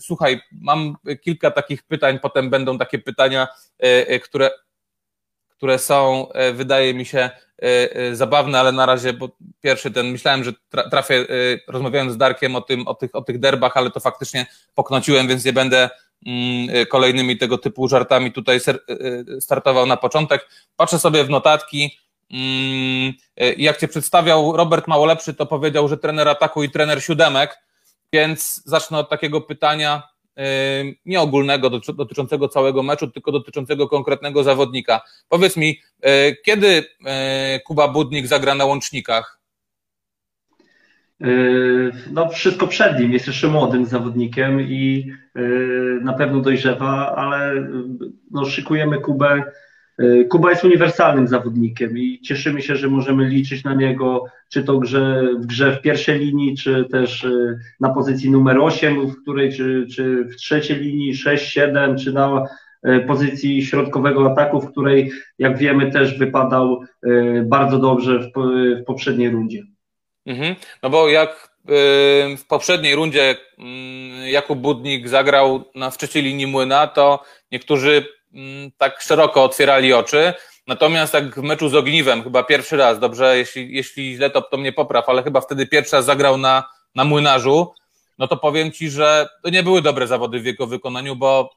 Słuchaj, 0.00 0.40
mam 0.52 0.96
kilka 1.20 1.50
takich 1.50 1.82
pytań, 1.82 2.18
potem 2.18 2.50
będą 2.50 2.78
takie 2.78 2.98
pytania, 2.98 3.48
e, 3.82 4.08
e, 4.08 4.20
które, 4.20 4.50
które 5.48 5.78
są, 5.78 6.32
e, 6.32 6.52
wydaje 6.52 6.94
mi 6.94 7.04
się, 7.04 7.30
zabawne, 8.12 8.60
ale 8.60 8.72
na 8.72 8.86
razie, 8.86 9.12
bo 9.12 9.28
pierwszy 9.60 9.90
ten, 9.90 10.06
myślałem, 10.06 10.44
że 10.44 10.52
trafię, 10.90 11.26
rozmawiając 11.68 12.12
z 12.12 12.16
Darkiem 12.16 12.56
o, 12.56 12.60
tym, 12.60 12.88
o, 12.88 12.94
tych, 12.94 13.14
o 13.14 13.22
tych 13.22 13.38
derbach, 13.38 13.76
ale 13.76 13.90
to 13.90 14.00
faktycznie 14.00 14.46
poknociłem, 14.74 15.28
więc 15.28 15.44
nie 15.44 15.52
będę 15.52 15.90
mm, 16.26 16.86
kolejnymi 16.86 17.38
tego 17.38 17.58
typu 17.58 17.88
żartami 17.88 18.32
tutaj 18.32 18.60
startował 19.40 19.86
na 19.86 19.96
początek. 19.96 20.48
Patrzę 20.76 20.98
sobie 20.98 21.24
w 21.24 21.30
notatki, 21.30 21.98
mm, 22.30 23.12
jak 23.56 23.76
cię 23.76 23.88
przedstawiał 23.88 24.56
Robert 24.56 24.86
Małolepszy, 24.86 25.34
to 25.34 25.46
powiedział, 25.46 25.88
że 25.88 25.96
trener 25.96 26.28
ataku 26.28 26.62
i 26.62 26.70
trener 26.70 27.02
siódemek, 27.02 27.58
więc 28.12 28.62
zacznę 28.64 28.98
od 28.98 29.10
takiego 29.10 29.40
pytania 29.40 30.10
nie 31.06 31.20
ogólnego, 31.20 31.70
dotyczącego 31.70 32.48
całego 32.48 32.82
meczu, 32.82 33.10
tylko 33.10 33.32
dotyczącego 33.32 33.88
konkretnego 33.88 34.42
zawodnika. 34.42 35.00
Powiedz 35.28 35.56
mi, 35.56 35.80
e, 36.02 36.32
kiedy 36.36 36.84
e, 37.06 37.60
Kuba 37.66 37.88
Budnik 37.88 38.26
zagra 38.26 38.54
na 38.54 38.64
łącznikach? 38.64 39.40
E, 41.20 41.26
no, 42.12 42.28
wszystko 42.28 42.66
przed 42.66 43.00
nim. 43.00 43.12
Jest 43.12 43.26
jeszcze 43.26 43.48
młodym 43.48 43.86
zawodnikiem 43.86 44.60
i 44.60 45.12
na 46.02 46.12
pewno 46.12 46.40
dojrzewa, 46.40 47.16
ale 47.16 47.54
no, 48.30 48.44
szykujemy 48.44 49.00
Kubę 49.00 49.42
Kuba 50.28 50.50
jest 50.50 50.64
uniwersalnym 50.64 51.28
zawodnikiem 51.28 51.98
i 51.98 52.20
cieszymy 52.20 52.62
się, 52.62 52.76
że 52.76 52.88
możemy 52.88 53.28
liczyć 53.28 53.64
na 53.64 53.74
niego, 53.74 54.24
czy 54.48 54.64
to 54.64 54.78
grze, 54.78 55.28
w 55.38 55.46
grze 55.46 55.72
w 55.72 55.80
pierwszej 55.80 56.18
linii, 56.18 56.56
czy 56.56 56.84
też 56.84 57.24
e, 57.24 57.58
na 57.80 57.88
pozycji 57.88 58.30
numer 58.30 58.58
8, 58.58 59.06
w 59.06 59.22
której, 59.22 59.52
czy, 59.52 59.86
czy 59.94 60.24
w 60.24 60.36
trzeciej 60.36 60.76
linii 60.76 61.14
6-7, 61.14 62.04
czy 62.04 62.12
na 62.12 62.44
e, 62.82 63.00
pozycji 63.00 63.66
środkowego 63.66 64.32
ataku, 64.32 64.60
w 64.60 64.70
której, 64.70 65.12
jak 65.38 65.58
wiemy, 65.58 65.92
też 65.92 66.18
wypadał 66.18 66.80
bardzo 67.44 67.78
dobrze 67.78 68.18
w, 68.18 68.32
w 68.82 68.84
poprzedniej 68.84 69.30
rundzie. 69.30 69.62
Mhm. 70.26 70.54
No 70.82 70.90
bo 70.90 71.08
jak 71.08 71.50
w 72.38 72.46
poprzedniej 72.48 72.94
rundzie 72.94 73.36
mm, 73.58 74.28
Jakub 74.28 74.58
Budnik 74.58 75.08
zagrał 75.08 75.64
na 75.74 75.90
wczesnej 75.90 76.24
linii 76.24 76.46
młyna, 76.46 76.86
to 76.86 77.22
niektórzy 77.52 78.04
tak 78.78 79.02
szeroko 79.02 79.44
otwierali 79.44 79.92
oczy. 79.92 80.34
Natomiast 80.66 81.14
jak 81.14 81.34
w 81.34 81.42
meczu 81.42 81.68
z 81.68 81.74
Ogniwem, 81.74 82.22
chyba 82.22 82.42
pierwszy 82.42 82.76
raz, 82.76 82.98
dobrze, 82.98 83.38
jeśli, 83.38 83.74
jeśli 83.74 84.14
źle 84.14 84.30
to, 84.30 84.42
to 84.42 84.56
mnie 84.56 84.72
popraw, 84.72 85.08
ale 85.08 85.22
chyba 85.22 85.40
wtedy 85.40 85.66
pierwszy 85.66 85.96
raz 85.96 86.04
zagrał 86.04 86.36
na, 86.36 86.64
na 86.94 87.04
młynarzu, 87.04 87.72
no 88.18 88.28
to 88.28 88.36
powiem 88.36 88.72
Ci, 88.72 88.90
że 88.90 89.28
to 89.42 89.50
nie 89.50 89.62
były 89.62 89.82
dobre 89.82 90.06
zawody 90.06 90.40
w 90.40 90.46
jego 90.46 90.66
wykonaniu, 90.66 91.16
bo 91.16 91.50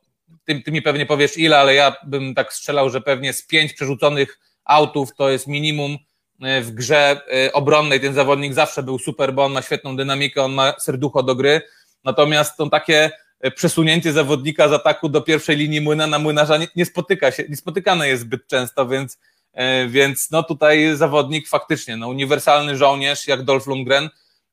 ty, 0.45 0.61
ty 0.61 0.71
mi 0.71 0.81
pewnie 0.81 1.05
powiesz 1.05 1.37
ile, 1.37 1.57
ale 1.57 1.75
ja 1.75 1.95
bym 2.03 2.35
tak 2.35 2.53
strzelał, 2.53 2.89
że 2.89 3.01
pewnie 3.01 3.33
z 3.33 3.47
pięć 3.47 3.73
przerzuconych 3.73 4.39
autów 4.65 5.15
to 5.15 5.29
jest 5.29 5.47
minimum 5.47 5.97
e, 6.41 6.61
w 6.61 6.71
grze 6.71 7.21
e, 7.47 7.53
obronnej. 7.53 7.99
Ten 7.99 8.13
zawodnik 8.13 8.53
zawsze 8.53 8.83
był 8.83 8.99
super, 8.99 9.33
bo 9.33 9.45
on 9.45 9.51
ma 9.51 9.61
świetną 9.61 9.95
dynamikę, 9.95 10.43
on 10.43 10.53
ma 10.53 10.73
serducho 10.79 11.23
do 11.23 11.35
gry. 11.35 11.61
Natomiast 12.03 12.57
to 12.57 12.69
takie 12.69 13.11
przesunięcie 13.51 14.13
zawodnika 14.13 14.69
z 14.69 14.71
ataku 14.71 15.09
do 15.09 15.21
pierwszej 15.21 15.57
linii 15.57 15.81
młyna 15.81 16.07
na 16.07 16.19
młynarza 16.19 16.57
nie, 16.57 16.67
nie 16.75 16.85
spotyka 16.85 17.31
się, 17.31 17.43
nie 17.49 17.55
spotykane 17.55 18.07
jest 18.07 18.23
zbyt 18.23 18.47
często, 18.47 18.87
więc, 18.87 19.19
e, 19.53 19.87
więc 19.87 20.31
no 20.31 20.43
tutaj 20.43 20.95
zawodnik 20.95 21.47
faktycznie, 21.47 21.97
no 21.97 22.07
uniwersalny 22.07 22.77
żołnierz 22.77 23.27
jak 23.27 23.43
Dolph 23.43 23.67
Lundgren, 23.67 24.09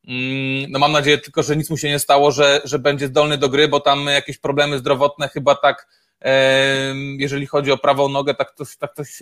mm, 0.07 0.71
no 0.71 0.79
mam 0.79 0.91
nadzieję 0.91 1.17
tylko, 1.17 1.43
że 1.43 1.55
nic 1.55 1.69
mu 1.69 1.77
się 1.77 1.89
nie 1.89 1.99
stało, 1.99 2.31
że, 2.31 2.61
że 2.63 2.79
będzie 2.79 3.07
zdolny 3.07 3.37
do 3.37 3.49
gry, 3.49 3.67
bo 3.67 3.79
tam 3.79 4.05
jakieś 4.05 4.37
problemy 4.37 4.77
zdrowotne 4.77 5.29
chyba 5.29 5.55
tak, 5.55 5.87
e, 6.21 6.95
jeżeli 7.17 7.45
chodzi 7.45 7.71
o 7.71 7.77
prawą 7.77 8.09
nogę, 8.09 8.33
tak 8.33 8.53
coś, 8.55 8.77
tak 8.77 8.93
coś 8.93 9.19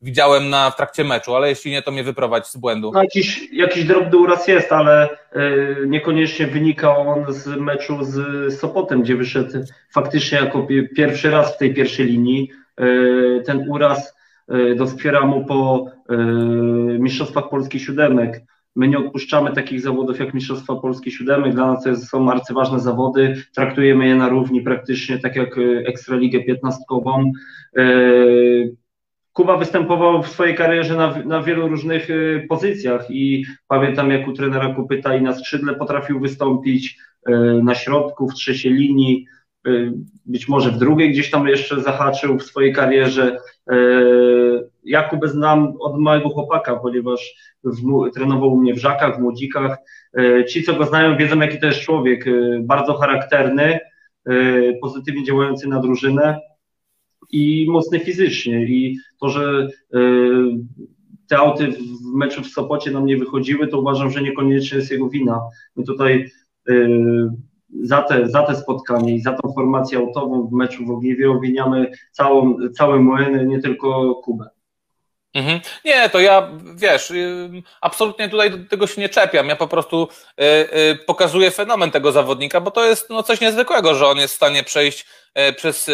widziałem 0.00 0.50
na, 0.50 0.70
w 0.70 0.76
trakcie 0.76 1.04
meczu, 1.04 1.34
ale 1.34 1.48
jeśli 1.48 1.70
nie, 1.70 1.82
to 1.82 1.90
mnie 1.90 2.04
wyprowadź 2.04 2.46
z 2.46 2.56
błędu. 2.56 2.90
No, 2.94 3.02
jakiś, 3.02 3.52
jakiś 3.52 3.84
drobny 3.84 4.18
uraz 4.18 4.48
jest, 4.48 4.72
ale 4.72 5.08
y, 5.10 5.16
niekoniecznie 5.86 6.46
wynika 6.46 6.96
on 6.96 7.32
z 7.32 7.46
meczu 7.46 8.04
z 8.04 8.54
Sopotem, 8.58 9.02
gdzie 9.02 9.16
wyszedł 9.16 9.58
faktycznie 9.92 10.38
jako 10.38 10.66
pierwszy 10.96 11.30
raz 11.30 11.54
w 11.54 11.58
tej 11.58 11.74
pierwszej 11.74 12.06
linii. 12.06 12.50
Y, 12.80 13.42
ten 13.46 13.70
uraz 13.70 14.16
y, 14.54 14.74
doskwiera 14.74 15.26
mu 15.26 15.44
po 15.44 15.86
Mistrzostwach 16.98 17.48
Polskich 17.48 17.82
Siódemek. 17.82 18.42
My 18.76 18.88
nie 18.88 18.98
odpuszczamy 18.98 19.52
takich 19.52 19.80
zawodów 19.80 20.20
jak 20.20 20.34
Mistrzostwa 20.34 20.76
Polskie 20.76 21.10
Siódemek. 21.10 21.54
Dla 21.54 21.66
nas 21.66 21.84
to 21.84 21.96
są 21.96 22.30
arcyważne 22.30 22.80
zawody. 22.80 23.42
Traktujemy 23.54 24.06
je 24.08 24.14
na 24.14 24.28
równi 24.28 24.62
praktycznie 24.62 25.18
tak 25.18 25.36
jak 25.36 25.58
Ekstraligę 25.86 26.44
15 26.44 26.78
Kuba 29.38 29.56
występował 29.56 30.22
w 30.22 30.28
swojej 30.28 30.54
karierze 30.54 30.96
na, 30.96 31.18
na 31.24 31.42
wielu 31.42 31.68
różnych 31.68 32.10
y, 32.10 32.46
pozycjach 32.48 33.10
i 33.10 33.44
pamiętam 33.68 34.10
jak 34.10 34.28
u 34.28 34.32
trenera 34.32 34.74
Kupyta 34.74 35.16
i 35.16 35.22
na 35.22 35.32
skrzydle 35.32 35.74
potrafił 35.74 36.20
wystąpić, 36.20 36.98
y, 37.28 37.32
na 37.62 37.74
środku, 37.74 38.28
w 38.28 38.34
trzeciej 38.34 38.72
linii, 38.72 39.26
y, 39.66 39.92
być 40.26 40.48
może 40.48 40.70
w 40.70 40.78
drugiej 40.78 41.10
gdzieś 41.10 41.30
tam 41.30 41.48
jeszcze 41.48 41.82
zahaczył 41.82 42.38
w 42.38 42.42
swojej 42.42 42.72
karierze. 42.72 43.38
Jakubę 44.84 45.28
znam 45.28 45.72
od 45.80 46.00
małego 46.00 46.28
chłopaka, 46.28 46.76
ponieważ 46.76 47.34
w, 47.64 48.10
trenował 48.14 48.52
u 48.52 48.60
mnie 48.60 48.74
w 48.74 48.78
Żakach, 48.78 49.16
w 49.16 49.20
Młodzikach. 49.20 49.76
Ci, 50.48 50.62
co 50.62 50.74
go 50.74 50.84
znają, 50.84 51.16
wiedzą, 51.16 51.40
jaki 51.40 51.60
to 51.60 51.66
jest 51.66 51.80
człowiek. 51.80 52.24
Bardzo 52.60 52.94
charakterny, 52.94 53.78
pozytywnie 54.80 55.24
działający 55.24 55.68
na 55.68 55.80
drużynę 55.80 56.40
i 57.30 57.66
mocny 57.70 58.00
fizycznie. 58.00 58.64
I 58.64 58.96
to, 59.20 59.28
że 59.28 59.68
e, 59.94 59.98
te 61.28 61.38
auty 61.38 61.72
w 61.72 62.14
meczu 62.14 62.42
w 62.42 62.46
Sopocie 62.46 62.90
nam 62.90 63.06
nie 63.06 63.16
wychodziły, 63.16 63.68
to 63.68 63.80
uważam, 63.80 64.10
że 64.10 64.22
niekoniecznie 64.22 64.78
jest 64.78 64.90
jego 64.90 65.08
wina. 65.08 65.40
My 65.76 65.84
tutaj 65.84 66.30
e, 66.68 66.74
za 67.82 68.02
te, 68.02 68.28
za 68.28 68.42
te 68.42 68.54
spotkanie 68.54 69.14
i 69.14 69.20
za 69.20 69.32
tą 69.32 69.52
formację 69.52 69.98
autową 69.98 70.48
w 70.48 70.52
meczu 70.52 70.86
w 70.86 70.90
Ogniwie 70.90 71.30
obwiniamy 71.30 71.90
całą, 72.12 72.56
całe 72.70 72.98
Młyn, 72.98 73.48
nie 73.48 73.60
tylko 73.60 74.14
Kubę. 74.14 74.48
Mhm. 75.34 75.60
Nie, 75.84 76.08
to 76.08 76.20
ja, 76.20 76.50
wiesz, 76.74 77.10
y, 77.10 77.50
absolutnie 77.80 78.28
tutaj 78.28 78.66
tego 78.70 78.86
się 78.86 79.00
nie 79.00 79.08
czepiam. 79.08 79.48
Ja 79.48 79.56
po 79.56 79.68
prostu 79.68 80.08
y, 80.40 80.44
y, 80.44 80.96
pokazuję 81.06 81.50
fenomen 81.50 81.90
tego 81.90 82.12
zawodnika, 82.12 82.60
bo 82.60 82.70
to 82.70 82.84
jest 82.84 83.10
no, 83.10 83.22
coś 83.22 83.40
niezwykłego, 83.40 83.94
że 83.94 84.06
on 84.06 84.18
jest 84.18 84.34
w 84.34 84.36
stanie 84.36 84.64
przejść 84.64 85.06
e, 85.34 85.52
przez 85.52 85.90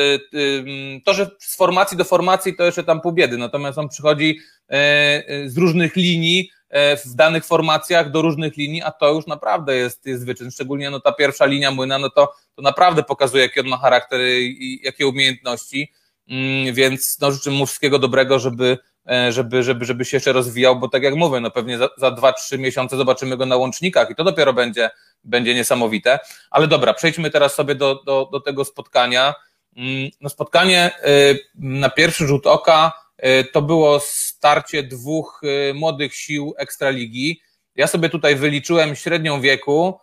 to, 1.04 1.14
że 1.14 1.30
z 1.38 1.56
formacji 1.56 1.96
do 1.96 2.04
formacji 2.04 2.56
to 2.56 2.64
jeszcze 2.64 2.84
tam 2.84 3.00
pół 3.00 3.12
biedy, 3.12 3.38
natomiast 3.38 3.78
on 3.78 3.88
przychodzi 3.88 4.38
e, 4.68 5.22
z 5.46 5.58
różnych 5.58 5.96
linii 5.96 6.50
e, 6.68 6.96
w 6.96 7.14
danych 7.14 7.44
formacjach 7.44 8.10
do 8.10 8.22
różnych 8.22 8.56
linii, 8.56 8.82
a 8.82 8.90
to 8.90 9.12
już 9.12 9.26
naprawdę 9.26 9.76
jest, 9.76 10.06
jest 10.06 10.26
wyczyn. 10.26 10.50
Szczególnie 10.50 10.90
no, 10.90 11.00
ta 11.00 11.12
pierwsza 11.12 11.46
linia 11.46 11.70
młyna, 11.70 11.98
no 11.98 12.10
to, 12.10 12.34
to 12.56 12.62
naprawdę 12.62 13.02
pokazuje, 13.02 13.42
jaki 13.42 13.60
on 13.60 13.66
ma 13.66 13.78
charakter 13.78 14.20
i 14.20 14.80
jakie 14.84 15.06
umiejętności. 15.06 15.92
Mm, 16.28 16.74
więc 16.74 17.18
no, 17.20 17.32
życzę 17.32 17.50
mu 17.50 17.66
wszystkiego 17.66 17.98
dobrego, 17.98 18.38
żeby 18.38 18.78
E, 18.78 18.93
żeby, 19.30 19.62
żeby, 19.62 19.84
żeby 19.84 20.04
się 20.04 20.16
jeszcze 20.16 20.32
rozwijał, 20.32 20.78
bo 20.78 20.88
tak 20.88 21.02
jak 21.02 21.14
mówię, 21.14 21.40
no 21.40 21.50
pewnie 21.50 21.78
za, 21.78 21.88
za 21.96 22.10
2-3 22.10 22.58
miesiące 22.58 22.96
zobaczymy 22.96 23.36
go 23.36 23.46
na 23.46 23.56
łącznikach 23.56 24.10
i 24.10 24.14
to 24.14 24.24
dopiero 24.24 24.52
będzie, 24.52 24.90
będzie 25.24 25.54
niesamowite. 25.54 26.18
Ale 26.50 26.68
dobra, 26.68 26.94
przejdźmy 26.94 27.30
teraz 27.30 27.54
sobie 27.54 27.74
do, 27.74 28.02
do, 28.06 28.28
do 28.32 28.40
tego 28.40 28.64
spotkania. 28.64 29.34
Mm, 29.76 30.10
no 30.20 30.28
spotkanie 30.28 30.90
e, 31.02 31.10
na 31.54 31.90
pierwszy 31.90 32.26
rzut 32.26 32.46
oka 32.46 32.92
e, 33.18 33.44
to 33.44 33.62
było 33.62 34.00
starcie 34.00 34.82
dwóch 34.82 35.42
młodych 35.74 36.14
sił 36.14 36.54
Ekstraligi. 36.58 37.40
Ja 37.76 37.86
sobie 37.86 38.08
tutaj 38.08 38.36
wyliczyłem 38.36 38.96
średnią 38.96 39.40
wieku 39.40 39.98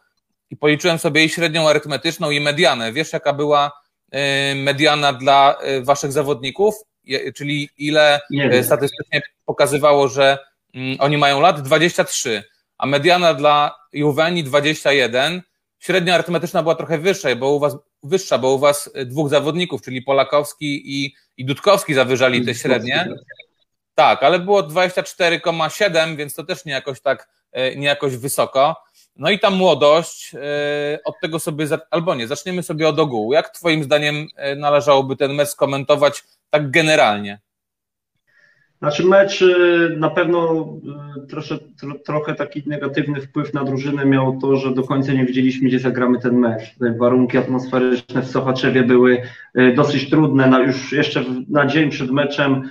i 0.50 0.58
policzyłem 0.58 1.00
sobie 1.00 1.26
i 1.26 1.30
średnią 1.30 1.70
arytmetyczną 1.70 2.32
i 2.32 2.40
medianę. 2.40 2.94
Wiesz, 2.94 3.14
jaka 3.14 3.34
była 3.34 3.72
mediana 4.56 5.14
dla 5.14 5.58
waszych 5.82 6.12
zawodników? 6.12 6.76
Czyli 7.36 7.70
ile 7.78 8.20
e, 8.52 8.64
statystycznie 8.64 9.22
pokazywało, 9.46 10.08
że 10.08 10.38
mm, 10.74 10.98
oni 11.00 11.18
mają 11.18 11.40
lat? 11.40 11.62
23, 11.62 12.44
a 12.78 12.86
mediana 12.86 13.34
dla 13.34 13.76
Juweni 13.94 14.44
21, 14.44 15.42
średnia 15.80 16.14
arytmetyczna 16.14 16.64
była 16.64 16.76
trochę 16.76 16.98
wyższa, 16.98 17.36
bo 17.36 17.52
u 17.52 17.60
was, 17.60 17.78
wyższa, 18.04 18.38
bo 18.38 18.52
u 18.52 18.60
was 18.60 18.90
dwóch 19.06 19.30
zawodników, 19.30 19.82
czyli 19.82 20.02
Polakowski 20.02 20.82
i, 20.86 21.16
i 21.38 21.46
Dudkowski 21.46 21.94
zawyżali 21.94 22.46
te 22.46 22.56
średnie. 22.56 23.14
Tak, 23.96 24.24
ale 24.24 24.40
było 24.40 24.64
24,7, 24.64 26.16
więc 26.16 26.36
to 26.36 26.44
też 26.44 26.66
nie 26.66 26.74
jakoś 26.74 27.02
tak, 27.02 27.30
e, 27.52 27.76
nie 27.76 27.88
jakoś 27.88 28.18
wysoko. 28.18 28.76
No 29.22 29.30
i 29.30 29.40
ta 29.40 29.50
młodość, 29.50 30.36
e, 30.36 31.00
od 31.06 31.20
tego 31.22 31.40
sobie, 31.40 31.66
albo 31.92 32.16
nie, 32.16 32.28
zaczniemy 32.28 32.64
sobie 32.64 32.88
od 32.88 33.00
ogółu. 33.00 33.34
Jak 33.34 33.50
Twoim 33.50 33.84
zdaniem 33.84 34.28
e, 34.36 34.56
należałoby 34.56 35.16
ten 35.16 35.34
mecz 35.34 35.50
skomentować 35.50 36.24
tak 36.50 36.72
generalnie? 36.72 37.40
Znaczy 38.80 39.06
mecz 39.06 39.42
y, 39.42 39.96
na 39.98 40.10
pewno 40.10 40.68
trosze, 41.30 41.58
tro, 41.80 41.94
trochę 42.06 42.36
taki 42.36 42.64
negatywny 42.66 43.22
wpływ 43.22 43.54
na 43.54 43.64
drużynę 43.64 44.06
miało 44.06 44.38
to, 44.42 44.56
że 44.56 44.74
do 44.74 44.84
końca 44.84 45.14
nie 45.14 45.26
wiedzieliśmy, 45.26 45.68
gdzie 45.68 45.80
zagramy 45.80 46.20
ten 46.20 46.36
mecz. 46.36 46.76
Warunki 47.00 47.38
atmosferyczne 47.38 48.22
w 48.22 48.32
Sochaczewie 48.32 48.84
były 48.84 49.22
dosyć 49.76 50.10
trudne. 50.10 50.48
Na, 50.48 50.60
już 50.60 50.92
jeszcze 50.92 51.24
na 51.50 51.66
dzień 51.66 51.90
przed 51.90 52.12
meczem 52.12 52.70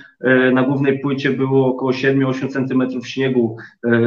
na 0.53 0.63
głównej 0.63 0.99
płycie 0.99 1.31
było 1.31 1.67
około 1.67 1.91
7-8 1.91 2.49
centymetrów 2.49 3.07
śniegu. 3.07 3.57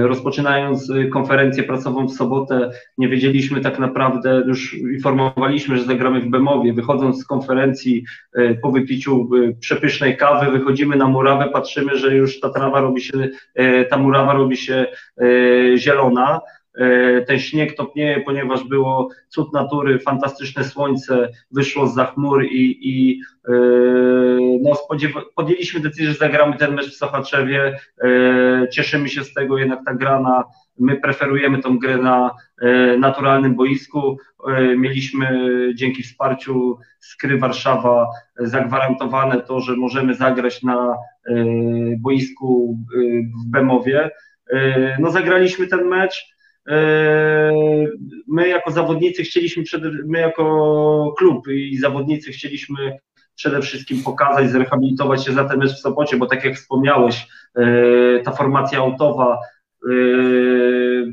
Rozpoczynając 0.03 0.93
konferencję 1.13 1.63
pracową 1.63 2.07
w 2.07 2.13
sobotę, 2.13 2.71
nie 2.99 3.09
wiedzieliśmy 3.09 3.61
tak 3.61 3.79
naprawdę, 3.79 4.43
już 4.47 4.75
informowaliśmy, 4.75 5.77
że 5.77 5.85
zagramy 5.85 6.21
w 6.21 6.31
Bemowie. 6.31 6.73
Wychodząc 6.73 7.21
z 7.21 7.25
konferencji 7.25 8.05
po 8.63 8.71
wypiciu 8.71 9.29
przepysznej 9.61 10.17
kawy, 10.17 10.51
wychodzimy 10.59 10.97
na 10.97 11.09
murawę, 11.09 11.49
patrzymy, 11.53 11.99
że 11.99 12.17
już 12.17 12.41
ta 12.41 12.49
trawa 12.51 12.81
robi 12.81 13.01
się, 13.01 13.29
e, 13.55 13.85
ta 13.85 13.97
murawa 13.97 14.33
robi 14.33 14.57
się 14.57 14.87
e, 15.21 15.79
zielona. 15.79 16.41
E, 16.79 17.23
ten 17.23 17.39
śnieg 17.39 17.77
topnieje, 17.77 18.21
ponieważ 18.21 18.65
było 18.65 19.09
cud 19.29 19.53
natury, 19.53 19.99
fantastyczne 19.99 20.65
słońce, 20.65 21.29
wyszło 21.51 21.87
z 21.87 22.01
chmur 22.15 22.45
i, 22.45 22.79
i 22.83 23.21
no, 24.63 24.73
podjęliśmy 25.37 25.81
decyzję, 25.81 26.07
że 26.07 26.15
zagramy 26.15 26.57
ten 26.57 26.75
mecz 26.75 26.91
w 26.91 26.97
Sochaczewie. 26.97 27.79
Cieszymy 28.73 29.09
się 29.09 29.25
z 29.25 29.35
tego, 29.35 29.59
jednak 29.59 29.81
ta 29.87 29.95
grana 29.95 30.45
My 30.79 30.97
preferujemy 30.97 31.59
tą 31.59 31.79
grę 31.79 31.99
na 31.99 32.31
e, 32.63 32.99
naturalnym 32.99 33.55
boisku. 33.55 34.19
E, 34.49 34.77
mieliśmy 34.77 35.49
dzięki 35.75 36.03
wsparciu 36.03 36.79
Skry 37.01 37.39
Warszawa 37.39 38.09
zagwarantowane 38.37 39.41
to, 39.41 39.61
że 39.61 39.77
możemy 39.77 40.15
zagrać 40.15 40.63
na 40.63 40.95
e, 41.27 41.35
boisku 41.99 42.79
w 43.45 43.51
Bemowie. 43.51 44.11
No 44.99 45.11
zagraliśmy 45.11 45.67
ten 45.67 45.89
mecz. 45.89 46.34
My 48.29 48.49
jako 48.49 48.71
zawodnicy 48.71 49.23
chcieliśmy, 49.23 49.63
my 50.07 50.19
jako 50.19 51.15
klub 51.19 51.49
i 51.49 51.79
zawodnicy 51.79 52.33
chcieliśmy 52.33 52.99
przede 53.35 53.63
wszystkim 53.63 54.03
pokazać, 54.03 54.51
zrehabilitować 54.51 55.25
się 55.25 55.33
za 55.33 55.45
ten 55.45 55.59
mecz 55.59 55.73
w 55.73 55.81
Sopocie, 55.81 56.17
bo 56.17 56.27
tak 56.27 56.45
jak 56.45 56.57
wspomniałeś, 56.57 57.27
ta 58.25 58.33
formacja 58.33 58.79
autowa, 58.79 59.39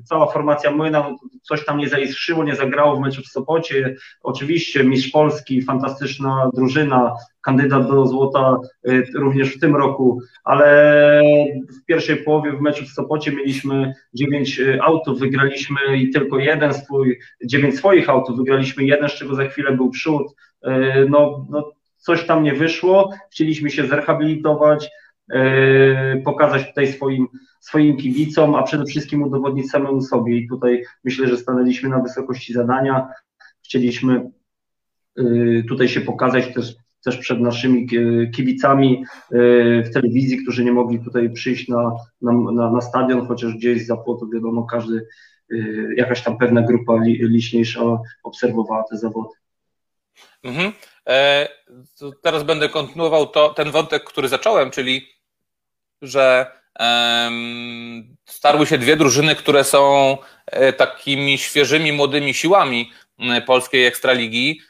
cała 0.04 0.32
formacja 0.32 0.72
Młyna, 0.72 1.00
no, 1.00 1.18
coś 1.42 1.66
tam 1.66 1.78
nie 1.78 1.90
zaiskrzyło, 1.90 2.44
nie 2.44 2.56
zagrało 2.56 2.96
w 2.96 3.00
meczu 3.00 3.22
w 3.22 3.28
Sopocie. 3.28 3.96
Oczywiście 4.22 4.84
mistrz 4.84 5.12
Polski, 5.12 5.62
fantastyczna 5.62 6.50
drużyna, 6.54 7.14
kandydat 7.42 7.88
do 7.88 8.08
złota 8.08 8.58
yy, 8.84 9.04
również 9.16 9.56
w 9.56 9.60
tym 9.60 9.76
roku, 9.76 10.20
ale 10.44 11.22
w 11.82 11.86
pierwszej 11.86 12.18
połowie 12.18 12.52
w 12.52 12.62
meczu 12.62 12.86
w 12.86 12.90
Sopocie 12.90 13.32
mieliśmy 13.32 13.94
dziewięć 14.14 14.58
yy, 14.58 14.82
autów, 14.82 15.20
wygraliśmy 15.20 15.98
i 15.98 16.10
tylko 16.10 16.40
jeden 16.40 16.74
swój, 16.74 17.20
dziewięć 17.46 17.78
swoich 17.78 18.10
autów, 18.10 18.38
wygraliśmy 18.38 18.84
jeden, 18.84 19.10
z 19.10 19.14
czego 19.14 19.36
za 19.36 19.46
chwilę 19.46 19.72
był 19.72 19.90
przód. 19.90 20.36
No, 21.10 21.48
no 21.50 21.72
coś 21.98 22.26
tam 22.26 22.44
nie 22.44 22.54
wyszło, 22.54 23.10
chcieliśmy 23.32 23.70
się 23.70 23.86
zrehabilitować, 23.86 24.90
pokazać 26.26 26.68
tutaj 26.68 26.88
swoim 26.88 27.28
swoim 27.62 27.98
kibicom, 27.98 28.56
a 28.56 28.64
przede 28.64 28.86
wszystkim 28.86 29.24
udowodnić 29.24 29.70
samemu 29.70 30.02
sobie. 30.02 30.38
I 30.38 30.48
tutaj 30.48 30.84
myślę, 31.04 31.28
że 31.28 31.38
stanęliśmy 31.38 31.90
na 31.90 32.00
wysokości 32.00 32.54
zadania. 32.54 33.08
Chcieliśmy 33.64 34.32
y, 35.20 35.64
tutaj 35.70 35.90
się 35.90 36.02
pokazać 36.02 36.54
też, 36.54 36.76
też 37.04 37.18
przed 37.18 37.40
naszymi 37.40 37.88
kibicami 38.36 39.06
y, 39.32 39.84
w 39.86 39.94
telewizji, 39.94 40.38
którzy 40.38 40.64
nie 40.64 40.72
mogli 40.72 41.00
tutaj 41.00 41.30
przyjść 41.30 41.68
na, 41.68 41.92
na, 42.22 42.72
na 42.72 42.82
stadion, 42.82 43.28
chociaż 43.28 43.54
gdzieś 43.54 43.86
za 43.86 43.98
płotu, 43.98 44.30
wiadomo, 44.30 44.64
każdy, 44.64 45.08
y, 45.52 45.94
jakaś 45.98 46.24
tam 46.24 46.38
pewna 46.38 46.62
grupa 46.62 46.94
liczniejsza 47.04 47.82
obserwowała 48.24 48.84
te 48.90 48.98
zawody. 48.98 49.36
Mhm. 50.44 50.72
E, 51.08 51.48
teraz 52.22 52.44
będę 52.44 52.70
kontynuował 52.70 53.28
to, 53.28 53.50
ten 53.50 53.72
wątek, 53.72 54.04
który 54.04 54.28
zacząłem, 54.28 54.72
czyli 54.72 55.08
że 56.02 56.52
starły 58.26 58.68
się 58.68 58.78
dwie 58.78 58.98
drużyny, 58.98 59.36
które 59.36 59.64
są 59.64 60.18
e, 60.46 60.74
takimi 60.74 61.38
świeżymi, 61.38 61.92
młodymi 61.92 62.34
siłami 62.34 62.92
polskiej 63.46 63.86
ekstraligi. 63.86 64.62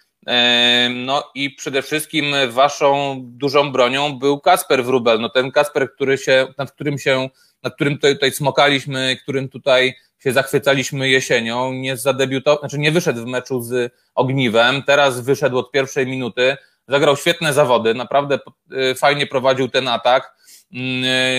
No 0.90 1.32
i 1.36 1.50
przede 1.50 1.82
wszystkim 1.82 2.26
waszą 2.50 3.20
dużą 3.24 3.72
bronią 3.72 4.20
był 4.20 4.40
Kasper 4.40 4.86
Wrubel. 4.86 5.20
No 5.20 5.30
ten 5.30 5.52
Kasper, 5.52 5.94
który 5.94 6.18
się, 6.18 6.48
nad 6.58 6.72
którym 6.72 7.00
się, 7.00 7.30
nad 7.64 7.76
którym 7.76 7.94
tutaj, 7.94 8.14
tutaj 8.14 8.32
smokaliśmy, 8.32 9.18
którym 9.24 9.50
tutaj 9.50 9.96
się 10.24 10.32
zachwycaliśmy 10.32 11.10
jesienią, 11.10 11.74
nie 11.74 11.98
zadebiutował, 11.98 12.60
znaczy 12.60 12.80
nie 12.80 12.92
wyszedł 12.92 13.22
w 13.22 13.26
meczu 13.26 13.62
z 13.62 13.94
Ogniwem, 14.16 14.84
teraz 14.84 15.22
wyszedł 15.22 15.58
od 15.58 15.72
pierwszej 15.72 16.08
minuty, 16.08 16.58
zagrał 16.88 17.18
świetne 17.18 17.54
zawody, 17.54 17.94
naprawdę 17.94 18.40
e, 18.72 18.96
fajnie 18.96 19.28
prowadził 19.28 19.70
ten 19.70 19.88
atak 19.88 20.36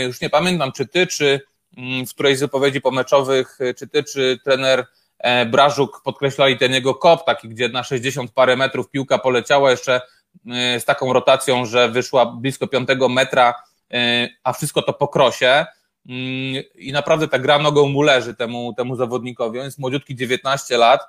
już 0.07 0.21
nie 0.21 0.31
pamiętam, 0.31 0.73
czy 0.73 0.87
ty, 0.87 1.07
czy 1.07 1.41
mm, 1.77 2.07
w 2.07 2.15
którejś 2.15 2.39
z 2.39 2.41
wypowiedzi 2.41 2.81
pomeczowych, 2.81 3.59
e, 3.61 3.75
czy 3.75 3.89
ty, 3.89 4.05
czy 4.05 4.39
trener 4.45 4.87
e, 5.19 5.47
Brażuk 5.47 6.03
podkreślali 6.05 6.59
ten 6.59 6.73
jego 6.73 6.95
kop, 6.95 7.27
taki, 7.27 7.49
gdzie 7.49 7.69
na 7.69 7.85
60 7.85 8.31
parę 8.31 8.57
metrów 8.57 8.91
piłka 8.91 9.19
poleciała 9.19 9.71
jeszcze 9.71 10.01
z 10.79 10.85
taką 10.85 11.13
rotacją, 11.13 11.67
że 11.67 11.89
wyszła 11.89 12.27
blisko 12.27 12.67
5 12.67 12.89
metra, 13.11 13.55
a 14.45 14.53
wszystko 14.53 14.83
to 14.83 14.93
po 14.93 15.09
krosie. 15.09 15.67
Mm, 16.09 16.63
I 16.75 16.93
naprawdę 16.93 17.29
ta 17.29 17.39
gra 17.39 17.59
nogą 17.59 17.89
mu 17.89 18.03
leży 18.03 18.35
temu, 18.35 18.75
temu 18.77 18.97
zawodnikowi. 18.97 19.59
On 19.59 19.65
jest 19.65 19.79
młodziutki, 19.79 20.15
19 20.15 20.77
lat. 20.77 21.01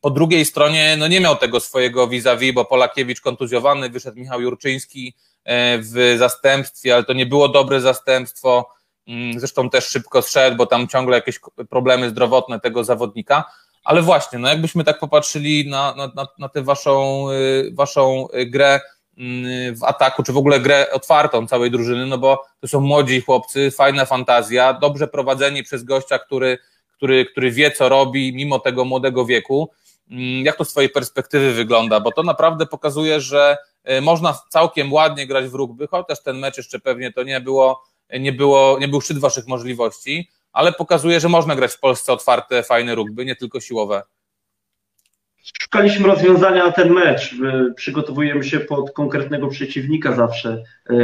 Po 0.00 0.10
drugiej 0.10 0.44
stronie 0.44 0.96
no 0.98 1.08
nie 1.08 1.20
miał 1.20 1.36
tego 1.36 1.60
swojego 1.60 2.08
vis-a-vis, 2.08 2.54
bo 2.54 2.64
Polakiewicz 2.64 3.20
kontuzjowany, 3.20 3.90
wyszedł 3.90 4.18
Michał 4.18 4.40
Jurczyński, 4.40 5.14
E, 5.14 5.29
w 5.78 6.14
zastępstwie, 6.18 6.94
ale 6.94 7.04
to 7.04 7.12
nie 7.12 7.26
było 7.26 7.48
dobre 7.48 7.80
zastępstwo. 7.80 8.68
Mm, 9.08 9.40
zresztą 9.40 9.70
też 9.70 9.86
szybko 9.86 10.22
zszedł, 10.22 10.56
bo 10.56 10.66
tam 10.66 10.88
ciągle 10.88 11.16
jakieś 11.16 11.40
problemy 11.70 12.10
zdrowotne 12.10 12.60
tego 12.60 12.84
zawodnika. 12.84 13.44
Ale 13.84 14.02
właśnie, 14.02 14.38
no 14.38 14.48
jakbyśmy 14.48 14.84
tak 14.84 14.98
popatrzyli 14.98 15.70
na, 15.70 15.94
na, 16.14 16.26
na 16.38 16.48
tę 16.48 16.62
waszą, 16.62 17.24
y, 17.30 17.70
waszą 17.74 18.26
grę 18.46 18.80
mm, 19.18 19.76
w 19.76 19.84
ataku, 19.84 20.22
czy 20.22 20.32
w 20.32 20.36
ogóle 20.36 20.60
grę 20.60 20.86
otwartą 20.92 21.46
całej 21.46 21.70
drużyny, 21.70 22.06
no 22.06 22.18
bo 22.18 22.44
to 22.60 22.68
są 22.68 22.80
młodzi 22.80 23.20
chłopcy, 23.20 23.70
fajna 23.70 24.04
fantazja, 24.04 24.72
dobrze 24.72 25.08
prowadzeni 25.08 25.62
przez 25.62 25.84
gościa, 25.84 26.18
który, 26.18 26.58
który, 26.96 27.26
który 27.26 27.50
wie, 27.50 27.70
co 27.70 27.88
robi, 27.88 28.32
mimo 28.34 28.58
tego 28.58 28.84
młodego 28.84 29.26
wieku. 29.26 29.70
Mm, 30.10 30.44
jak 30.44 30.56
to 30.56 30.64
z 30.64 30.70
Twojej 30.70 30.90
perspektywy 30.90 31.52
wygląda? 31.52 32.00
Bo 32.00 32.12
to 32.12 32.22
naprawdę 32.22 32.66
pokazuje, 32.66 33.20
że 33.20 33.56
E, 33.56 33.69
można 34.02 34.38
całkiem 34.48 34.92
ładnie 34.92 35.26
grać 35.26 35.48
w 35.48 35.54
rugby, 35.54 35.86
chociaż 35.86 36.22
ten 36.22 36.38
mecz 36.38 36.56
jeszcze 36.56 36.80
pewnie 36.80 37.12
to 37.12 37.22
nie 37.22 37.40
było, 37.40 37.84
nie 38.20 38.32
było, 38.32 38.78
nie 38.78 38.88
był 38.88 39.00
szczyt 39.00 39.18
waszych 39.18 39.46
możliwości, 39.46 40.28
ale 40.52 40.72
pokazuje, 40.72 41.20
że 41.20 41.28
można 41.28 41.56
grać 41.56 41.72
w 41.72 41.80
Polsce 41.80 42.12
otwarte, 42.12 42.62
fajne 42.62 42.94
rugby, 42.94 43.24
nie 43.24 43.36
tylko 43.36 43.60
siłowe. 43.60 44.02
Szukaliśmy 45.42 46.06
rozwiązania 46.06 46.66
na 46.66 46.72
ten 46.72 46.92
mecz. 46.92 47.34
Przygotowujemy 47.76 48.44
się 48.44 48.60
pod 48.60 48.90
konkretnego 48.90 49.48
przeciwnika 49.48 50.12
zawsze. 50.12 50.62
E, 50.90 50.94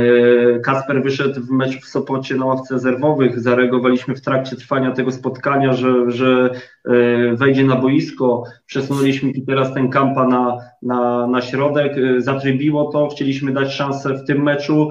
Kasper 0.61 1.03
wyszedł 1.03 1.41
w 1.41 1.51
meczu 1.51 1.80
w 1.80 1.84
Sopocie 1.84 2.34
na 2.34 2.45
ławce 2.45 2.74
rezerwowych. 2.74 3.41
Zareagowaliśmy 3.41 4.14
w 4.14 4.20
trakcie 4.20 4.57
trwania 4.57 4.93
tego 4.93 5.12
spotkania, 5.12 5.72
że, 5.72 6.11
że 6.11 6.51
e, 6.84 6.91
wejdzie 7.37 7.64
na 7.64 7.76
boisko. 7.76 8.45
Przesunęliśmy 8.66 9.32
teraz 9.47 9.74
ten 9.74 9.91
kampa 9.91 10.26
na, 10.26 10.59
na, 10.82 11.26
na 11.26 11.43
środek. 11.43 11.93
Zatrybiło 12.18 12.93
to. 12.93 13.09
Chcieliśmy 13.09 13.53
dać 13.53 13.72
szansę 13.72 14.14
w 14.14 14.24
tym 14.26 14.43
meczu. 14.43 14.91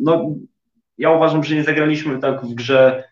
No, 0.00 0.34
ja 0.98 1.10
uważam, 1.10 1.44
że 1.44 1.54
nie 1.54 1.64
zagraliśmy 1.64 2.18
tak 2.18 2.44
w 2.44 2.54
grze 2.54 3.04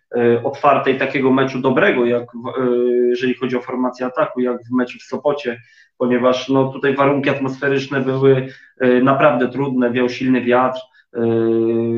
otwartej 0.44 0.98
takiego 0.98 1.32
meczu 1.32 1.60
dobrego, 1.60 2.06
jak 2.06 2.22
e, 2.22 2.64
jeżeli 3.08 3.34
chodzi 3.34 3.56
o 3.56 3.60
formację 3.60 4.06
ataku, 4.06 4.40
jak 4.40 4.64
w 4.64 4.72
meczu 4.72 4.98
w 4.98 5.02
Sopocie, 5.02 5.60
ponieważ 5.98 6.48
no, 6.48 6.72
tutaj 6.72 6.96
warunki 6.96 7.30
atmosferyczne 7.30 8.00
były 8.00 8.48
e, 8.80 9.00
naprawdę 9.02 9.48
trudne, 9.48 9.92
wiał 9.92 10.08
silny 10.08 10.40
wiatr, 10.40 10.80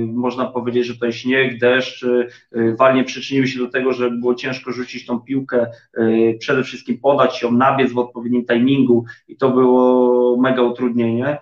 można 0.07 0.47
powiedzieć, 0.47 0.87
że 0.87 0.95
tutaj 0.95 1.13
śnieg, 1.13 1.59
deszcz, 1.59 2.07
walnie 2.79 3.05
przyczyniły 3.05 3.47
się 3.47 3.59
do 3.59 3.69
tego, 3.69 3.93
że 3.93 4.11
było 4.11 4.35
ciężko 4.35 4.73
rzucić 4.73 5.07
tą 5.07 5.21
piłkę, 5.21 5.67
przede 6.39 6.63
wszystkim 6.63 6.99
podać 7.01 7.43
ją, 7.43 7.53
nabiec 7.53 7.93
w 7.93 7.99
odpowiednim 7.99 8.47
timingu 8.47 9.05
i 9.29 9.37
to 9.37 9.51
było 9.51 10.37
mega 10.41 10.63
utrudnienie 10.63 11.39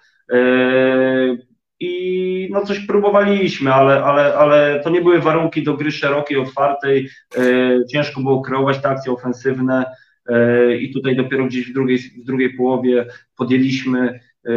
i 1.83 2.49
no 2.51 2.65
coś 2.65 2.87
próbowaliśmy, 2.87 3.75
ale, 3.75 4.05
ale, 4.05 4.35
ale 4.35 4.81
to 4.85 4.91
nie 4.91 5.01
były 5.01 5.21
warunki 5.21 5.63
do 5.63 5.75
gry 5.75 5.93
szerokiej, 5.93 6.39
otwartej, 6.39 7.09
ciężko 7.93 8.21
było 8.21 8.43
kreować 8.43 8.83
te 8.83 8.89
akcje 8.89 9.13
ofensywne, 9.13 9.85
E, 10.29 10.77
i 10.77 10.93
tutaj 10.93 11.17
dopiero 11.17 11.45
gdzieś 11.45 11.71
w 11.71 11.75
drugiej, 11.75 11.99
w 11.99 12.25
drugiej 12.25 12.57
połowie 12.57 13.07
podjęliśmy 13.37 14.21
e, 14.45 14.51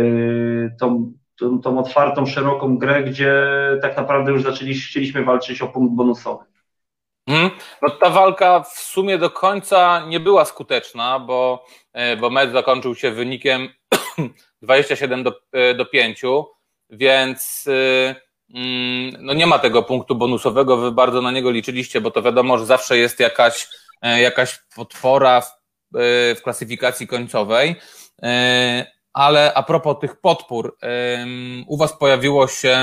tą, 0.79 1.13
tą, 1.39 1.61
tą 1.61 1.79
otwartą, 1.79 2.25
szeroką 2.25 2.77
grę, 2.77 3.03
gdzie 3.03 3.43
tak 3.81 3.97
naprawdę 3.97 4.31
już 4.31 4.43
zaczęliśmy, 4.43 4.89
chcieliśmy 4.89 5.23
walczyć 5.23 5.61
o 5.61 5.67
punkt 5.67 5.93
bonusowy. 5.93 6.45
Hmm. 7.29 7.49
No 7.81 7.89
ta 7.89 8.09
walka 8.09 8.59
w 8.59 8.79
sumie 8.79 9.17
do 9.17 9.29
końca 9.29 10.05
nie 10.07 10.19
była 10.19 10.45
skuteczna, 10.45 11.19
bo, 11.19 11.65
e, 11.93 12.17
bo 12.17 12.29
mecz 12.29 12.51
zakończył 12.51 12.95
się 12.95 13.11
wynikiem 13.11 13.69
27 14.61 15.23
do, 15.23 15.33
do 15.77 15.85
5, 15.85 16.21
więc 16.89 17.65
mm, 18.53 19.17
no 19.19 19.33
nie 19.33 19.47
ma 19.47 19.59
tego 19.59 19.83
punktu 19.83 20.15
bonusowego, 20.15 20.77
wy 20.77 20.91
bardzo 20.91 21.21
na 21.21 21.31
niego 21.31 21.51
liczyliście, 21.51 22.01
bo 22.01 22.11
to 22.11 22.21
wiadomo, 22.21 22.57
że 22.57 22.65
zawsze 22.65 22.97
jest 22.97 23.19
jakaś 23.19 23.67
E, 24.05 24.21
jakaś 24.21 24.59
potwora 24.75 25.41
w, 25.41 25.45
e, 25.45 26.35
w 26.35 26.41
klasyfikacji 26.43 27.07
końcowej. 27.07 27.75
E, 28.23 28.85
ale 29.13 29.53
a 29.53 29.63
propos 29.63 29.95
tych 30.01 30.15
podpór, 30.21 30.77
u 31.67 31.77
Was 31.77 31.97
pojawiło 31.97 32.47
się 32.47 32.79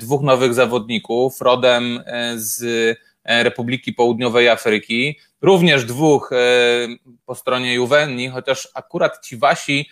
dwóch 0.00 0.22
nowych 0.22 0.54
zawodników, 0.54 1.40
rodem 1.40 2.04
z 2.34 2.64
Republiki 3.24 3.92
Południowej 3.92 4.48
Afryki, 4.48 5.18
również 5.42 5.84
dwóch 5.84 6.30
po 7.26 7.34
stronie 7.34 7.74
Juvenni, 7.74 8.28
chociaż 8.28 8.68
akurat 8.74 9.24
ci 9.24 9.36
Wasi 9.36 9.88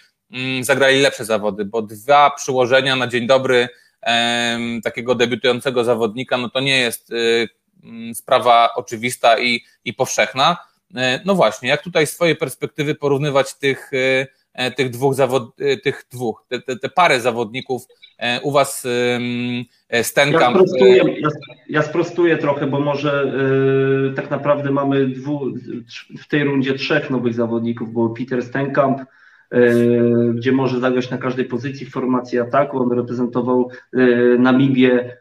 zagrali 0.60 1.00
lepsze 1.00 1.24
zawody, 1.24 1.64
bo 1.64 1.82
dwa 1.82 2.30
przyłożenia 2.30 2.96
na 2.96 3.06
dzień 3.06 3.26
dobry 3.26 3.68
takiego 4.84 5.14
debiutującego 5.14 5.84
zawodnika, 5.84 6.38
no 6.38 6.50
to 6.50 6.60
nie 6.60 6.78
jest 6.78 7.12
Mm, 7.84 8.14
sprawa 8.14 8.74
oczywista 8.74 9.38
i, 9.38 9.60
i 9.84 9.94
powszechna. 9.94 10.56
E, 10.96 11.20
no 11.24 11.34
właśnie, 11.34 11.68
jak 11.68 11.82
tutaj 11.82 12.06
z 12.06 12.14
Twojej 12.14 12.36
perspektywy 12.36 12.94
porównywać 12.94 13.54
tych, 13.54 13.90
e, 13.94 14.26
e, 14.54 14.70
tych 14.70 14.90
dwóch 14.90 15.14
zawod, 15.14 15.56
tych 15.82 16.04
dwóch, 16.12 16.44
te, 16.48 16.60
te, 16.60 16.76
te 16.76 16.88
parę 16.88 17.20
zawodników 17.20 17.86
u 18.42 18.52
Was 18.52 18.82
z 20.02 20.12
Tenkamp? 20.14 20.56
Ja 20.56 20.62
sprostuję, 20.62 20.96
ja, 20.96 21.28
ja 21.68 21.82
sprostuję 21.82 22.38
trochę, 22.38 22.66
bo 22.66 22.80
może 22.80 23.32
yy, 24.06 24.12
tak 24.16 24.30
naprawdę 24.30 24.70
mamy 24.70 25.06
dwu, 25.06 25.40
w 26.18 26.28
tej 26.28 26.44
rundzie 26.44 26.74
trzech 26.74 27.10
nowych 27.10 27.34
zawodników, 27.34 27.92
bo 27.92 28.08
Peter 28.08 28.42
Stenkamp, 28.42 29.00
gdzie 30.34 30.52
może 30.52 30.80
zagrać 30.80 31.10
na 31.10 31.18
każdej 31.18 31.44
pozycji 31.44 31.86
w 31.86 31.90
formacji 31.90 32.38
ataku. 32.38 32.78
On 32.78 32.92
reprezentował 32.92 33.70
Namibię 34.38 35.16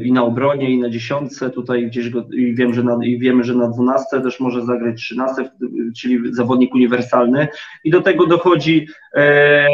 i 0.00 0.12
na 0.12 0.24
obronie, 0.24 0.70
i 0.70 0.78
na 0.78 0.90
dziesiątce. 0.90 1.50
Tutaj 1.50 1.86
gdzieś 1.86 2.10
go, 2.10 2.26
i 2.32 2.54
wiem, 2.54 2.74
że 2.74 2.82
na, 2.82 2.98
i 3.04 3.18
wiemy, 3.18 3.44
że 3.44 3.54
na 3.54 3.68
dwunastce 3.68 4.20
też 4.20 4.40
może 4.40 4.64
zagrać 4.64 4.96
trzynastce, 4.96 5.50
czyli 5.96 6.34
zawodnik 6.34 6.74
uniwersalny. 6.74 7.48
I 7.84 7.90
do 7.90 8.02
tego 8.02 8.26
dochodzi 8.26 8.86
e, 9.14 9.66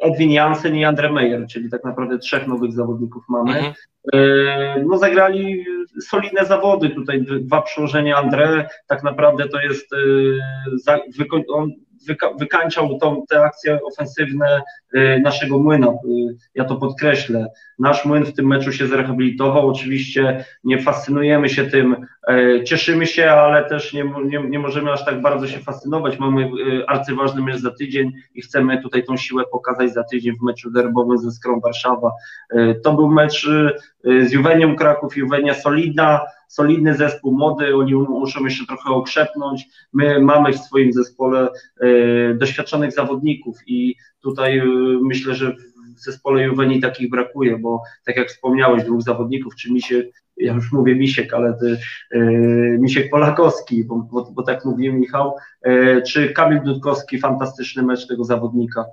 Edwin 0.00 0.30
Jansen 0.30 0.76
i 0.76 0.84
Andre 0.84 1.12
Meyer, 1.12 1.46
czyli 1.46 1.70
tak 1.70 1.84
naprawdę 1.84 2.18
trzech 2.18 2.46
nowych 2.46 2.72
zawodników 2.72 3.24
mamy. 3.28 3.56
Mhm. 3.56 3.74
E, 4.12 4.84
no 4.86 4.98
zagrali 4.98 5.64
solidne 6.00 6.44
zawody, 6.44 6.90
tutaj 6.90 7.24
dwa 7.40 7.62
przełożenia 7.62 8.16
Andre, 8.16 8.68
tak 8.86 9.02
naprawdę 9.02 9.48
to 9.48 9.60
jest, 9.60 9.92
e, 10.88 11.36
on 11.48 11.72
wyka 12.06 12.30
wykańczał 12.38 12.98
tą, 12.98 13.22
te 13.28 13.42
akcje 13.42 13.78
ofensywne 13.82 14.62
y, 14.94 15.20
naszego 15.22 15.58
młyna. 15.58 15.86
Y, 15.86 16.36
ja 16.54 16.64
to 16.64 16.76
podkreślę. 16.76 17.46
Nasz 17.78 18.04
młyn 18.04 18.24
w 18.24 18.34
tym 18.34 18.46
meczu 18.46 18.72
się 18.72 18.86
zrehabilitował. 18.86 19.68
Oczywiście 19.68 20.44
nie 20.64 20.82
fascynujemy 20.82 21.48
się 21.48 21.64
tym, 21.64 22.06
e, 22.28 22.64
cieszymy 22.64 23.06
się, 23.06 23.30
ale 23.30 23.64
też 23.64 23.92
nie, 23.92 24.04
nie, 24.24 24.38
nie 24.48 24.58
możemy 24.58 24.92
aż 24.92 25.04
tak 25.04 25.22
bardzo 25.22 25.46
się 25.46 25.58
fascynować. 25.58 26.18
Mamy 26.18 26.42
y, 26.42 26.86
arcyważny 26.86 27.42
mecz 27.42 27.56
za 27.56 27.70
tydzień 27.70 28.12
i 28.34 28.42
chcemy 28.42 28.82
tutaj 28.82 29.04
tą 29.04 29.16
siłę 29.16 29.44
pokazać 29.52 29.92
za 29.92 30.04
tydzień 30.04 30.36
w 30.36 30.42
meczu 30.42 30.70
derbowym 30.70 31.18
ze 31.18 31.30
Skrą 31.30 31.60
Warszawa. 31.60 32.12
E, 32.50 32.74
to 32.74 32.92
był 32.92 33.08
mecz 33.08 33.48
z 34.04 34.32
Juwenią 34.32 34.76
Kraków, 34.76 35.16
Juwenia 35.16 35.54
solidna, 35.54 36.20
solidny 36.48 36.94
zespół 36.94 37.32
młody, 37.32 37.76
oni 37.76 37.94
muszą 37.94 38.44
jeszcze 38.44 38.66
trochę 38.66 38.90
okrzepnąć. 38.90 39.64
My 39.92 40.20
mamy 40.20 40.52
w 40.52 40.58
swoim 40.58 40.92
zespole 40.92 41.48
e, 41.80 42.34
doświadczonych 42.34 42.92
zawodników 42.92 43.56
i 43.66 43.94
tutaj 44.22 44.58
e, 44.58 44.64
myślę, 45.02 45.34
że 45.34 45.56
w 45.96 46.00
zespole 46.00 46.42
Juweni 46.42 46.80
takich 46.80 47.10
brakuje, 47.10 47.58
bo 47.58 47.82
tak 48.04 48.16
jak 48.16 48.28
wspomniałeś, 48.28 48.84
dwóch 48.84 49.02
zawodników, 49.02 49.56
czy 49.56 49.72
Misiek, 49.72 50.06
ja 50.36 50.54
już 50.54 50.72
mówię 50.72 50.94
Misiek, 50.94 51.34
ale 51.34 51.54
ty, 51.60 51.78
e, 52.10 52.20
Misiek 52.78 53.10
Polakowski, 53.10 53.84
bo, 53.84 54.08
bo, 54.12 54.30
bo, 54.32 54.42
tak 54.42 54.64
mówił 54.64 54.92
Michał, 54.92 55.36
czy 56.06 56.28
Kamil 56.28 56.62
Dudkowski, 56.62 57.18
fantastyczny 57.18 57.82
mecz 57.82 58.06
tego 58.06 58.24
zawodnika. 58.24 58.84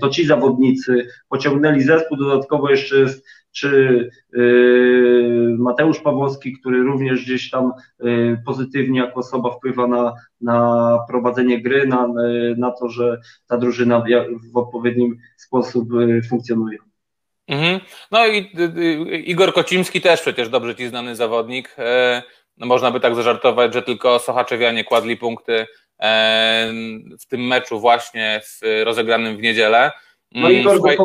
to 0.00 0.08
ci 0.08 0.26
zawodnicy 0.26 1.06
pociągnęli 1.28 1.82
zespół, 1.82 2.16
dodatkowo 2.16 2.70
jeszcze 2.70 2.96
jest 2.96 3.26
czy 3.56 4.10
y, 4.36 5.56
Mateusz 5.58 6.00
Pawłowski, 6.00 6.52
który 6.52 6.82
również 6.82 7.24
gdzieś 7.24 7.50
tam 7.50 7.72
y, 8.04 8.38
pozytywnie 8.46 9.00
jako 9.00 9.20
osoba 9.20 9.50
wpływa 9.50 9.86
na, 9.86 10.14
na 10.40 10.98
prowadzenie 11.08 11.62
gry, 11.62 11.86
na, 11.86 12.08
na 12.56 12.70
to, 12.70 12.88
że 12.88 13.20
ta 13.46 13.58
drużyna 13.58 14.04
w 14.52 14.56
odpowiednim 14.56 15.18
sposób 15.36 15.92
y, 15.92 16.22
funkcjonuje. 16.28 16.78
Mhm. 17.48 17.80
No 18.10 18.26
i 18.26 18.50
Igor 19.30 19.52
Kocimski 19.52 20.00
też 20.00 20.20
przecież 20.20 20.48
dobrze 20.48 20.74
ci 20.74 20.88
znany 20.88 21.16
zawodnik. 21.16 21.74
E, 21.78 22.22
no 22.56 22.66
można 22.66 22.90
by 22.90 23.00
tak 23.00 23.14
zażartować, 23.14 23.74
że 23.74 23.82
tylko 23.82 24.18
Sochaczewianie 24.18 24.84
kładli 24.84 25.16
punkty 25.16 25.66
e, 26.00 26.72
w 27.20 27.26
tym 27.26 27.46
meczu 27.46 27.80
właśnie 27.80 28.40
w, 28.44 28.82
rozegranym 28.84 29.36
w 29.36 29.40
niedzielę. 29.42 29.92
No 30.32 30.50
Igor, 30.50 30.76
Słuchaj... 30.76 30.96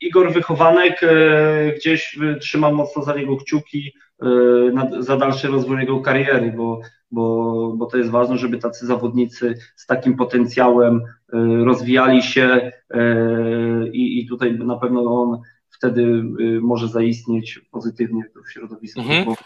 Igor 0.00 0.32
Wychowanek, 0.32 1.02
e, 1.02 1.72
gdzieś 1.76 2.18
trzymam 2.40 2.74
mocno 2.74 3.02
za 3.02 3.14
niego 3.14 3.36
kciuki 3.36 3.92
e, 4.22 5.02
za 5.02 5.16
dalszy 5.16 5.48
rozwój 5.48 5.80
jego 5.80 6.00
kariery, 6.00 6.52
bo, 6.56 6.80
bo, 7.10 7.72
bo 7.76 7.86
to 7.86 7.98
jest 7.98 8.10
ważne, 8.10 8.38
żeby 8.38 8.58
tacy 8.58 8.86
zawodnicy 8.86 9.58
z 9.76 9.86
takim 9.86 10.16
potencjałem 10.16 10.96
e, 10.96 11.04
rozwijali 11.64 12.22
się 12.22 12.72
i, 13.92 14.20
i 14.20 14.28
tutaj 14.28 14.58
na 14.58 14.76
pewno 14.76 15.22
on 15.22 15.40
wtedy 15.70 16.22
może 16.62 16.88
zaistnieć 16.88 17.60
pozytywnie 17.70 18.22
w 18.46 18.52
środowisku. 18.52 19.00
Mhm. 19.00 19.36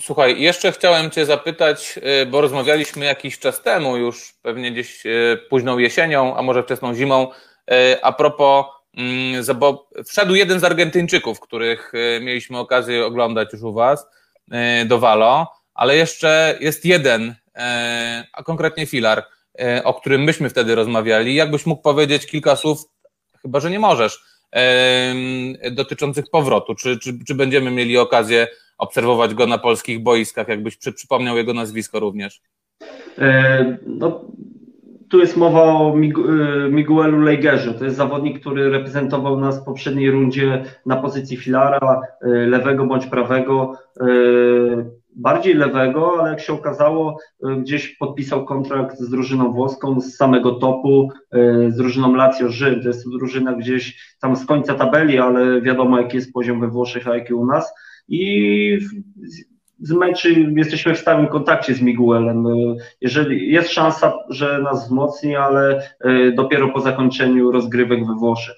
Słuchaj, 0.00 0.40
jeszcze 0.40 0.72
chciałem 0.72 1.10
Cię 1.10 1.26
zapytać, 1.26 2.00
bo 2.30 2.40
rozmawialiśmy 2.40 3.04
jakiś 3.04 3.38
czas 3.38 3.62
temu, 3.62 3.96
już 3.96 4.34
pewnie 4.42 4.72
gdzieś 4.72 5.04
późną 5.50 5.78
jesienią, 5.78 6.36
a 6.36 6.42
może 6.42 6.62
wczesną 6.62 6.94
zimą, 6.94 7.28
a 8.02 8.12
propos 8.12 8.64
bo 9.54 9.88
wszedł 10.06 10.34
jeden 10.34 10.60
z 10.60 10.64
Argentyńczyków, 10.64 11.40
których 11.40 11.92
e, 11.94 12.20
mieliśmy 12.20 12.58
okazję 12.58 13.06
oglądać 13.06 13.52
już 13.52 13.62
u 13.62 13.72
Was, 13.72 14.06
e, 14.50 14.84
do 14.84 14.98
Walo, 14.98 15.46
ale 15.74 15.96
jeszcze 15.96 16.58
jest 16.60 16.84
jeden, 16.84 17.34
e, 17.54 18.24
a 18.32 18.42
konkretnie 18.42 18.86
Filar, 18.86 19.24
o 19.84 19.94
którym 19.94 20.22
myśmy 20.22 20.50
wtedy 20.50 20.74
rozmawiali. 20.74 21.34
Jakbyś 21.34 21.66
mógł 21.66 21.82
powiedzieć 21.82 22.26
kilka 22.26 22.56
słów, 22.56 22.78
chyba 23.42 23.60
że 23.60 23.70
nie 23.70 23.78
możesz, 23.78 24.24
dotyczących 25.72 26.24
powrotu? 26.32 26.74
Czy, 26.74 26.98
czy, 26.98 27.24
czy 27.26 27.34
będziemy 27.34 27.70
mieli 27.70 27.98
okazję 27.98 28.46
obserwować 28.78 29.34
go 29.34 29.46
na 29.46 29.58
polskich 29.58 30.02
boiskach? 30.02 30.48
Jakbyś 30.48 30.76
przy, 30.76 30.92
przypomniał 30.92 31.36
jego 31.36 31.54
nazwisko 31.54 32.00
również. 32.00 32.40
No, 33.86 34.24
tu 35.10 35.20
jest 35.20 35.36
mowa 35.36 35.62
o 35.62 35.96
y, 35.98 36.70
Miguelu 36.70 37.20
Leigerze. 37.20 37.74
To 37.74 37.84
jest 37.84 37.96
zawodnik, 37.96 38.40
który 38.40 38.70
reprezentował 38.70 39.40
nas 39.40 39.60
w 39.60 39.64
poprzedniej 39.64 40.10
rundzie 40.10 40.64
na 40.86 40.96
pozycji 40.96 41.36
filara, 41.36 42.00
y, 42.22 42.26
lewego 42.28 42.86
bądź 42.86 43.06
prawego. 43.06 43.72
Y, 44.02 44.98
bardziej 45.16 45.54
lewego, 45.54 46.20
ale 46.20 46.30
jak 46.30 46.40
się 46.40 46.52
okazało, 46.52 47.18
gdzieś 47.58 47.88
podpisał 47.88 48.44
kontrakt 48.44 48.98
z 48.98 49.10
drużyną 49.10 49.52
włoską 49.52 50.00
z 50.00 50.16
samego 50.16 50.52
topu, 50.52 51.10
z 51.68 51.76
drużyną 51.76 52.14
Lazio 52.14 52.48
Rzym. 52.48 52.82
To 52.82 52.88
jest 52.88 53.10
drużyna 53.10 53.52
gdzieś 53.52 54.16
tam 54.20 54.36
z 54.36 54.46
końca 54.46 54.74
tabeli, 54.74 55.18
ale 55.18 55.60
wiadomo, 55.60 56.00
jaki 56.00 56.16
jest 56.16 56.32
poziom 56.32 56.60
we 56.60 56.68
Włoszech, 56.68 57.08
a 57.08 57.14
jaki 57.14 57.34
u 57.34 57.46
nas. 57.46 57.74
I 58.08 58.78
z 59.80 59.92
meczy 59.92 60.52
jesteśmy 60.56 60.94
w 60.94 60.98
stałym 60.98 61.28
kontakcie 61.28 61.74
z 61.74 61.80
Miguelem. 61.80 62.46
Jeżeli 63.00 63.52
jest 63.52 63.72
szansa, 63.72 64.12
że 64.28 64.58
nas 64.58 64.84
wzmocni, 64.84 65.36
ale 65.36 65.90
e, 66.00 66.32
dopiero 66.32 66.68
po 66.68 66.80
zakończeniu 66.80 67.52
rozgrywek 67.52 68.06
we 68.06 68.14
Włoszech. 68.14 68.56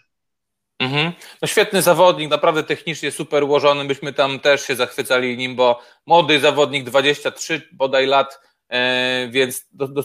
Mhm. 0.78 1.12
No 1.42 1.48
świetny 1.48 1.82
zawodnik, 1.82 2.30
naprawdę 2.30 2.62
technicznie 2.62 3.10
super 3.10 3.44
ułożony. 3.44 3.84
Byśmy 3.84 4.12
tam 4.12 4.40
też 4.40 4.66
się 4.66 4.76
zachwycali 4.76 5.36
nim, 5.36 5.56
bo 5.56 5.80
młody 6.06 6.40
zawodnik, 6.40 6.84
23 6.84 7.68
bodaj 7.72 8.06
lat, 8.06 8.40
e, 8.68 9.28
więc 9.30 9.66
do, 9.72 9.88
do, 9.88 10.02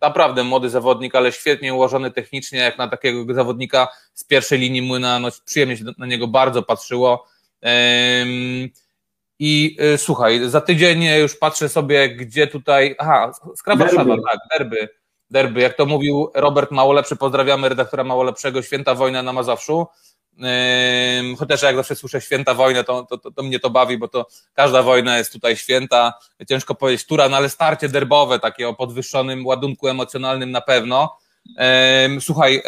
naprawdę 0.00 0.44
młody 0.44 0.70
zawodnik, 0.70 1.14
ale 1.14 1.32
świetnie 1.32 1.74
ułożony 1.74 2.10
technicznie, 2.10 2.58
jak 2.58 2.78
na 2.78 2.88
takiego 2.88 3.34
zawodnika 3.34 3.88
z 4.14 4.24
pierwszej 4.24 4.58
linii 4.58 4.82
młyna. 4.82 5.18
No, 5.18 5.28
przyjemnie 5.44 5.76
się 5.76 5.84
na 5.98 6.06
niego 6.06 6.26
bardzo 6.26 6.62
patrzyło. 6.62 7.26
I 9.38 9.76
y, 9.94 9.98
słuchaj, 9.98 10.48
za 10.48 10.60
tydzień 10.60 11.04
już 11.04 11.36
patrzę 11.36 11.68
sobie, 11.68 12.08
gdzie 12.08 12.46
tutaj. 12.46 12.94
Aha, 12.98 13.32
Skra 13.56 13.76
Warszawa, 13.76 14.14
tak, 14.30 14.38
derby. 14.58 14.88
Derby, 15.30 15.60
jak 15.60 15.76
to 15.76 15.86
mówił 15.86 16.30
Robert 16.34 16.70
Małolepszy, 16.70 17.16
pozdrawiamy 17.16 17.68
redaktora 17.68 18.04
Małolepszego, 18.04 18.62
Święta 18.62 18.94
Wojna 18.94 19.22
na 19.22 19.32
Mazowszu. 19.32 19.86
Chociaż 21.38 21.62
jak 21.62 21.76
zawsze 21.76 21.96
słyszę 21.96 22.20
święta 22.20 22.54
wojna, 22.54 22.84
to, 22.84 23.02
to, 23.02 23.18
to, 23.18 23.30
to, 23.30 23.42
mnie 23.42 23.60
to 23.60 23.70
bawi, 23.70 23.98
bo 23.98 24.08
to 24.08 24.26
każda 24.54 24.82
wojna 24.82 25.18
jest 25.18 25.32
tutaj 25.32 25.56
święta. 25.56 26.12
Ciężko 26.48 26.74
powiedzieć, 26.74 27.04
która, 27.04 27.28
no 27.28 27.36
ale 27.36 27.48
starcie 27.48 27.88
derbowe, 27.88 28.38
takie 28.38 28.68
o 28.68 28.74
podwyższonym 28.74 29.46
ładunku 29.46 29.88
emocjonalnym 29.88 30.50
na 30.50 30.60
pewno. 30.60 31.18
Słuchaj, 32.20 32.62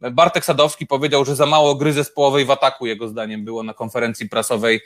Bartek 0.00 0.44
Sadowski 0.44 0.86
powiedział, 0.86 1.24
że 1.24 1.36
za 1.36 1.46
mało 1.46 1.74
gry 1.74 1.92
zespołowej 1.92 2.44
w 2.44 2.50
ataku, 2.50 2.86
jego 2.86 3.08
zdaniem 3.08 3.44
było 3.44 3.62
na 3.62 3.74
konferencji 3.74 4.28
prasowej. 4.28 4.80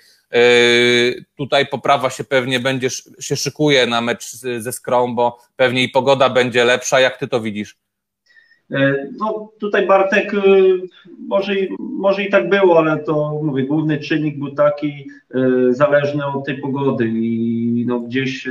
Tutaj 1.37 1.67
poprawa 1.67 2.11
się 2.11 2.25
pewnie 2.25 2.61
będzie, 2.61 2.89
się 3.21 3.37
szykuje 3.37 3.87
na 3.87 4.01
mecz 4.01 4.33
ze 4.59 4.73
Skrą, 4.73 5.15
bo 5.15 5.39
pewnie 5.57 5.83
i 5.83 5.89
pogoda 5.89 6.31
będzie 6.31 6.65
lepsza. 6.65 7.01
Jak 7.01 7.19
ty 7.19 7.29
to 7.29 7.41
widzisz? 7.41 7.77
E, 8.73 9.07
no 9.19 9.53
tutaj 9.59 9.87
Bartek, 9.87 10.35
e, 10.35 10.39
może, 11.29 11.53
może 11.79 12.25
i 12.25 12.31
tak 12.31 12.49
było, 12.49 12.79
ale 12.79 12.99
to 12.99 13.41
mówię, 13.43 13.63
główny 13.63 13.99
czynnik 13.99 14.39
był 14.39 14.51
taki 14.51 15.11
e, 15.35 15.73
zależny 15.73 16.27
od 16.27 16.47
tej 16.47 16.59
pogody 16.59 17.09
i 17.09 17.85
no 17.89 18.01
gdzieś 18.01 18.49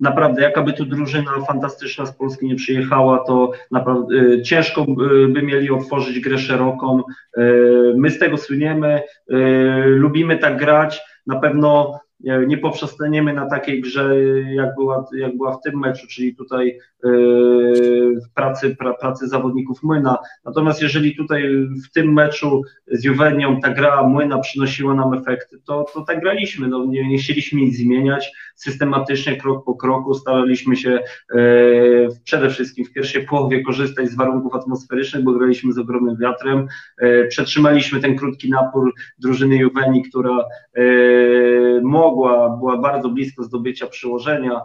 naprawdę 0.00 0.42
jakaby 0.42 0.72
tu 0.72 0.84
drużyna 0.84 1.30
fantastyczna 1.48 2.06
z 2.06 2.12
Polski 2.12 2.46
nie 2.46 2.54
przyjechała, 2.54 3.18
to 3.18 3.50
naprawdę 3.70 4.42
ciężko 4.42 4.84
by 5.28 5.42
mieli 5.42 5.70
otworzyć 5.70 6.20
grę 6.20 6.38
szeroką. 6.38 7.02
My 7.94 8.10
z 8.10 8.18
tego 8.18 8.36
słyniemy, 8.36 9.02
lubimy 9.86 10.38
tak 10.38 10.58
grać, 10.58 11.02
na 11.26 11.38
pewno 11.38 12.00
nie 12.46 12.58
poprzestaniemy 12.58 13.32
na 13.32 13.46
takiej 13.46 13.80
grze, 13.80 14.22
jak 14.54 14.74
była, 14.74 15.06
jak 15.18 15.36
była 15.36 15.52
w 15.52 15.60
tym 15.60 15.78
meczu, 15.78 16.06
czyli 16.06 16.36
tutaj 16.36 16.78
yy, 17.04 18.14
pracy, 18.34 18.76
pra, 18.76 18.94
pracy 18.94 19.28
zawodników 19.28 19.82
Młyna. 19.82 20.18
Natomiast 20.44 20.82
jeżeli 20.82 21.16
tutaj 21.16 21.42
w 21.86 21.92
tym 21.92 22.12
meczu 22.12 22.62
z 22.86 23.04
Juwenią 23.04 23.60
ta 23.60 23.70
gra 23.70 24.02
Młyna 24.02 24.38
przynosiła 24.38 24.94
nam 24.94 25.14
efekty, 25.14 25.58
to, 25.66 25.84
to 25.94 26.00
tak 26.00 26.20
graliśmy. 26.20 26.68
No, 26.68 26.84
nie, 26.86 27.08
nie 27.08 27.18
chcieliśmy 27.18 27.60
nic 27.60 27.76
zmieniać. 27.76 28.32
Systematycznie, 28.54 29.36
krok 29.36 29.64
po 29.64 29.74
kroku 29.74 30.14
staraliśmy 30.14 30.76
się 30.76 31.00
yy, 31.34 32.08
przede 32.24 32.50
wszystkim 32.50 32.84
w 32.84 32.92
pierwszej 32.92 33.26
połowie 33.26 33.62
korzystać 33.62 34.08
z 34.08 34.16
warunków 34.16 34.54
atmosferycznych, 34.54 35.24
bo 35.24 35.32
graliśmy 35.32 35.72
z 35.72 35.78
ogromnym 35.78 36.16
wiatrem. 36.16 36.68
Yy, 37.00 37.26
przetrzymaliśmy 37.28 38.00
ten 38.00 38.16
krótki 38.16 38.50
napór 38.50 38.92
drużyny 39.18 39.56
Juweni, 39.56 40.02
która 40.02 40.44
mogła 41.82 42.12
mogła, 42.12 42.56
była 42.56 42.78
bardzo 42.78 43.08
blisko 43.08 43.42
zdobycia 43.42 43.86
przyłożenia, 43.86 44.60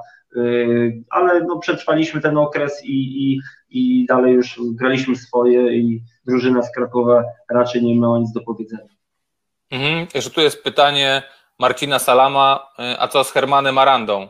ale 1.10 1.44
no, 1.44 1.60
przetrwaliśmy 1.60 2.22
ten 2.22 2.38
okres 2.38 2.82
i, 2.86 3.24
i, 3.24 3.42
i 3.70 4.06
dalej 4.06 4.34
już 4.34 4.60
graliśmy 4.72 5.16
swoje 5.16 5.78
i 5.78 6.02
drużyna 6.26 6.64
z 6.64 6.72
Krakowa 6.72 7.24
raczej 7.50 7.84
nie 7.84 8.00
miała 8.00 8.20
nic 8.20 8.32
do 8.32 8.42
powiedzenia. 8.42 8.90
Mhm. 9.72 10.08
Jeszcze 10.16 10.30
tu 10.30 10.42
jest 10.42 10.64
pytanie 10.64 11.24
Marcina 11.60 12.00
Salama, 12.00 12.60
y, 12.80 13.00
a 13.00 13.08
co 13.08 13.24
z 13.24 13.32
Hermanem 13.32 13.78
Arandą? 13.78 14.28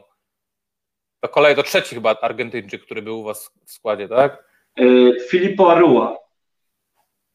To 1.20 1.30
kolej 1.30 1.56
to 1.56 1.64
trzeci 1.64 1.96
chyba 1.96 2.16
Argentyńczyk, 2.22 2.82
który 2.82 3.02
był 3.02 3.20
u 3.20 3.24
was 3.24 3.52
w 3.66 3.72
składzie, 3.72 4.08
tak? 4.08 4.44
Y, 4.80 5.18
Filippo 5.30 5.72
Arua. 5.72 6.18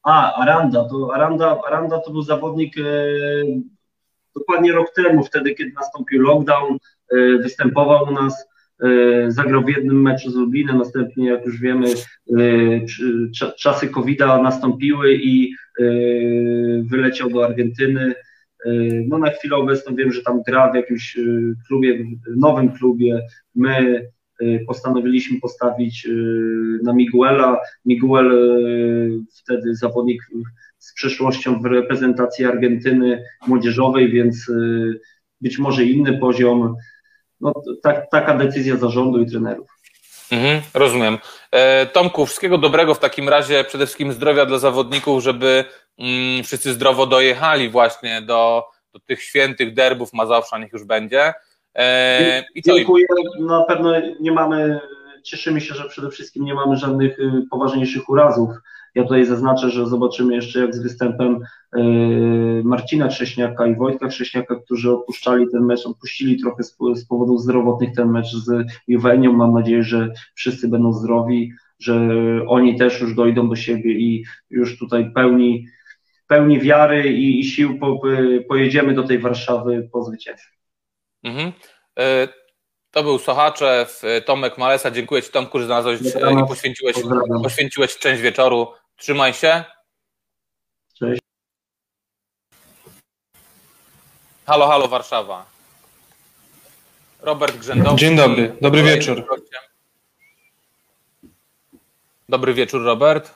A, 0.02 0.34
Aranda, 0.34 0.84
to 0.84 1.14
Aranda, 1.14 1.58
Aranda 1.66 1.98
to 1.98 2.10
był 2.10 2.22
zawodnik 2.22 2.74
dokładnie 4.34 4.72
rok 4.72 4.94
temu, 4.94 5.24
wtedy 5.24 5.54
kiedy 5.54 5.72
nastąpił 5.72 6.22
lockdown, 6.22 6.78
występował 7.40 8.08
u 8.08 8.10
nas, 8.10 8.46
zagrał 9.28 9.62
w 9.62 9.68
jednym 9.68 10.02
meczu 10.02 10.30
z 10.30 10.34
Lublinem, 10.34 10.78
następnie 10.78 11.28
jak 11.28 11.46
już 11.46 11.60
wiemy 11.60 11.94
czasy 13.56 13.88
COVID-a 13.88 14.42
nastąpiły 14.42 15.14
i 15.14 15.54
wyleciał 16.82 17.30
do 17.30 17.44
Argentyny. 17.44 18.14
No 19.08 19.18
na 19.18 19.30
chwilę 19.30 19.56
obecną 19.56 19.94
wiem, 19.96 20.12
że 20.12 20.22
tam 20.22 20.42
gra 20.46 20.72
w 20.72 20.74
jakimś 20.74 21.18
klubie, 21.66 22.04
w 22.26 22.36
nowym 22.36 22.72
klubie. 22.72 23.26
My 23.54 24.06
postanowiliśmy 24.66 25.40
postawić 25.40 26.08
na 26.82 26.92
Miguela. 26.92 27.60
Miguel 27.84 28.30
wtedy 29.30 29.74
zawodnik 29.74 30.22
z 30.82 30.94
przeszłością 30.94 31.62
w 31.62 31.64
reprezentacji 31.64 32.44
Argentyny 32.44 33.24
młodzieżowej, 33.46 34.10
więc 34.10 34.48
y, 34.48 35.00
być 35.40 35.58
może 35.58 35.84
inny 35.84 36.18
poziom. 36.18 36.76
No, 37.40 37.52
tak, 37.82 38.10
taka 38.10 38.38
decyzja 38.38 38.76
zarządu 38.76 39.22
i 39.22 39.26
trenerów. 39.26 39.81
Mhm, 40.30 40.62
rozumiem. 40.74 41.18
E, 41.50 41.86
Tomku, 41.86 42.26
wszystkiego 42.26 42.58
dobrego 42.58 42.94
w 42.94 42.98
takim 42.98 43.28
razie, 43.28 43.64
przede 43.64 43.86
wszystkim 43.86 44.12
zdrowia 44.12 44.46
dla 44.46 44.58
zawodników, 44.58 45.22
żeby 45.22 45.64
mm, 45.98 46.44
wszyscy 46.44 46.72
zdrowo 46.72 47.06
dojechali 47.06 47.68
właśnie 47.68 48.22
do, 48.22 48.64
do 48.92 49.00
tych 49.00 49.22
świętych 49.22 49.74
derbów 49.74 50.12
Mazowsza, 50.12 50.58
niech 50.58 50.72
już 50.72 50.84
będzie. 50.84 51.34
E, 51.74 52.44
i 52.54 52.62
Dziękuję. 52.62 53.06
Na 53.40 53.62
pewno 53.62 53.92
nie 54.20 54.32
mamy, 54.32 54.80
cieszymy 55.22 55.60
się, 55.60 55.74
że 55.74 55.88
przede 55.88 56.10
wszystkim 56.10 56.44
nie 56.44 56.54
mamy 56.54 56.76
żadnych 56.76 57.18
y, 57.18 57.30
poważniejszych 57.50 58.08
urazów 58.08 58.50
ja 58.94 59.02
tutaj 59.02 59.24
zaznaczę, 59.24 59.70
że 59.70 59.86
zobaczymy 59.86 60.34
jeszcze 60.34 60.60
jak 60.60 60.74
z 60.74 60.82
występem 60.82 61.40
e, 61.72 61.82
Marcina 62.64 63.08
Krześniaka 63.08 63.66
i 63.66 63.76
Wojtka 63.76 64.08
Krześniaka, 64.08 64.56
którzy 64.56 64.90
opuszczali 64.90 65.46
ten 65.52 65.64
mecz, 65.64 65.86
opuścili 65.86 66.40
trochę 66.40 66.62
z, 66.62 66.76
powodów 67.08 67.42
zdrowotnych 67.42 67.94
ten 67.96 68.08
mecz 68.10 68.32
z 68.32 68.66
Juwenią. 68.88 69.32
Mam 69.32 69.54
nadzieję, 69.54 69.82
że 69.82 70.12
wszyscy 70.34 70.68
będą 70.68 70.92
zdrowi, 70.92 71.52
że 71.78 72.10
oni 72.46 72.78
też 72.78 73.00
już 73.00 73.14
dojdą 73.14 73.48
do 73.48 73.56
siebie 73.56 73.92
i 73.92 74.24
już 74.50 74.78
tutaj 74.78 75.12
pełni, 75.14 75.66
pełni 76.26 76.60
wiary 76.60 77.12
i, 77.12 77.40
i 77.40 77.44
sił 77.44 77.78
po, 77.78 78.00
pojedziemy 78.48 78.94
do 78.94 79.02
tej 79.02 79.18
Warszawy 79.18 79.88
po 79.92 80.04
zwycięstwie. 80.04 80.56
Mhm. 81.24 81.52
E, 81.98 82.28
to 82.90 83.02
był 83.02 83.18
Sochaczew, 83.18 84.02
Tomek 84.24 84.58
Malesa. 84.58 84.90
Dziękuję 84.90 85.22
Ci 85.22 85.30
Tomku, 85.30 85.58
że 85.58 85.66
znalazłeś 85.66 86.00
i 86.00 86.48
poświęciłeś, 86.48 86.96
poświęciłeś 87.42 87.98
część 87.98 88.22
wieczoru 88.22 88.66
Trzymaj 89.02 89.34
się. 89.34 89.64
Cześć. 90.98 91.20
Halo, 94.46 94.66
halo 94.66 94.88
Warszawa. 94.88 95.46
Robert 97.20 97.56
Grzędowski. 97.56 98.00
Dzień 98.00 98.16
dobry, 98.16 98.56
dobry 98.60 98.82
wieczór. 98.82 99.24
Dobry 102.28 102.54
wieczór, 102.54 102.82
Robert. 102.84 103.34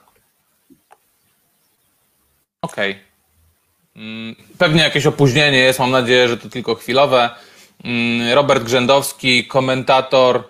Okej. 2.62 2.90
Okay. 2.90 3.04
Mm, 3.96 4.36
pewnie 4.58 4.82
jakieś 4.82 5.06
opóźnienie 5.06 5.58
jest, 5.58 5.78
mam 5.78 5.90
nadzieję, 5.90 6.28
że 6.28 6.36
to 6.36 6.48
tylko 6.48 6.74
chwilowe. 6.74 7.30
Mm, 7.84 8.34
Robert 8.34 8.64
Grzędowski, 8.64 9.46
komentator, 9.46 10.48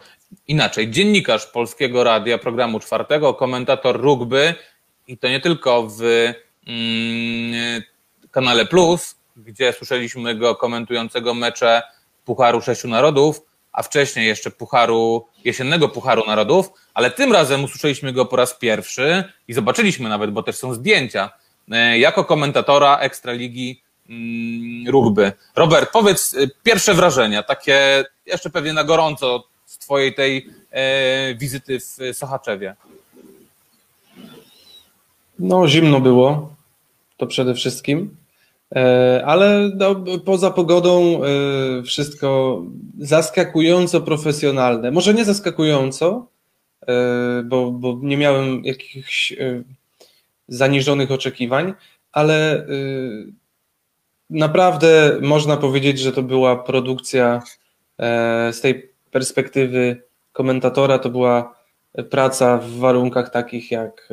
inaczej, 0.49 0.91
dziennikarz 0.91 1.47
Polskiego 1.47 2.05
Radia, 2.05 2.39
programu 2.39 2.81
czwartego, 2.81 3.35
komentator 3.35 4.01
rugby 4.01 4.55
i 5.09 5.19
to 5.19 5.29
nie 5.29 5.41
tylko 5.41 5.89
w 5.89 6.01
mm, 6.67 7.83
kanale 8.31 8.67
Plus, 8.67 9.17
gdzie 9.37 9.73
słyszeliśmy 9.73 10.35
go 10.35 10.55
komentującego 10.55 11.35
mecze 11.35 11.83
Pucharu 12.25 12.63
Sześciu 12.63 12.89
Narodów, 12.89 13.41
a 13.73 13.83
wcześniej 13.83 14.27
jeszcze 14.27 14.51
Pucharu, 14.51 15.27
jesiennego 15.45 15.89
Pucharu 15.89 16.23
Narodów, 16.27 16.71
ale 16.95 17.11
tym 17.11 17.33
razem 17.33 17.65
usłyszeliśmy 17.65 18.13
go 18.13 18.27
po 18.27 18.37
raz 18.37 18.55
pierwszy 18.55 19.25
i 19.49 19.55
zobaczyliśmy 19.55 20.09
nawet, 20.09 20.31
bo 20.31 20.43
też 20.43 20.57
są 20.57 20.75
zdjęcia, 20.75 21.31
e, 21.71 21.99
jako 21.99 22.25
komentatora 22.25 22.99
Ekstraligi 22.99 23.83
mm, 24.09 24.89
rugby. 24.89 25.33
Robert, 25.57 25.91
powiedz 25.93 26.35
e, 26.35 26.49
pierwsze 26.63 26.95
wrażenia, 26.95 27.43
takie 27.43 28.05
jeszcze 28.27 28.51
pewnie 28.51 28.73
na 28.73 28.85
gorąco 28.85 29.45
z 29.65 29.79
twojej 29.79 30.15
tej 30.15 30.49
e, 30.71 31.35
wizyty 31.35 31.79
w 31.81 32.17
Sochaczewie. 32.17 32.77
No, 35.39 35.69
zimno 35.69 36.01
było, 36.01 36.55
to 37.17 37.27
przede 37.27 37.55
wszystkim. 37.55 38.17
E, 38.75 39.23
ale 39.27 39.71
no, 39.77 39.95
poza 40.25 40.51
pogodą 40.51 41.21
e, 41.25 41.83
wszystko 41.83 42.63
zaskakująco 42.99 44.01
profesjonalne. 44.01 44.91
Może 44.91 45.15
nie 45.15 45.25
zaskakująco, 45.25 46.27
e, 46.89 47.43
bo, 47.45 47.71
bo 47.71 47.99
nie 48.03 48.17
miałem 48.17 48.65
jakichś 48.65 49.35
zaniżonych 50.49 51.13
oczekiwań, 51.13 51.75
ale 52.13 52.67
naprawdę 54.31 55.19
można 55.21 55.57
powiedzieć, 55.57 55.99
że 55.99 56.13
to 56.13 56.23
była 56.23 56.57
produkcja 56.57 57.43
z 58.53 58.61
tej 58.61 58.91
perspektywy 59.11 60.03
komentatora, 60.33 60.99
to 60.99 61.11
była 61.11 61.56
praca 62.11 62.59
w 62.59 62.71
warunkach 62.71 63.31
takich 63.31 63.71
jak 63.71 64.09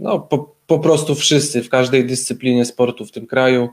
no, 0.00 0.18
po, 0.18 0.54
po 0.66 0.78
prostu 0.78 1.14
wszyscy 1.14 1.62
w 1.62 1.68
każdej 1.68 2.06
dyscyplinie 2.06 2.64
sportu 2.64 3.06
w 3.06 3.12
tym 3.12 3.26
kraju 3.26 3.68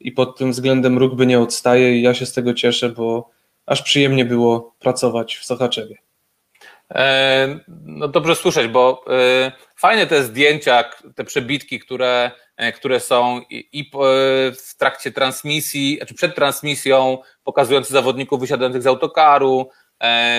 i 0.00 0.12
pod 0.12 0.38
tym 0.38 0.52
względem 0.52 0.98
rugby 0.98 1.26
nie 1.26 1.40
odstaje 1.40 1.98
i 1.98 2.02
ja 2.02 2.14
się 2.14 2.26
z 2.26 2.32
tego 2.32 2.54
cieszę, 2.54 2.88
bo 2.88 3.30
aż 3.66 3.82
przyjemnie 3.82 4.24
było 4.24 4.74
pracować 4.78 5.36
w 5.36 5.44
Sochaczewie. 5.44 5.96
E, 6.94 7.58
no 7.84 8.08
dobrze 8.08 8.34
słyszeć, 8.34 8.68
bo 8.68 9.04
e, 9.10 9.52
fajne 9.76 10.06
te 10.06 10.22
zdjęcia, 10.22 10.84
te 11.14 11.24
przebitki, 11.24 11.80
które, 11.80 12.30
e, 12.56 12.72
które 12.72 13.00
są 13.00 13.40
i 13.50 13.90
w 14.52 14.74
trakcie 14.78 15.12
transmisji, 15.12 15.98
czy 16.06 16.14
przed 16.14 16.34
transmisją, 16.34 17.18
pokazujące 17.44 17.92
zawodników 17.92 18.40
wysiadających 18.40 18.82
z 18.82 18.86
autokaru. 18.86 19.68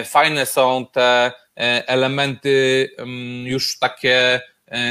Fajne 0.05 0.45
są 0.45 0.85
te 0.91 1.31
elementy 1.87 2.89
mm, 2.97 3.47
już 3.47 3.79
takie 3.79 4.41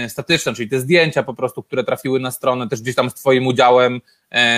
statyczne, 0.08 0.54
czyli 0.54 0.68
te 0.68 0.80
zdjęcia 0.80 1.22
po 1.22 1.34
prostu, 1.34 1.62
które 1.62 1.84
trafiły 1.84 2.20
na 2.20 2.30
stronę, 2.30 2.68
też 2.68 2.80
gdzieś 2.80 2.94
tam 2.94 3.10
z 3.10 3.14
Twoim 3.14 3.46
udziałem 3.46 4.00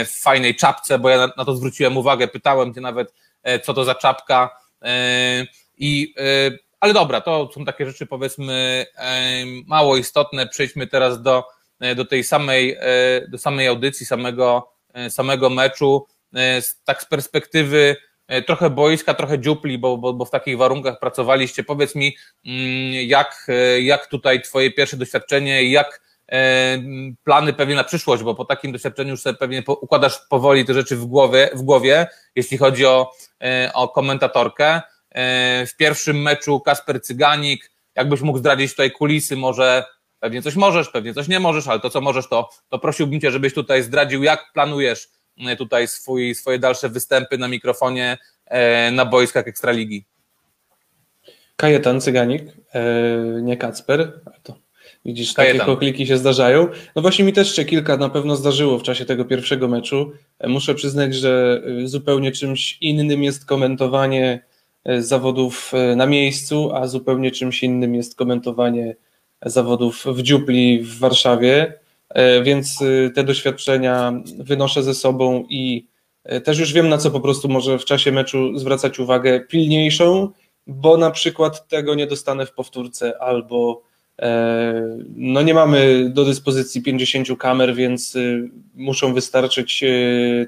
w 0.06 0.20
fajnej 0.22 0.56
czapce, 0.56 0.98
bo 0.98 1.08
ja 1.08 1.28
na 1.36 1.44
to 1.44 1.56
zwróciłem 1.56 1.96
uwagę, 1.96 2.28
pytałem 2.28 2.74
Cię 2.74 2.80
nawet, 2.80 3.14
co 3.64 3.74
to 3.74 3.84
za 3.84 3.94
czapka. 3.94 4.50
I 5.78 6.14
ale 6.80 6.92
dobra, 6.92 7.20
to 7.20 7.50
są 7.54 7.64
takie 7.64 7.86
rzeczy 7.86 8.06
powiedzmy 8.06 8.86
mało 9.66 9.96
istotne. 9.96 10.46
Przejdźmy 10.46 10.86
teraz 10.86 11.22
do, 11.22 11.44
e, 11.80 11.94
do 11.94 12.04
tej 12.04 12.24
samej, 12.24 12.76
e, 12.80 13.28
do 13.28 13.38
samej 13.38 13.66
audycji, 13.66 14.06
samego, 14.06 14.72
e, 14.94 15.10
samego 15.10 15.50
meczu. 15.50 16.06
Tak 16.84 17.02
z 17.02 17.06
perspektywy 17.06 17.96
trochę 18.46 18.70
boiska, 18.70 19.14
trochę 19.14 19.38
dziupli, 19.38 19.78
bo, 19.78 19.98
bo, 19.98 20.12
bo 20.12 20.24
w 20.24 20.30
takich 20.30 20.58
warunkach 20.58 20.98
pracowaliście. 20.98 21.64
Powiedz 21.64 21.94
mi, 21.94 22.16
mm, 22.46 22.92
jak, 22.92 23.46
jak 23.80 24.06
tutaj 24.06 24.42
Twoje 24.42 24.70
pierwsze 24.70 24.96
doświadczenie 24.96 25.70
jak 25.70 26.08
plany 27.24 27.52
pewnie 27.52 27.74
na 27.74 27.84
przyszłość, 27.84 28.22
bo 28.22 28.34
po 28.34 28.44
takim 28.44 28.72
doświadczeniu 28.72 29.10
już 29.10 29.20
sobie 29.20 29.38
pewnie 29.38 29.62
układasz 29.66 30.18
powoli 30.30 30.64
te 30.64 30.74
rzeczy 30.74 30.96
w 30.96 31.04
głowie, 31.04 31.50
w 31.54 31.62
głowie 31.62 32.06
jeśli 32.34 32.58
chodzi 32.58 32.86
o, 32.86 33.12
o 33.74 33.88
komentatorkę. 33.88 34.80
E, 35.10 35.66
w 35.66 35.76
pierwszym 35.76 36.22
meczu 36.22 36.60
Kasper 36.60 37.02
Cyganik. 37.02 37.70
Jakbyś 37.94 38.20
mógł 38.20 38.38
zdradzić 38.38 38.70
tutaj 38.70 38.90
kulisy, 38.90 39.36
może 39.36 39.84
pewnie 40.20 40.42
coś 40.42 40.56
możesz, 40.56 40.88
pewnie 40.88 41.14
coś 41.14 41.28
nie 41.28 41.40
możesz, 41.40 41.68
ale 41.68 41.80
to 41.80 41.90
co 41.90 42.00
możesz, 42.00 42.28
to, 42.28 42.48
to 42.68 42.78
prosiłbym 42.78 43.20
Cię, 43.20 43.30
żebyś 43.30 43.54
tutaj 43.54 43.82
zdradził, 43.82 44.22
jak 44.22 44.52
planujesz 44.52 45.04
e, 45.04 45.10
tutaj 45.58 45.88
swój, 45.88 46.34
swoje 46.34 46.58
dalsze 46.58 46.88
występy 46.88 47.38
na 47.38 47.48
mikrofonie 47.48 48.18
e, 48.46 48.90
na 48.90 49.04
boiskach 49.04 49.48
Ekstraligi. 49.48 50.04
Kajetan 51.56 52.00
Cyganik, 52.00 52.42
nie 53.42 53.56
Kacper, 53.56 54.20
widzisz, 55.04 55.32
Kajetan. 55.32 55.58
takie 55.58 55.72
okliki 55.72 56.06
się 56.06 56.18
zdarzają. 56.18 56.68
No 56.96 57.02
właśnie 57.02 57.24
mi 57.24 57.32
też 57.32 57.56
się 57.56 57.64
kilka 57.64 57.96
na 57.96 58.08
pewno 58.08 58.36
zdarzyło 58.36 58.78
w 58.78 58.82
czasie 58.82 59.04
tego 59.04 59.24
pierwszego 59.24 59.68
meczu. 59.68 60.12
Muszę 60.46 60.74
przyznać, 60.74 61.14
że 61.14 61.62
zupełnie 61.84 62.32
czymś 62.32 62.78
innym 62.80 63.22
jest 63.22 63.46
komentowanie 63.46 64.48
E, 64.88 65.02
zawodów 65.02 65.72
e, 65.74 65.96
na 65.96 66.06
miejscu, 66.06 66.70
a 66.74 66.86
zupełnie 66.86 67.30
czymś 67.30 67.62
innym 67.62 67.94
jest 67.94 68.14
komentowanie 68.16 68.96
zawodów 69.42 70.04
w 70.06 70.22
dziupli 70.22 70.80
w 70.82 70.98
Warszawie, 70.98 71.62
e, 71.62 71.78
więc 72.42 72.78
te 73.14 73.24
doświadczenia 73.24 74.12
wynoszę 74.38 74.82
ze 74.82 74.94
sobą 74.94 75.44
i 75.50 75.86
też 76.44 76.58
już 76.58 76.72
wiem, 76.72 76.88
na 76.88 76.98
co 76.98 77.10
po 77.10 77.20
prostu 77.20 77.48
może 77.48 77.78
w 77.78 77.84
czasie 77.84 78.12
meczu 78.12 78.58
zwracać 78.58 78.98
uwagę 78.98 79.40
pilniejszą, 79.40 80.28
bo 80.66 80.96
na 80.96 81.10
przykład 81.10 81.68
tego 81.68 81.94
nie 81.94 82.06
dostanę 82.06 82.46
w 82.46 82.52
powtórce 82.52 83.22
albo 83.22 83.82
no 85.16 85.42
nie 85.42 85.54
mamy 85.54 86.10
do 86.10 86.24
dyspozycji 86.24 86.82
50 86.82 87.28
kamer, 87.38 87.74
więc 87.74 88.16
muszą 88.74 89.14
wystarczyć 89.14 89.84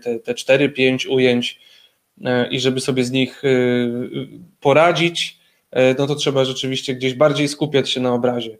te, 0.02 0.18
te 0.18 0.34
4-5 0.34 1.10
ujęć 1.10 1.60
E, 2.24 2.48
i 2.48 2.60
żeby 2.60 2.80
sobie 2.80 3.04
z 3.04 3.10
nich 3.10 3.42
e, 3.44 3.48
poradzić, 4.60 5.38
e, 5.70 5.94
no 5.94 6.06
to 6.06 6.14
trzeba 6.14 6.44
rzeczywiście 6.44 6.94
gdzieś 6.94 7.14
bardziej 7.14 7.48
skupiać 7.48 7.90
się 7.90 8.00
na 8.00 8.12
obrazie. 8.12 8.58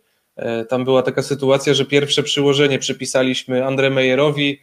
Tam 0.68 0.84
była 0.84 1.02
taka 1.02 1.22
sytuacja, 1.22 1.74
że 1.74 1.84
pierwsze 1.84 2.22
przyłożenie 2.22 2.78
przypisaliśmy 2.78 3.60
André 3.60 3.90
Meyerowi, 3.90 4.60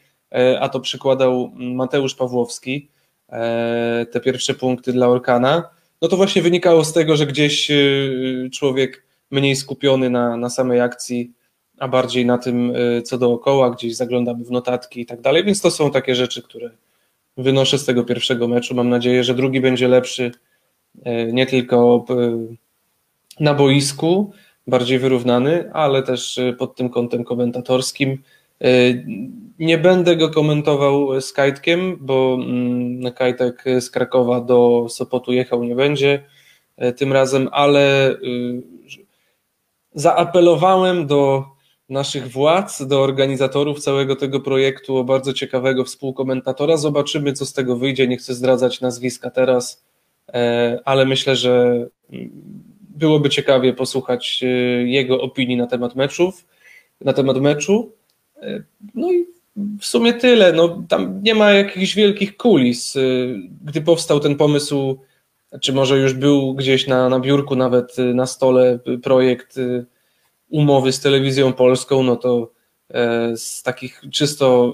a 0.59 0.69
to 0.69 0.79
przykładał 0.79 1.51
Mateusz 1.55 2.15
Pawłowski, 2.15 2.89
te 4.11 4.19
pierwsze 4.23 4.53
punkty 4.53 4.93
dla 4.93 5.07
Orkana. 5.07 5.69
No 6.01 6.07
to 6.07 6.17
właśnie 6.17 6.41
wynikało 6.41 6.85
z 6.85 6.93
tego, 6.93 7.15
że 7.15 7.27
gdzieś 7.27 7.71
człowiek 8.53 9.05
mniej 9.31 9.55
skupiony 9.55 10.09
na, 10.09 10.37
na 10.37 10.49
samej 10.49 10.81
akcji, 10.81 11.31
a 11.77 11.87
bardziej 11.87 12.25
na 12.25 12.37
tym, 12.37 12.73
co 13.03 13.17
dookoła, 13.17 13.71
gdzieś 13.71 13.95
zaglądamy 13.95 14.45
w 14.45 14.51
notatki 14.51 15.01
i 15.01 15.05
tak 15.05 15.21
dalej, 15.21 15.43
więc 15.43 15.61
to 15.61 15.71
są 15.71 15.91
takie 15.91 16.15
rzeczy, 16.15 16.41
które, 16.41 16.69
wynoszę 17.37 17.77
z 17.77 17.85
tego 17.85 18.03
pierwszego 18.03 18.47
meczu. 18.47 18.75
Mam 18.75 18.89
nadzieję, 18.89 19.23
że 19.23 19.33
drugi 19.33 19.61
będzie 19.61 19.87
lepszy 19.87 20.31
e, 21.03 21.33
nie 21.33 21.45
tylko 21.45 22.05
e, 22.09 22.37
na 23.39 23.53
boisku, 23.53 24.31
bardziej 24.67 24.99
wyrównany, 24.99 25.73
ale 25.73 26.03
też 26.03 26.37
e, 26.37 26.53
pod 26.53 26.75
tym 26.75 26.89
kątem 26.89 27.23
komentatorskim. 27.23 28.23
Nie 29.59 29.77
będę 29.77 30.15
go 30.15 30.29
komentował 30.29 31.21
z 31.21 31.33
Kajtkiem, 31.33 31.97
bo 32.01 32.37
mm, 32.41 33.13
Kajtek 33.13 33.63
z 33.79 33.89
Krakowa 33.89 34.41
do 34.41 34.87
Sopotu 34.89 35.33
jechał 35.33 35.63
nie 35.63 35.75
będzie 35.75 36.23
tym 36.95 37.13
razem, 37.13 37.49
ale 37.51 38.15
zaapelowałem 39.93 41.07
do 41.07 41.45
naszych 41.89 42.31
władz, 42.31 42.81
do 42.81 43.01
organizatorów 43.01 43.79
całego 43.79 44.15
tego 44.15 44.39
projektu, 44.39 44.97
o 44.97 45.03
bardzo 45.03 45.33
ciekawego 45.33 45.83
współkomentatora. 45.83 46.77
Zobaczymy, 46.77 47.33
co 47.33 47.45
z 47.45 47.53
tego 47.53 47.77
wyjdzie. 47.77 48.07
Nie 48.07 48.17
chcę 48.17 48.33
zdradzać 48.33 48.81
nazwiska 48.81 49.29
teraz, 49.29 49.83
ale 50.85 51.05
myślę, 51.05 51.35
że 51.35 51.87
mm, 52.11 52.29
byłoby 52.97 53.29
ciekawie 53.29 53.73
posłuchać 53.73 54.43
e, 54.43 54.47
jego 54.87 55.21
opinii 55.21 55.57
na 55.57 55.67
temat 55.67 55.95
meczów, 55.95 56.45
na 57.01 57.13
temat 57.13 57.37
meczu. 57.37 57.91
E, 58.41 58.63
no 58.95 59.11
i 59.11 59.25
w 59.79 59.85
sumie 59.85 60.13
tyle. 60.13 60.53
No, 60.53 60.83
tam 60.89 61.23
nie 61.23 61.35
ma 61.35 61.51
jakichś 61.51 61.95
wielkich 61.95 62.37
kulis. 62.37 62.97
Gdy 63.61 63.81
powstał 63.81 64.19
ten 64.19 64.35
pomysł, 64.35 64.97
czy 65.61 65.73
może 65.73 65.97
już 65.99 66.13
był 66.13 66.53
gdzieś 66.53 66.87
na, 66.87 67.09
na 67.09 67.19
biurku, 67.19 67.55
nawet 67.55 67.95
na 68.13 68.25
stole 68.25 68.79
projekt 69.03 69.55
umowy 70.49 70.91
z 70.91 70.99
telewizją 70.99 71.53
polską, 71.53 72.03
no 72.03 72.15
to 72.15 72.51
e, 72.89 73.37
z 73.37 73.63
takich 73.63 74.01
czysto 74.11 74.73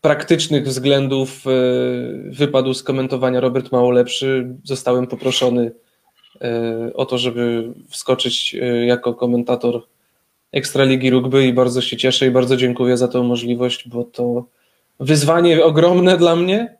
praktycznych 0.00 0.66
względów 0.66 1.46
e, 1.46 1.50
wypadł 2.30 2.74
z 2.74 2.82
komentowania 2.82 3.40
Robert 3.40 3.72
Małolepszy. 3.72 4.46
Zostałem 4.64 5.06
poproszony 5.06 5.72
e, 6.40 6.90
o 6.94 7.06
to, 7.06 7.18
żeby 7.18 7.72
wskoczyć 7.88 8.56
jako 8.86 9.14
komentator 9.14 9.82
Ekstraligi 10.52 11.10
Rugby 11.10 11.46
i 11.46 11.52
bardzo 11.52 11.80
się 11.80 11.96
cieszę 11.96 12.26
i 12.26 12.30
bardzo 12.30 12.56
dziękuję 12.56 12.96
za 12.96 13.08
tę 13.08 13.22
możliwość, 13.22 13.88
bo 13.88 14.04
to 14.04 14.44
wyzwanie 15.00 15.64
ogromne 15.64 16.16
dla 16.16 16.36
mnie, 16.36 16.76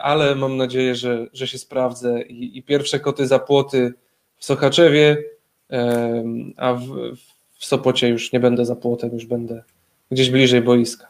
ale 0.00 0.34
mam 0.34 0.56
nadzieję, 0.56 0.94
że, 0.94 1.26
że 1.32 1.46
się 1.46 1.58
sprawdzę 1.58 2.22
i, 2.22 2.58
i 2.58 2.62
pierwsze 2.62 3.00
koty 3.00 3.26
za 3.26 3.38
płoty 3.38 3.92
w 4.36 4.44
Sochaczewie 4.44 5.16
a 6.56 6.74
w, 6.74 6.86
w 7.58 7.64
Sopocie 7.64 8.08
już 8.08 8.32
nie 8.32 8.40
będę 8.40 8.64
za 8.64 8.76
płotem, 8.76 9.10
już 9.12 9.26
będę 9.26 9.62
gdzieś 10.10 10.30
bliżej 10.30 10.62
boiska. 10.62 11.09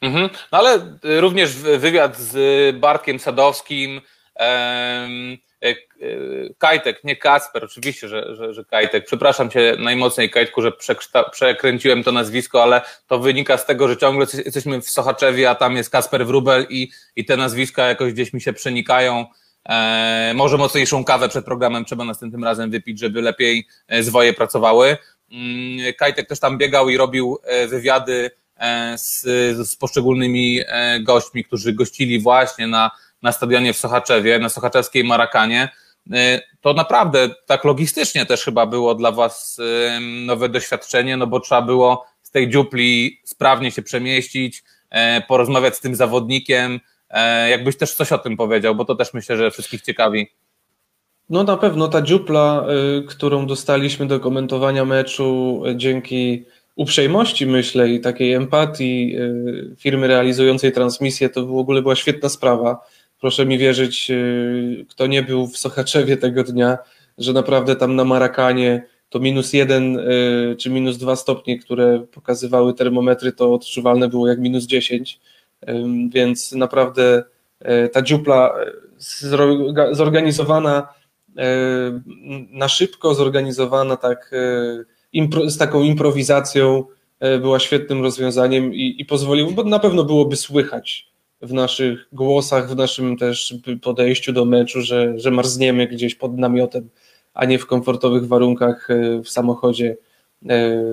Mhm. 0.00 0.28
No 0.52 0.58
ale 0.58 0.98
również 1.02 1.52
wywiad 1.52 2.16
z 2.16 2.76
Bartkiem 2.76 3.18
Sadowskim, 3.18 4.00
e, 4.40 5.08
Kajtek, 6.58 7.04
nie 7.04 7.16
Kasper, 7.16 7.64
oczywiście, 7.64 8.08
że, 8.08 8.34
że, 8.34 8.54
że 8.54 8.64
Kajtek. 8.64 9.04
Przepraszam 9.06 9.50
cię 9.50 9.76
najmocniej, 9.78 10.30
Kajtku, 10.30 10.62
że 10.62 10.72
przekręciłem 11.32 12.02
to 12.02 12.12
nazwisko, 12.12 12.62
ale 12.62 12.80
to 13.06 13.18
wynika 13.18 13.58
z 13.58 13.66
tego, 13.66 13.88
że 13.88 13.96
ciągle 13.96 14.26
jesteśmy 14.44 14.82
w 14.82 14.90
Sochaczewie, 14.90 15.50
a 15.50 15.54
tam 15.54 15.76
jest 15.76 15.90
Kasper 15.90 16.26
Wrubel 16.26 16.66
i, 16.70 16.90
i 17.16 17.24
te 17.24 17.36
nazwiska 17.36 17.86
jakoś 17.86 18.12
gdzieś 18.12 18.32
mi 18.32 18.40
się 18.40 18.52
przenikają. 18.52 19.26
E, 19.68 20.32
może 20.34 20.56
mocniejszą 20.56 21.04
kawę 21.04 21.28
przed 21.28 21.44
programem 21.44 21.84
trzeba 21.84 22.04
następnym 22.04 22.44
razem 22.44 22.70
wypić, 22.70 23.00
żeby 23.00 23.22
lepiej 23.22 23.66
e, 23.88 24.02
zwoje 24.02 24.34
pracowały. 24.34 24.96
Mm, 25.32 25.94
Kajtek 25.98 26.28
też 26.28 26.40
tam 26.40 26.58
biegał 26.58 26.88
i 26.88 26.96
robił 26.96 27.38
e, 27.44 27.66
wywiady 27.66 28.30
z, 28.96 29.22
z 29.68 29.76
poszczególnymi 29.76 30.60
gośćmi, 31.00 31.44
którzy 31.44 31.72
gościli 31.72 32.20
właśnie 32.20 32.66
na, 32.66 32.90
na 33.22 33.32
stadionie 33.32 33.72
w 33.72 33.76
Sochaczewie, 33.76 34.38
na 34.38 34.48
sochaczewskiej 34.48 35.04
Marakanie. 35.04 35.68
to 36.60 36.72
naprawdę 36.72 37.28
tak 37.46 37.64
logistycznie 37.64 38.26
też 38.26 38.44
chyba 38.44 38.66
było 38.66 38.94
dla 38.94 39.12
Was 39.12 39.60
nowe 40.26 40.48
doświadczenie, 40.48 41.16
no 41.16 41.26
bo 41.26 41.40
trzeba 41.40 41.62
było 41.62 42.06
z 42.22 42.30
tej 42.30 42.50
dziupli 42.50 43.20
sprawnie 43.24 43.70
się 43.70 43.82
przemieścić, 43.82 44.64
porozmawiać 45.28 45.76
z 45.76 45.80
tym 45.80 45.94
zawodnikiem. 45.94 46.80
Jakbyś 47.50 47.76
też 47.76 47.94
coś 47.94 48.12
o 48.12 48.18
tym 48.18 48.36
powiedział, 48.36 48.74
bo 48.74 48.84
to 48.84 48.94
też 48.94 49.14
myślę, 49.14 49.36
że 49.36 49.50
wszystkich 49.50 49.82
ciekawi. 49.82 50.28
No 51.30 51.44
na 51.44 51.56
pewno 51.56 51.88
ta 51.88 52.02
dziupla, 52.02 52.66
y, 52.98 53.02
którą 53.02 53.46
dostaliśmy 53.46 54.06
do 54.06 54.20
komentowania 54.20 54.84
meczu 54.84 55.62
dzięki 55.74 56.44
uprzejmości, 56.76 57.46
myślę, 57.46 57.88
i 57.88 58.00
takiej 58.00 58.32
empatii 58.32 59.16
y, 59.18 59.76
firmy 59.76 60.06
realizującej 60.06 60.72
transmisję, 60.72 61.28
to 61.28 61.46
w 61.46 61.58
ogóle 61.58 61.82
była 61.82 61.96
świetna 61.96 62.28
sprawa. 62.28 62.80
Proszę 63.20 63.46
mi 63.46 63.58
wierzyć, 63.58 64.12
kto 64.88 65.06
nie 65.06 65.22
był 65.22 65.46
w 65.46 65.58
Sochaczewie 65.58 66.16
tego 66.16 66.44
dnia, 66.44 66.78
że 67.18 67.32
naprawdę 67.32 67.76
tam 67.76 67.96
na 67.96 68.04
Marakanie 68.04 68.82
to 69.08 69.18
minus 69.18 69.52
jeden 69.52 70.00
czy 70.58 70.70
minus 70.70 70.98
dwa 70.98 71.16
stopnie, 71.16 71.58
które 71.58 72.06
pokazywały 72.12 72.74
termometry, 72.74 73.32
to 73.32 73.54
odczuwalne 73.54 74.08
było 74.08 74.28
jak 74.28 74.38
minus 74.38 74.64
dziesięć, 74.64 75.20
więc 76.08 76.52
naprawdę 76.52 77.24
ta 77.92 78.02
dziupla 78.02 78.54
zorganizowana 79.92 80.88
na 82.50 82.68
szybko 82.68 83.14
zorganizowana 83.14 83.96
tak 83.96 84.30
e, 85.20 85.50
z 85.50 85.58
taką 85.58 85.82
improwizacją 85.82 86.84
e, 87.20 87.38
była 87.38 87.58
świetnym 87.58 88.02
rozwiązaniem 88.02 88.74
i, 88.74 88.96
i 88.98 89.06
bo 89.54 89.64
na 89.64 89.78
pewno 89.78 90.04
byłoby 90.04 90.36
słychać 90.36 91.08
w 91.42 91.52
naszych 91.52 92.08
głosach, 92.12 92.70
w 92.70 92.76
naszym 92.76 93.16
też 93.16 93.54
podejściu 93.82 94.32
do 94.32 94.44
meczu, 94.44 94.80
że, 94.80 95.18
że 95.18 95.30
marzniemy 95.30 95.86
gdzieś 95.86 96.14
pod 96.14 96.38
namiotem, 96.38 96.88
a 97.34 97.44
nie 97.44 97.58
w 97.58 97.66
komfortowych 97.66 98.26
warunkach 98.26 98.88
w 99.24 99.28
samochodzie 99.28 99.96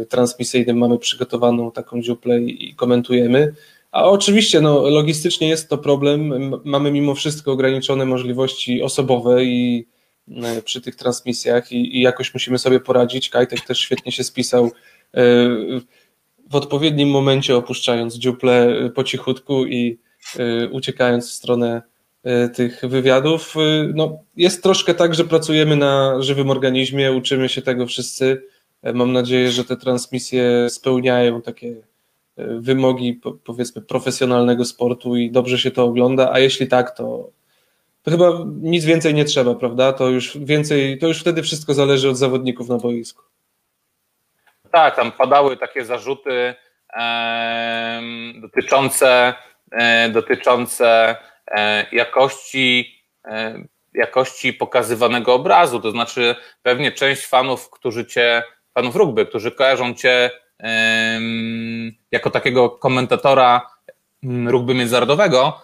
transmisyjnym 0.09 0.78
mamy 0.78 0.97
przygotowaną 0.97 1.71
taką 1.71 2.01
dziuplę 2.01 2.41
i 2.41 2.76
komentujemy. 2.76 3.53
A 3.91 4.03
oczywiście 4.03 4.61
no, 4.61 4.89
logistycznie 4.89 5.49
jest 5.49 5.69
to 5.69 5.78
problem. 5.78 6.51
Mamy 6.63 6.91
mimo 6.91 7.15
wszystko 7.15 7.51
ograniczone 7.51 8.05
możliwości 8.05 8.84
osobowe 8.84 9.43
i 9.43 9.86
E, 9.86 9.93
przy 10.65 10.82
tych 10.82 10.95
transmisjach 10.95 11.71
i, 11.71 11.97
i 11.97 12.01
jakoś 12.01 12.34
musimy 12.34 12.57
sobie 12.57 12.80
poradzić. 12.80 13.30
Kajtek 13.30 13.61
też 13.61 13.80
świetnie 13.80 14.11
się 14.11 14.24
spisał 14.24 14.65
e, 14.65 14.69
w 16.49 16.55
odpowiednim 16.55 17.09
momencie 17.09 17.55
opuszczając 17.55 18.15
dziuple 18.15 18.67
e, 18.67 18.89
po 18.89 19.03
cichutku 19.03 19.65
i 19.65 19.97
uciekając 20.71 21.30
w 21.30 21.34
stronę 21.34 21.82
tych 22.53 22.82
wywiadów. 22.84 23.55
No, 23.93 24.17
jest 24.38 24.63
troszkę 24.63 24.93
tak, 24.93 25.15
że 25.15 25.24
pracujemy 25.24 25.76
na 25.76 26.21
żywym 26.21 26.49
organizmie, 26.49 27.11
uczymy 27.11 27.49
się 27.49 27.61
tego 27.61 27.88
wszyscy. 27.88 28.43
Mam 28.93 29.11
nadzieję, 29.13 29.51
że 29.51 29.65
te 29.65 29.78
transmisje 29.78 30.69
spełniają 30.69 31.41
takie 31.41 31.76
wymogi, 32.38 33.19
powiedzmy, 33.43 33.82
profesjonalnego 33.82 34.65
sportu 34.65 35.15
i 35.15 35.32
dobrze 35.32 35.57
się 35.57 35.71
to 35.71 35.84
ogląda, 35.84 36.32
a 36.32 36.39
jeśli 36.39 36.67
tak, 36.67 36.97
to, 36.97 37.30
to 38.04 38.12
chyba 38.12 38.26
nic 38.62 38.86
więcej 38.86 39.14
nie 39.14 39.26
trzeba, 39.26 39.56
prawda? 39.56 39.93
To 39.93 40.10
już 40.10 40.38
więcej, 40.38 40.97
to 40.97 41.08
już 41.08 41.20
wtedy 41.20 41.43
wszystko 41.43 41.74
zależy 41.74 42.10
od 42.10 42.18
zawodników 42.18 42.70
na 42.70 42.78
boisku. 42.78 43.24
Tak, 44.72 44.95
tam 44.95 45.12
padały 45.12 45.58
takie 45.58 45.86
zarzuty 45.86 46.56
e, 46.93 48.01
dotyczące, 48.36 49.34
e, 49.72 50.10
dotyczące 50.10 51.16
e, 51.47 51.86
jakości, 51.91 52.99
jakości 53.93 54.54
pokazywanego 54.54 55.34
obrazu. 55.34 55.80
To 55.80 55.91
znaczy, 55.91 56.36
pewnie 56.64 56.91
część 56.91 57.26
fanów, 57.26 57.70
którzy 57.70 58.06
cię, 58.06 58.43
fanów 58.74 58.95
rugby, 58.95 59.26
którzy 59.26 59.51
kojarzą 59.51 59.93
cię 59.93 60.32
jako 62.12 62.30
takiego 62.30 62.70
komentatora 62.70 63.70
rugby 64.45 64.74
międzynarodowego, 64.74 65.62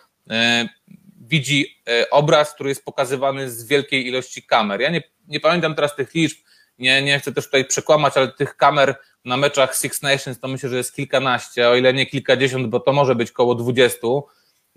widzi 1.30 1.82
e, 1.90 2.10
obraz, 2.10 2.54
który 2.54 2.70
jest 2.70 2.86
pokazywany 2.86 3.50
z 3.50 3.68
wielkiej 3.68 4.08
ilości 4.08 4.44
kamer. 4.44 4.82
Ja 4.82 4.90
nie, 4.90 5.04
nie 5.28 5.40
pamiętam 5.40 5.76
teraz 5.76 5.96
tych 5.96 6.14
liczb, 6.14 6.38
nie, 6.80 7.02
nie 7.02 7.20
chcę 7.20 7.32
też 7.32 7.46
tutaj 7.46 7.66
przekłamać, 7.66 8.18
ale 8.18 8.28
tych 8.28 8.56
kamer 8.56 8.96
na 9.26 9.38
meczach 9.38 9.76
Six 9.78 10.02
Nations 10.02 10.40
to 10.40 10.48
myślę, 10.48 10.70
że 10.70 10.78
jest 10.78 10.96
kilkanaście, 10.96 11.70
o 11.70 11.76
ile 11.76 11.94
nie 11.94 12.06
kilkadziesiąt, 12.06 12.68
bo 12.68 12.80
to 12.80 12.94
może 12.94 13.16
być 13.16 13.32
koło 13.32 13.56
dwudziestu. 13.56 14.28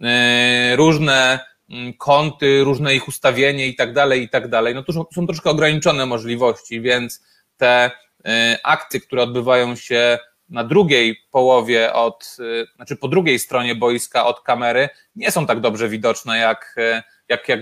E, 0.02 0.76
różne 0.76 1.40
mm, 1.70 1.92
kąty, 1.92 2.64
różne 2.64 2.94
ich 2.94 3.08
ustawienie 3.08 3.66
i 3.66 3.76
tak 3.76 3.92
dalej, 3.92 4.22
i 4.22 4.28
tak 4.28 4.48
dalej. 4.48 4.74
No 4.74 4.82
tu 4.82 4.92
są, 4.92 5.26
troszkę 5.26 5.50
ograniczone 5.50 6.06
możliwości, 6.06 6.80
więc 6.80 7.22
te 7.56 7.90
e, 8.24 8.58
akty, 8.64 9.00
które 9.00 9.22
odbywają 9.22 9.76
się 9.76 10.18
na 10.48 10.64
drugiej 10.64 11.16
połowie 11.30 11.92
od, 11.92 12.36
y, 12.40 12.66
znaczy 12.76 12.96
po 12.96 13.08
drugiej 13.08 13.38
stronie 13.38 13.74
boiska 13.74 14.26
od 14.26 14.40
kamery 14.40 14.88
nie 15.16 15.30
są 15.30 15.46
tak 15.46 15.60
dobrze 15.60 15.88
widoczne, 15.88 16.38
jak, 16.38 16.74
y, 16.78 17.02
jak, 17.28 17.48
jak 17.48 17.60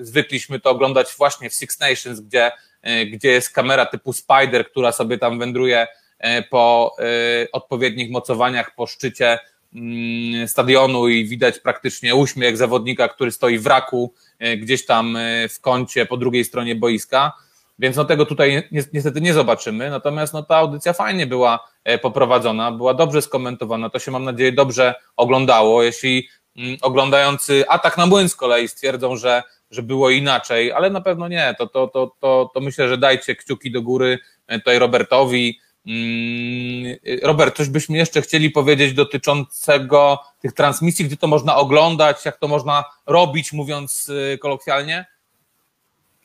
zwykliśmy 0.00 0.60
to 0.60 0.70
oglądać 0.70 1.14
właśnie 1.18 1.50
w 1.50 1.54
Six 1.54 1.80
Nations, 1.80 2.20
gdzie, 2.20 2.50
y, 2.86 3.06
gdzie 3.06 3.28
jest 3.28 3.52
kamera 3.52 3.86
typu 3.86 4.12
Spider, 4.12 4.70
która 4.70 4.92
sobie 4.92 5.18
tam 5.18 5.38
wędruje 5.38 5.86
po 6.50 6.96
odpowiednich 7.52 8.10
mocowaniach 8.10 8.74
po 8.74 8.86
szczycie 8.86 9.38
mm, 9.74 10.48
stadionu 10.48 11.08
i 11.08 11.24
widać 11.28 11.58
praktycznie 11.58 12.14
uśmiech 12.14 12.56
zawodnika, 12.56 13.08
który 13.08 13.30
stoi 13.30 13.58
w 13.58 13.66
raku 13.66 14.14
gdzieś 14.56 14.86
tam 14.86 15.18
w 15.48 15.60
kącie 15.60 16.06
po 16.06 16.16
drugiej 16.16 16.44
stronie 16.44 16.74
boiska. 16.74 17.32
Więc 17.78 17.96
no 17.96 18.04
tego 18.04 18.26
tutaj 18.26 18.68
niestety 18.92 19.20
nie 19.20 19.34
zobaczymy. 19.34 19.90
Natomiast 19.90 20.32
no 20.32 20.42
ta 20.42 20.56
audycja 20.56 20.92
fajnie 20.92 21.26
była 21.26 21.71
poprowadzona, 22.02 22.72
była 22.72 22.94
dobrze 22.94 23.22
skomentowana. 23.22 23.90
To 23.90 23.98
się 23.98 24.10
mam 24.10 24.24
nadzieję 24.24 24.52
dobrze 24.52 24.94
oglądało. 25.16 25.82
Jeśli 25.82 26.28
mm, 26.56 26.76
oglądający 26.82 27.68
atak 27.68 27.98
na 27.98 28.06
młyn 28.06 28.28
z 28.28 28.36
kolei 28.36 28.68
stwierdzą, 28.68 29.16
że, 29.16 29.42
że 29.70 29.82
było 29.82 30.10
inaczej, 30.10 30.72
ale 30.72 30.90
na 30.90 31.00
pewno 31.00 31.28
nie, 31.28 31.54
to, 31.58 31.66
to, 31.66 31.88
to, 31.88 32.12
to, 32.20 32.50
to 32.54 32.60
myślę, 32.60 32.88
że 32.88 32.98
dajcie 32.98 33.36
kciuki 33.36 33.70
do 33.70 33.82
góry 33.82 34.18
e, 34.46 34.58
tutaj 34.58 34.78
Robertowi. 34.78 35.58
Mm, 35.86 36.96
Robert, 37.22 37.56
coś 37.56 37.68
byśmy 37.68 37.98
jeszcze 37.98 38.22
chcieli 38.22 38.50
powiedzieć 38.50 38.94
dotyczącego 38.94 40.18
tych 40.40 40.52
transmisji, 40.52 41.04
gdzie 41.04 41.16
to 41.16 41.26
można 41.26 41.56
oglądać, 41.56 42.24
jak 42.24 42.36
to 42.36 42.48
można 42.48 42.84
robić, 43.06 43.52
mówiąc 43.52 44.10
e, 44.34 44.38
kolokwialnie? 44.38 45.06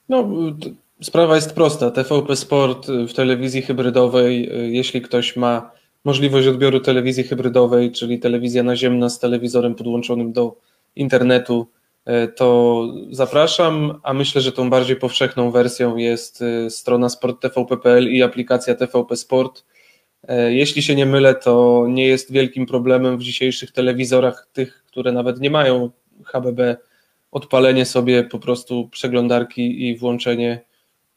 No, 0.09 0.29
Sprawa 1.01 1.35
jest 1.35 1.55
prosta. 1.55 1.91
TVP 1.91 2.35
Sport 2.35 2.87
w 2.87 3.13
telewizji 3.13 3.61
hybrydowej, 3.61 4.49
jeśli 4.73 5.01
ktoś 5.01 5.35
ma 5.35 5.71
możliwość 6.03 6.47
odbioru 6.47 6.79
telewizji 6.79 7.23
hybrydowej, 7.23 7.91
czyli 7.91 8.19
telewizja 8.19 8.63
naziemna 8.63 9.09
z 9.09 9.19
telewizorem 9.19 9.75
podłączonym 9.75 10.33
do 10.33 10.55
internetu, 10.95 11.67
to 12.35 12.83
zapraszam, 13.11 13.99
a 14.03 14.13
myślę, 14.13 14.41
że 14.41 14.51
tą 14.51 14.69
bardziej 14.69 14.95
powszechną 14.95 15.51
wersją 15.51 15.97
jest 15.97 16.43
strona 16.69 17.09
sporttvp.pl 17.09 18.11
i 18.11 18.23
aplikacja 18.23 18.75
TVP 18.75 19.15
Sport. 19.15 19.65
Jeśli 20.47 20.83
się 20.83 20.95
nie 20.95 21.05
mylę, 21.05 21.35
to 21.35 21.85
nie 21.89 22.07
jest 22.07 22.31
wielkim 22.31 22.65
problemem 22.65 23.17
w 23.17 23.23
dzisiejszych 23.23 23.71
telewizorach, 23.71 24.49
tych, 24.53 24.83
które 24.87 25.11
nawet 25.11 25.39
nie 25.39 25.49
mają 25.49 25.89
HBB, 26.25 26.77
odpalenie 27.31 27.85
sobie 27.85 28.23
po 28.23 28.39
prostu 28.39 28.89
przeglądarki 28.89 29.87
i 29.87 29.97
włączenie 29.97 30.67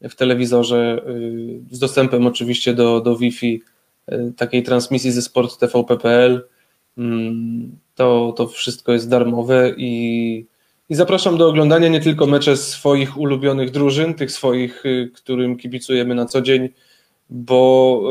w 0.03 0.15
telewizorze 0.15 1.03
y, 1.09 1.61
z 1.71 1.79
dostępem 1.79 2.27
oczywiście 2.27 2.75
do, 2.75 3.01
do 3.01 3.17
Wi-Fi 3.17 3.63
y, 4.13 4.33
takiej 4.37 4.63
transmisji 4.63 5.13
ze 5.13 5.23
Sport 5.23 5.59
TVP.pl. 5.59 6.49
Mm, 6.99 7.79
to, 7.95 8.35
to 8.37 8.49
wszystko 8.49 8.93
jest 8.93 9.09
darmowe 9.09 9.75
i, 9.77 10.47
i 10.89 10.95
zapraszam 10.95 11.37
do 11.37 11.49
oglądania 11.49 11.89
nie 11.89 12.01
tylko 12.01 12.27
mecze 12.27 12.57
swoich 12.57 13.19
ulubionych 13.19 13.71
drużyn, 13.71 14.15
tych 14.15 14.33
swoich, 14.33 14.87
y, 14.87 15.11
którym 15.15 15.57
kibicujemy 15.57 16.15
na 16.15 16.27
co 16.27 16.43
dzień, 16.43 16.69
bo 17.31 18.03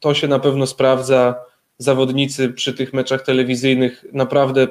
to 0.00 0.14
się 0.14 0.28
na 0.28 0.38
pewno 0.38 0.66
sprawdza. 0.66 1.34
Zawodnicy 1.78 2.48
przy 2.48 2.74
tych 2.74 2.92
meczach 2.92 3.22
telewizyjnych 3.22 4.04
naprawdę 4.12 4.68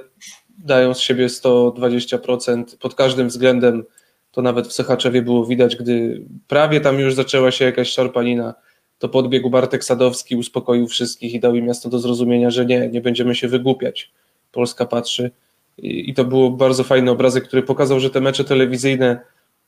dają 0.57 0.93
z 0.93 0.99
siebie 0.99 1.27
120% 1.27 2.63
pod 2.77 2.95
każdym 2.95 3.27
względem 3.27 3.83
to 4.31 4.41
nawet 4.41 4.67
w 4.67 4.73
Sochaczewie 4.73 5.21
było 5.21 5.45
widać, 5.45 5.75
gdy 5.75 6.21
prawie 6.47 6.81
tam 6.81 6.99
już 6.99 7.13
zaczęła 7.13 7.51
się 7.51 7.65
jakaś 7.65 7.89
szarpanina, 7.89 8.53
to 8.99 9.09
podbiegł 9.09 9.49
Bartek 9.49 9.83
Sadowski, 9.83 10.35
uspokoił 10.35 10.87
wszystkich 10.87 11.33
i 11.33 11.39
dał 11.39 11.55
im 11.55 11.65
miasto 11.65 11.89
do 11.89 11.99
zrozumienia, 11.99 12.49
że 12.49 12.65
nie, 12.65 12.89
nie 12.89 13.01
będziemy 13.01 13.35
się 13.35 13.47
wygłupiać. 13.47 14.11
Polska 14.51 14.85
patrzy. 14.85 15.31
I, 15.77 16.13
to 16.13 16.25
było 16.25 16.51
bardzo 16.51 16.83
fajny 16.83 17.11
obrazek, 17.11 17.43
który 17.43 17.63
pokazał, 17.63 17.99
że 17.99 18.09
te 18.09 18.21
mecze 18.21 18.43
telewizyjne 18.43 19.19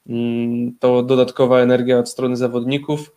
mm, 0.10 0.76
to 0.80 1.04
dodatkowa 1.04 1.60
energia 1.60 2.00
od 2.00 2.10
strony 2.10 2.36
zawodników. 2.36 3.16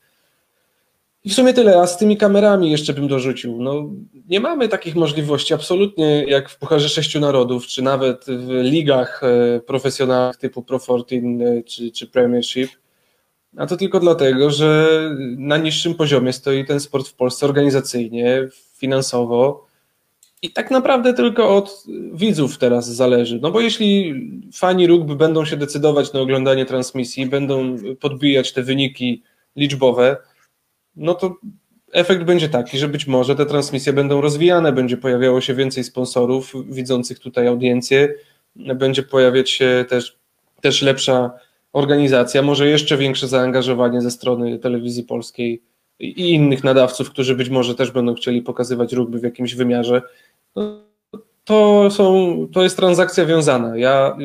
I 1.27 1.31
w 1.31 1.35
sumie 1.35 1.55
tyle, 1.55 1.81
a 1.81 1.87
z 1.87 1.99
tymi 1.99 2.17
kamerami 2.17 2.71
jeszcze 2.71 2.93
bym 2.93 3.09
dorzucił. 3.09 3.63
No, 3.63 3.91
nie 4.29 4.41
mamy 4.41 4.69
takich 4.69 4.95
możliwości 4.95 5.55
absolutnie 5.55 6.25
jak 6.25 6.49
w 6.49 6.59
Pucharze 6.59 6.89
Sześciu 6.89 7.21
Narodów, 7.21 7.67
czy 7.67 7.83
nawet 7.83 8.25
w 8.29 8.49
ligach 8.63 9.23
e, 9.23 9.61
profesjonalnych 9.61 10.37
typu 10.37 10.63
Pro 10.63 10.79
14 10.79 11.17
e, 11.17 11.63
czy, 11.63 11.91
czy 11.91 12.07
Premiership. 12.07 12.71
A 13.57 13.67
to 13.67 13.77
tylko 13.77 14.01
dlatego, 14.01 14.51
że 14.51 15.01
na 15.37 15.57
niższym 15.57 15.95
poziomie 15.95 16.33
stoi 16.33 16.65
ten 16.65 16.81
sport 16.81 17.09
w 17.09 17.15
Polsce 17.15 17.47
organizacyjnie, 17.47 18.49
finansowo. 18.77 19.67
I 20.43 20.53
tak 20.53 20.71
naprawdę 20.71 21.15
tylko 21.15 21.57
od 21.57 21.85
widzów 22.13 22.59
teraz 22.59 22.95
zależy. 22.95 23.39
No 23.43 23.51
bo 23.51 23.61
jeśli 23.61 24.15
fani 24.55 24.87
rugby 24.87 25.17
będą 25.17 25.45
się 25.45 25.57
decydować 25.57 26.13
na 26.13 26.21
oglądanie 26.21 26.67
transmisji, 26.67 27.27
będą 27.27 27.77
podbijać 28.01 28.53
te 28.53 28.63
wyniki 28.63 29.23
liczbowe, 29.57 30.17
no 30.97 31.15
to 31.15 31.37
efekt 31.93 32.25
będzie 32.25 32.49
taki, 32.49 32.79
że 32.79 32.89
być 32.89 33.07
może 33.07 33.37
te 33.37 33.47
transmisje 33.47 33.93
będą 33.93 34.21
rozwijane, 34.21 34.73
będzie 34.73 34.97
pojawiało 34.97 35.41
się 35.41 35.55
więcej 35.55 35.85
sponsorów 35.85 36.53
widzących 36.69 37.19
tutaj 37.19 37.47
audiencję, 37.47 38.15
będzie 38.57 39.03
pojawiać 39.03 39.51
się 39.51 39.85
też, 39.89 40.19
też 40.61 40.83
lepsza 40.83 41.31
organizacja, 41.73 42.43
może 42.43 42.69
jeszcze 42.69 42.97
większe 42.97 43.29
zaangażowanie 43.29 44.01
ze 44.01 44.11
strony 44.11 44.59
telewizji 44.59 45.03
polskiej 45.03 45.63
i 46.01 46.31
innych 46.31 46.65
nadawców, 46.65 47.11
którzy 47.11 47.37
być 47.37 47.49
może 47.49 47.75
też 47.75 47.91
będą 47.91 48.15
chcieli 48.15 48.43
pokazywać 48.43 48.93
rugby 48.93 49.19
w 49.19 49.23
jakimś 49.23 49.55
wymiarze. 49.55 50.03
No, 50.57 50.81
to, 51.45 51.91
są, 51.91 52.37
to 52.53 52.63
jest 52.63 52.77
transakcja 52.77 53.27
wiązana. 53.27 53.77
Ja, 53.77 54.17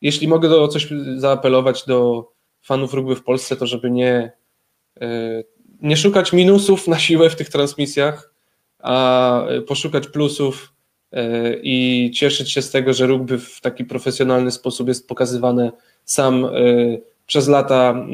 jeśli 0.00 0.28
mogę 0.28 0.48
do 0.48 0.68
coś 0.68 0.88
zaapelować 1.16 1.84
do 1.86 2.28
fanów 2.62 2.94
rugby 2.94 3.16
w 3.16 3.22
Polsce, 3.22 3.56
to 3.56 3.66
żeby 3.66 3.90
nie 3.90 4.32
e, 5.00 5.42
nie 5.84 5.96
szukać 5.96 6.32
minusów 6.32 6.88
na 6.88 6.98
siłę 6.98 7.30
w 7.30 7.36
tych 7.36 7.48
transmisjach, 7.48 8.34
a 8.78 9.46
poszukać 9.66 10.06
plusów 10.06 10.72
e, 11.12 11.54
i 11.62 12.10
cieszyć 12.14 12.52
się 12.52 12.62
z 12.62 12.70
tego, 12.70 12.92
że 12.92 13.06
rugby 13.06 13.38
w 13.38 13.60
taki 13.60 13.84
profesjonalny 13.84 14.50
sposób 14.50 14.88
jest 14.88 15.08
pokazywane 15.08 15.72
sam 16.04 16.44
e, 16.44 16.50
przez 17.26 17.48
lata 17.48 18.06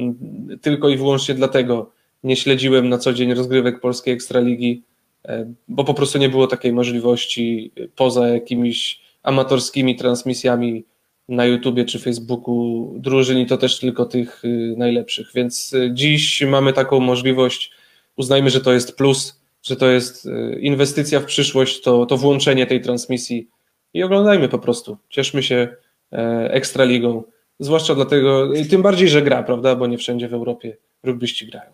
tylko 0.61 0.89
i 0.89 0.97
wyłącznie 0.97 1.35
dlatego 1.35 1.91
nie 2.25 2.37
śledziłem 2.37 2.89
na 2.89 2.99
co 2.99 3.13
dzień 3.13 3.35
rozgrywek 3.35 3.81
polskiej 3.81 4.15
ekstraligi, 4.15 4.83
e, 5.25 5.53
bo 5.69 5.85
po 5.85 5.95
prostu 5.95 6.19
nie 6.19 6.29
było 6.29 6.47
takiej 6.47 6.73
możliwości 6.73 7.73
poza 7.97 8.29
jakimiś 8.29 9.01
amatorskimi 9.23 9.97
transmisjami 9.97 10.85
na 11.31 11.45
YouTubie 11.47 11.85
czy 11.85 11.99
Facebooku 11.99 12.95
drużyn 12.97 13.39
i 13.39 13.47
to 13.47 13.57
też 13.57 13.79
tylko 13.79 14.05
tych 14.05 14.45
y, 14.45 14.75
najlepszych. 14.77 15.31
Więc 15.35 15.73
y, 15.73 15.91
dziś 15.93 16.43
mamy 16.43 16.73
taką 16.73 17.01
możliwość, 17.01 17.73
uznajmy, 18.17 18.51
że 18.51 18.61
to 18.61 18.73
jest 18.73 18.97
plus, 18.97 19.41
że 19.63 19.77
to 19.77 19.87
jest 19.87 20.27
y, 20.27 20.59
inwestycja 20.61 21.21
w 21.21 21.25
przyszłość, 21.25 21.81
to, 21.81 22.07
to 22.07 22.17
włączenie 22.17 22.67
tej 22.67 22.81
transmisji 22.81 23.49
i 23.95 24.03
oglądajmy 24.03 24.49
po 24.49 24.59
prostu. 24.59 24.97
Cieszmy 25.09 25.43
się 25.43 25.69
e, 26.13 26.51
ekstraligą. 26.53 27.23
Zwłaszcza 27.59 27.95
dlatego, 27.95 28.49
tym 28.71 28.83
bardziej, 28.83 29.09
że 29.09 29.23
gra, 29.23 29.43
prawda? 29.43 29.77
Bo 29.77 29.87
nie 29.87 29.99
wszędzie 29.99 30.29
w 30.29 30.35
Europie 30.35 30.77
rugbyści 31.03 31.47
grają. 31.47 31.71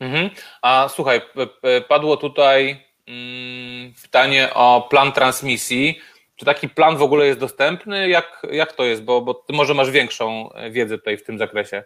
Mhm. 0.00 0.30
A 0.62 0.88
słuchaj, 0.94 1.20
padło 1.88 2.16
tutaj 2.16 2.84
mm, 3.06 3.92
pytanie 4.02 4.54
o 4.54 4.86
plan 4.90 5.12
transmisji. 5.12 5.98
Czy 6.36 6.44
taki 6.44 6.68
plan 6.68 6.96
w 6.96 7.02
ogóle 7.02 7.26
jest 7.26 7.40
dostępny? 7.40 8.08
Jak, 8.08 8.46
jak 8.52 8.72
to 8.72 8.84
jest? 8.84 9.02
Bo, 9.02 9.20
bo 9.20 9.34
ty 9.34 9.52
może 9.52 9.74
masz 9.74 9.90
większą 9.90 10.52
e, 10.52 10.70
wiedzę 10.70 10.98
tutaj 10.98 11.16
w 11.16 11.24
tym 11.24 11.38
zakresie. 11.38 11.84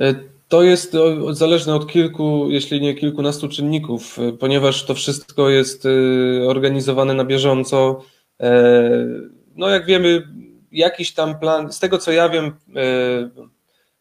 E, 0.00 0.14
to 0.48 0.62
jest 0.62 0.96
zależne 1.30 1.74
od 1.74 1.86
kilku, 1.86 2.46
jeśli 2.50 2.80
nie 2.80 2.94
kilkunastu 2.94 3.48
czynników, 3.48 4.18
e, 4.18 4.32
ponieważ 4.32 4.84
to 4.84 4.94
wszystko 4.94 5.50
jest 5.50 5.88
organizowane 6.46 7.14
na 7.14 7.24
bieżąco. 7.24 8.04
No, 9.56 9.68
jak 9.68 9.86
wiemy, 9.86 10.22
jakiś 10.72 11.14
tam 11.14 11.38
plan, 11.38 11.72
z 11.72 11.78
tego 11.78 11.98
co 11.98 12.12
ja 12.12 12.28
wiem, 12.28 12.52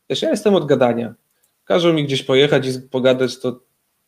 też 0.08 0.22
ja 0.22 0.30
jestem 0.30 0.56
od 0.56 0.66
gadania. 0.66 1.14
Każą 1.66 1.93
mi 1.93 2.04
gdzieś 2.04 2.24
pojechać 2.24 2.68
i 2.68 2.82
pogadać, 2.82 3.39
to, 3.39 3.60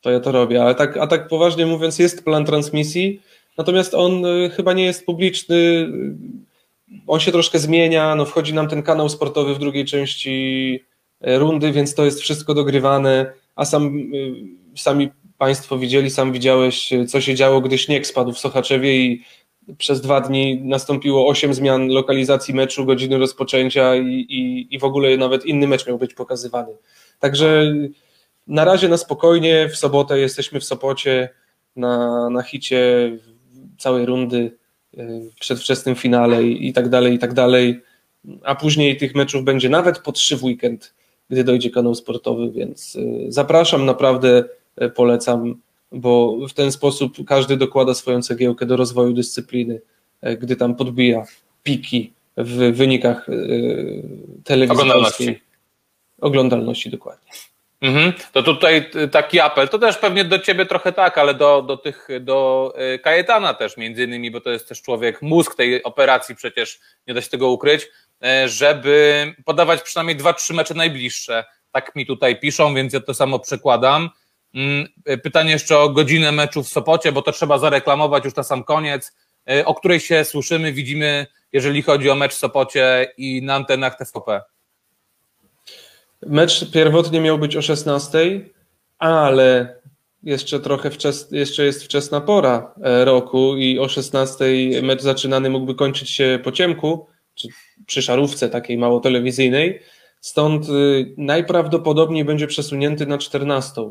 to 0.02 0.12
ja 0.12 0.20
to 0.20 0.32
robię. 0.32 0.62
Ale 0.62 0.76
tak, 0.76 0.98
a 0.98 1.08
tak 1.08 1.28
poważnie 1.28 1.66
mówiąc, 1.66 2.00
jest 2.00 2.26
plan 2.26 2.46
transmisji 2.46 3.22
Natomiast 3.58 3.94
on 3.94 4.26
y, 4.26 4.50
chyba 4.50 4.74
nie 4.74 4.86
jest 4.86 5.06
publiczny, 5.06 5.88
on 7.08 7.20
się 7.20 7.32
troszkę 7.32 7.60
zmienia, 7.60 8.16
no 8.16 8.26
wchodzi 8.26 8.54
nam 8.54 8.68
ten 8.68 8.84
kanał 8.84 9.10
sportowy 9.10 9.56
w 9.56 9.60
drugiej 9.60 9.86
części 9.86 10.80
e, 11.22 11.40
rundy, 11.40 11.72
więc 11.72 11.96
to 11.96 12.06
jest 12.06 12.20
wszystko 12.20 12.54
dogrywane, 12.54 13.34
a 13.56 13.66
sam, 13.66 13.98
y, 13.98 14.80
sami 14.80 15.10
Państwo 15.38 15.78
widzieli, 15.78 16.10
sam 16.10 16.32
widziałeś, 16.32 16.90
co 17.08 17.22
się 17.22 17.36
działo, 17.36 17.62
gdy 17.62 17.78
śnieg 17.78 18.08
spadł 18.08 18.32
w 18.34 18.40
Sochaczewie 18.40 18.96
i 18.96 19.24
przez 19.78 20.02
dwa 20.02 20.22
dni 20.22 20.62
nastąpiło 20.64 21.28
osiem 21.28 21.54
zmian 21.54 21.88
lokalizacji 21.88 22.54
meczu, 22.54 22.86
godziny 22.86 23.18
rozpoczęcia 23.18 23.96
i, 23.96 24.26
i, 24.30 24.68
i 24.76 24.80
w 24.80 24.84
ogóle 24.84 25.18
nawet 25.18 25.46
inny 25.46 25.68
mecz 25.68 25.88
miał 25.88 25.98
być 25.98 26.14
pokazywany. 26.14 26.74
Także 27.20 27.74
na 28.48 28.66
razie 28.66 28.90
na 28.90 28.98
spokojnie, 28.98 29.70
w 29.70 29.78
sobotę 29.78 30.20
jesteśmy 30.20 30.60
w 30.60 30.64
Sopocie 30.64 31.30
na, 31.76 32.30
na 32.30 32.44
hicie 32.44 33.12
całej 33.82 34.06
rundy 34.06 34.38
y, 34.38 35.30
w 35.36 35.40
przedwczesnym 35.40 35.96
finale 35.96 36.44
i, 36.44 36.68
i 36.68 36.74
tak 36.74 36.90
dalej, 36.90 37.14
i 37.14 37.20
tak 37.20 37.34
dalej. 37.34 37.82
A 38.44 38.56
później 38.56 38.98
tych 38.98 39.16
meczów 39.16 39.44
będzie 39.44 39.70
nawet 39.70 40.00
po 40.00 40.12
trzy 40.12 40.38
w 40.38 40.44
weekend, 40.44 40.94
gdy 41.30 41.44
dojdzie 41.44 41.70
kanał 41.70 41.96
sportowy, 41.96 42.52
więc 42.52 42.96
y, 42.96 43.26
zapraszam, 43.30 43.86
naprawdę 43.86 44.44
y, 44.82 44.90
polecam, 44.90 45.56
bo 45.92 46.38
w 46.48 46.54
ten 46.54 46.72
sposób 46.72 47.26
każdy 47.26 47.58
dokłada 47.58 47.94
swoją 47.94 48.22
cegiełkę 48.22 48.66
do 48.66 48.78
rozwoju 48.78 49.14
dyscypliny, 49.14 49.82
gdy 50.40 50.56
tam 50.56 50.76
podbija 50.76 51.26
piki 51.64 52.14
w 52.38 52.72
wynikach 52.76 53.28
telewizji. 54.44 54.82
Oglądalności. 54.82 55.42
Oglądalności, 56.22 56.90
dokładnie. 56.90 57.32
Mhm. 57.82 58.14
To 58.32 58.44
tutaj 58.44 58.90
y, 58.96 59.08
taki 59.08 59.40
apel, 59.40 59.70
to 59.70 59.80
też 59.80 59.98
pewnie 59.98 60.26
do 60.26 60.40
ciebie 60.40 60.66
trochę 60.66 60.92
tak, 60.92 61.18
ale 61.18 61.34
do, 61.34 61.62
do 61.62 61.78
tych, 61.78 62.08
do 62.20 62.74
y, 62.96 63.00
Kajetana 63.00 63.54
też 63.54 63.78
między 63.78 64.04
innymi, 64.04 64.32
bo 64.32 64.42
to 64.42 64.50
jest 64.50 64.70
też 64.70 64.82
człowiek, 64.82 65.22
mózg 65.22 65.56
tej 65.56 65.84
operacji 65.84 66.36
przecież, 66.36 66.80
nie 67.08 67.14
da 67.14 67.22
się 67.22 67.30
tego 67.30 67.50
ukryć, 67.50 67.84
y, 67.84 68.50
żeby 68.50 69.26
podawać 69.46 69.82
przynajmniej 69.82 70.16
dwa, 70.16 70.34
trzy 70.34 70.54
mecze 70.54 70.74
najbliższe. 70.74 71.46
Tak 71.72 71.96
mi 71.96 72.06
tutaj 72.06 72.40
piszą, 72.40 72.76
więc 72.76 72.94
ja 72.94 73.00
to 73.00 73.14
samo 73.14 73.40
przekładam. 73.40 74.10
Mm, 74.56 74.88
pytanie 75.24 75.52
jeszcze 75.52 75.78
o 75.80 75.90
godzinę 75.90 76.32
meczu 76.32 76.64
w 76.64 76.68
Sopocie, 76.68 77.12
bo 77.12 77.22
to 77.22 77.32
trzeba 77.32 77.58
zareklamować 77.58 78.26
już 78.26 78.36
na 78.36 78.44
sam 78.44 78.64
koniec, 78.64 79.16
o 79.66 79.76
której 79.76 80.00
się 80.00 80.26
słyszymy, 80.26 80.74
widzimy, 80.74 81.28
jeżeli 81.54 81.82
chodzi 81.82 82.10
o 82.10 82.16
mecz 82.16 82.34
w 82.34 82.38
Sopocie 82.38 83.14
i 83.18 83.42
na 83.42 83.56
antenach 83.56 83.98
TVP. 83.98 84.42
Mecz 86.28 86.72
pierwotnie 86.72 87.22
miał 87.22 87.38
być 87.38 87.56
o 87.56 87.62
16, 87.62 88.50
ale 89.00 89.76
jeszcze 90.24 90.60
trochę 90.60 90.90
wczes, 90.90 91.32
jeszcze 91.32 91.66
jest 91.66 91.84
wczesna 91.84 92.22
pora 92.22 92.74
e, 92.84 93.06
roku 93.06 93.58
i 93.58 93.80
o 93.80 93.90
16 93.90 94.46
mecz 94.84 95.02
zaczynany 95.02 95.50
mógłby 95.50 95.76
kończyć 95.76 96.10
się 96.10 96.40
po 96.44 96.52
ciemku, 96.52 97.08
czy 97.36 97.48
przy 97.86 98.02
szarówce 98.02 98.50
takiej 98.50 98.78
mało 98.78 99.00
telewizyjnej. 99.00 99.80
Stąd 100.22 100.70
y, 100.70 101.14
najprawdopodobniej 101.18 102.26
będzie 102.26 102.48
przesunięty 102.48 103.06
na 103.06 103.18
14. 103.18 103.82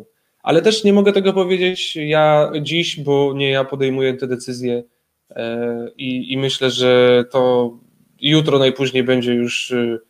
Ale 0.43 0.63
też 0.63 0.85
nie 0.85 0.93
mogę 0.93 1.13
tego 1.13 1.33
powiedzieć 1.33 1.97
ja 1.97 2.53
dziś, 2.63 3.01
bo 3.01 3.33
nie 3.35 3.51
ja 3.51 3.65
podejmuję 3.65 4.15
te 4.15 4.27
decyzje 4.27 4.83
e, 5.31 5.89
i, 5.97 6.33
i 6.33 6.39
myślę, 6.39 6.71
że 6.71 7.25
to 7.31 7.71
jutro 8.21 8.59
najpóźniej 8.59 9.05
będzie 9.05 9.35
już 9.35 9.71
y, 9.71 10.01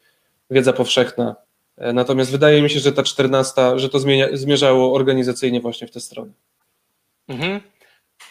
wiedza 0.50 0.72
powszechna 0.72 1.36
natomiast 1.80 2.30
wydaje 2.30 2.62
mi 2.62 2.70
się, 2.70 2.80
że 2.80 2.92
ta 2.92 3.02
14, 3.02 3.78
że 3.78 3.88
to 3.88 3.98
zmienia, 3.98 4.26
zmierzało 4.32 4.94
organizacyjnie 4.94 5.60
właśnie 5.60 5.86
w 5.86 5.90
tę 5.90 6.00
stronę. 6.00 6.32
Mhm. 7.28 7.60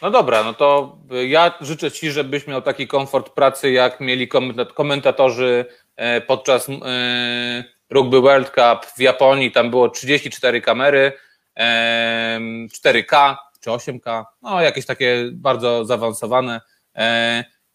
No 0.02 0.12
dobra, 0.12 0.44
no 0.44 0.54
to 0.54 0.98
ja 1.28 1.54
życzę 1.62 1.92
Ci, 1.92 2.12
żebyś 2.12 2.48
miał 2.48 2.62
taki 2.62 2.88
komfort 2.88 3.30
pracy, 3.30 3.72
jak 3.72 4.00
mieli 4.00 4.28
komentatorzy 4.76 5.66
e, 5.96 6.22
podczas 6.22 6.70
e, 6.70 7.64
Rugby 7.90 8.22
World 8.22 8.48
Cup 8.48 8.92
w 8.98 9.00
Japonii. 9.02 9.52
Tam 9.52 9.70
było 9.70 9.90
34 9.90 10.62
kamery, 10.62 11.12
4K 11.58 13.36
czy 13.60 13.70
8K, 13.70 14.26
no 14.42 14.62
jakieś 14.62 14.86
takie 14.86 15.30
bardzo 15.32 15.86
zaawansowane. 15.86 16.62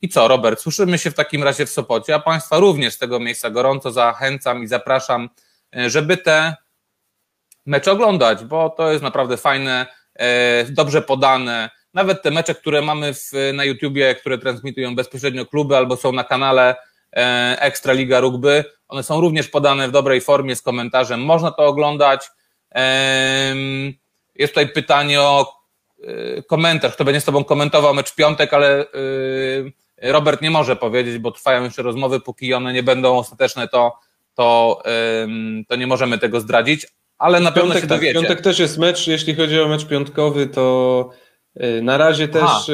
I 0.03 0.09
co, 0.09 0.29
Robert, 0.29 0.61
słyszymy 0.61 0.99
się 0.99 1.11
w 1.11 1.15
takim 1.15 1.43
razie 1.43 1.67
w 1.67 1.71
Sopocie, 1.71 2.15
a 2.15 2.19
Państwa 2.19 2.59
również 2.59 2.95
z 2.95 2.99
tego 2.99 3.21
miejsca 3.21 3.51
gorąco 3.51 3.91
zachęcam 3.91 4.63
i 4.63 4.67
zapraszam 4.67 5.29
E, 5.29 5.54
żeby 5.87 6.17
te 6.17 6.55
mecze 7.67 7.93
oglądać, 7.93 8.45
bo 8.45 8.71
to 8.71 8.93
jest 8.93 9.03
naprawdę 9.03 9.37
fajne, 9.37 9.87
e, 10.15 10.65
dobrze 10.65 11.03
podane. 11.03 11.71
Nawet 11.95 12.23
te 12.23 12.31
mecze, 12.31 12.55
które 12.55 12.83
mamy 12.83 13.15
w, 13.15 13.31
na 13.55 13.65
YouTubie, 13.65 14.15
które 14.15 14.39
transmitują 14.39 14.95
bezpośrednio 14.95 15.47
kluby 15.47 15.77
albo 15.77 15.97
są 15.97 16.13
na 16.13 16.25
kanale 16.25 16.77
e, 17.17 17.57
Ekstra 17.61 17.93
Liga 17.93 18.21
Rugby, 18.21 18.65
one 18.89 19.03
są 19.03 19.21
również 19.21 19.49
podane 19.49 19.89
w 19.89 19.91
dobrej 19.93 20.21
formie 20.21 20.57
z 20.57 20.63
komentarzem. 20.63 21.21
Można 21.21 21.51
to 21.51 21.65
oglądać. 21.65 22.31
jest 24.35 24.55
tutaj 24.55 24.69
pytanie 24.69 25.21
o 25.21 25.65
komentarz. 26.49 26.93
Kto 26.93 27.05
będzie 27.05 27.21
z 27.21 27.25
Tobą 27.25 27.45
komentował 27.45 27.95
mecz 27.95 28.15
piątek, 28.15 28.55
ale 28.55 28.87
Robert 30.03 30.43
nie 30.43 30.51
może 30.51 30.77
powiedzieć, 30.77 31.19
bo 31.19 31.31
trwają 31.31 31.65
jeszcze 31.65 31.83
rozmowy, 31.83 32.21
póki 32.21 32.55
one 32.55 32.73
nie 32.73 32.83
będą 32.83 33.19
ostateczne, 33.19 33.69
to, 33.69 33.99
to, 34.35 34.83
to 35.69 35.77
nie 35.77 35.87
możemy 35.87 36.19
tego 36.19 36.41
zdradzić, 36.41 36.87
ale 37.19 37.41
na 37.41 37.53
pewno 37.53 37.75
piątek, 37.75 37.83
się 37.83 37.87
dowiecie. 37.87 38.15
Tak, 38.15 38.23
piątek 38.23 38.45
też 38.45 38.59
jest 38.59 38.79
mecz, 38.79 39.07
jeśli 39.07 39.35
chodzi 39.35 39.61
o 39.61 39.69
mecz 39.69 39.87
piątkowy, 39.87 40.47
to 40.47 41.11
na 41.83 41.99
razie 41.99 42.29
też 42.29 42.43
Aha. 42.43 42.65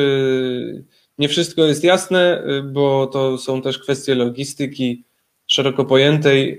nie 1.19 1.29
wszystko 1.29 1.65
jest 1.65 1.85
jasne, 1.85 2.43
bo 2.65 3.07
to 3.07 3.39
są 3.39 3.63
też 3.63 3.79
kwestie 3.79 4.15
logistyki 4.15 5.05
szeroko 5.47 5.85
pojętej 5.85 6.59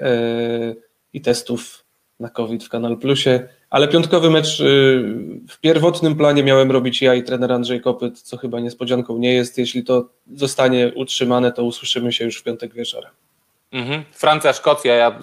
i 1.14 1.22
testów 1.22 1.86
na 2.22 2.30
COVID 2.30 2.64
w 2.64 2.70
Kanal 2.70 2.98
Plusie. 2.98 3.48
Ale 3.70 3.88
piątkowy 3.88 4.30
mecz 4.30 4.60
y, 4.60 4.64
w 5.50 5.60
pierwotnym 5.62 6.16
planie 6.16 6.44
miałem 6.44 6.72
robić 6.72 7.02
ja 7.02 7.16
i 7.16 7.24
trener 7.24 7.52
Andrzej 7.52 7.82
Kopyt, 7.82 8.22
co 8.22 8.38
chyba 8.38 8.60
niespodzianką 8.60 9.18
nie 9.18 9.34
jest. 9.34 9.58
Jeśli 9.58 9.84
to 9.84 10.10
zostanie 10.34 10.92
utrzymane, 10.96 11.52
to 11.52 11.64
usłyszymy 11.64 12.14
się 12.14 12.26
już 12.26 12.38
w 12.38 12.44
piątek 12.44 12.74
wieczorem. 12.74 13.12
Mhm. 13.72 14.04
Francja, 14.12 14.54
Szkocja, 14.54 14.96
ja 14.96 15.20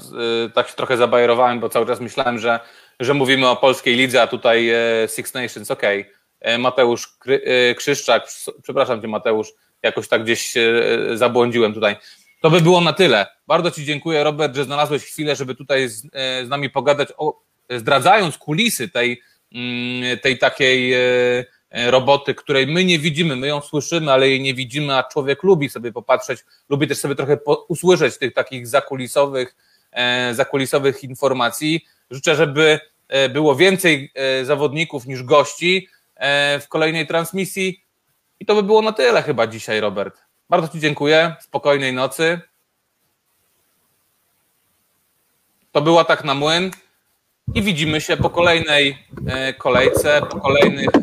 y, 0.46 0.50
tak 0.50 0.68
się 0.68 0.74
trochę 0.74 0.96
zabajerowałem, 0.96 1.60
bo 1.60 1.68
cały 1.68 1.86
czas 1.86 2.00
myślałem, 2.00 2.38
że, 2.38 2.60
że 3.00 3.14
mówimy 3.14 3.48
o 3.48 3.56
polskiej 3.56 3.96
lidze, 3.96 4.22
a 4.22 4.26
tutaj 4.26 4.70
y, 5.04 5.08
Six 5.08 5.34
Nations, 5.34 5.70
okej. 5.70 6.00
Okay. 6.40 6.58
Mateusz 6.58 7.06
Kry, 7.06 7.42
y, 7.70 7.74
Krzyszczak, 7.74 8.28
przepraszam 8.62 9.02
cię 9.02 9.08
Mateusz, 9.08 9.48
jakoś 9.82 10.08
tak 10.08 10.24
gdzieś 10.24 10.56
y, 10.56 11.10
zabłądziłem 11.14 11.74
tutaj. 11.74 11.96
To 12.40 12.50
by 12.50 12.60
było 12.60 12.80
na 12.80 12.92
tyle. 12.92 13.26
Bardzo 13.46 13.70
Ci 13.70 13.84
dziękuję, 13.84 14.24
Robert, 14.24 14.56
że 14.56 14.64
znalazłeś 14.64 15.04
chwilę, 15.04 15.36
żeby 15.36 15.54
tutaj 15.54 15.88
z, 15.88 16.04
y, 16.04 16.08
z 16.46 16.48
nami 16.48 16.70
pogadać 16.70 17.08
o 17.16 17.40
zdradzając 17.70 18.38
kulisy 18.38 18.88
tej, 18.88 19.22
mm, 19.52 20.18
tej 20.18 20.38
takiej 20.38 20.94
roboty, 21.70 22.34
której 22.34 22.66
my 22.66 22.84
nie 22.84 22.98
widzimy, 22.98 23.36
my 23.36 23.46
ją 23.46 23.60
słyszymy, 23.60 24.12
ale 24.12 24.28
jej 24.28 24.40
nie 24.40 24.54
widzimy, 24.54 24.96
a 24.96 25.02
człowiek 25.02 25.42
lubi 25.42 25.68
sobie 25.68 25.92
popatrzeć, 25.92 26.44
lubi 26.68 26.88
też 26.88 26.98
sobie 26.98 27.14
trochę 27.14 27.38
usłyszeć 27.68 28.18
tych 28.18 28.34
takich 28.34 28.66
zakulisowych, 28.66 29.56
e, 29.92 30.34
zakulisowych 30.34 31.04
informacji. 31.04 31.86
Życzę, 32.10 32.36
żeby 32.36 32.80
było 33.30 33.56
więcej 33.56 34.12
zawodników 34.42 35.06
niż 35.06 35.22
gości 35.22 35.88
w 36.60 36.64
kolejnej 36.68 37.06
transmisji. 37.06 37.84
I 38.40 38.46
to 38.46 38.54
by 38.54 38.62
było 38.62 38.82
na 38.82 38.92
tyle 38.92 39.22
chyba 39.22 39.46
dzisiaj, 39.46 39.80
Robert. 39.80 40.18
Bardzo 40.50 40.68
Ci 40.68 40.80
dziękuję. 40.80 41.36
Spokojnej 41.40 41.92
nocy. 41.92 42.40
To 45.72 45.80
była 45.82 46.04
tak 46.04 46.24
na 46.24 46.34
młyn 46.34 46.70
i 47.54 47.62
widzimy 47.62 48.00
się 48.00 48.16
po 48.16 48.30
kolejnej 48.30 48.98
e, 49.26 49.54
kolejce, 49.54 50.20
po 50.30 50.40
kolejnych 50.40 50.88
e, 50.88 51.00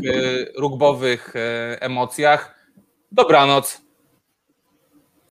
rugbowych 0.58 1.34
e, 1.36 1.82
emocjach. 1.82 2.56
Dobranoc. 3.12 3.85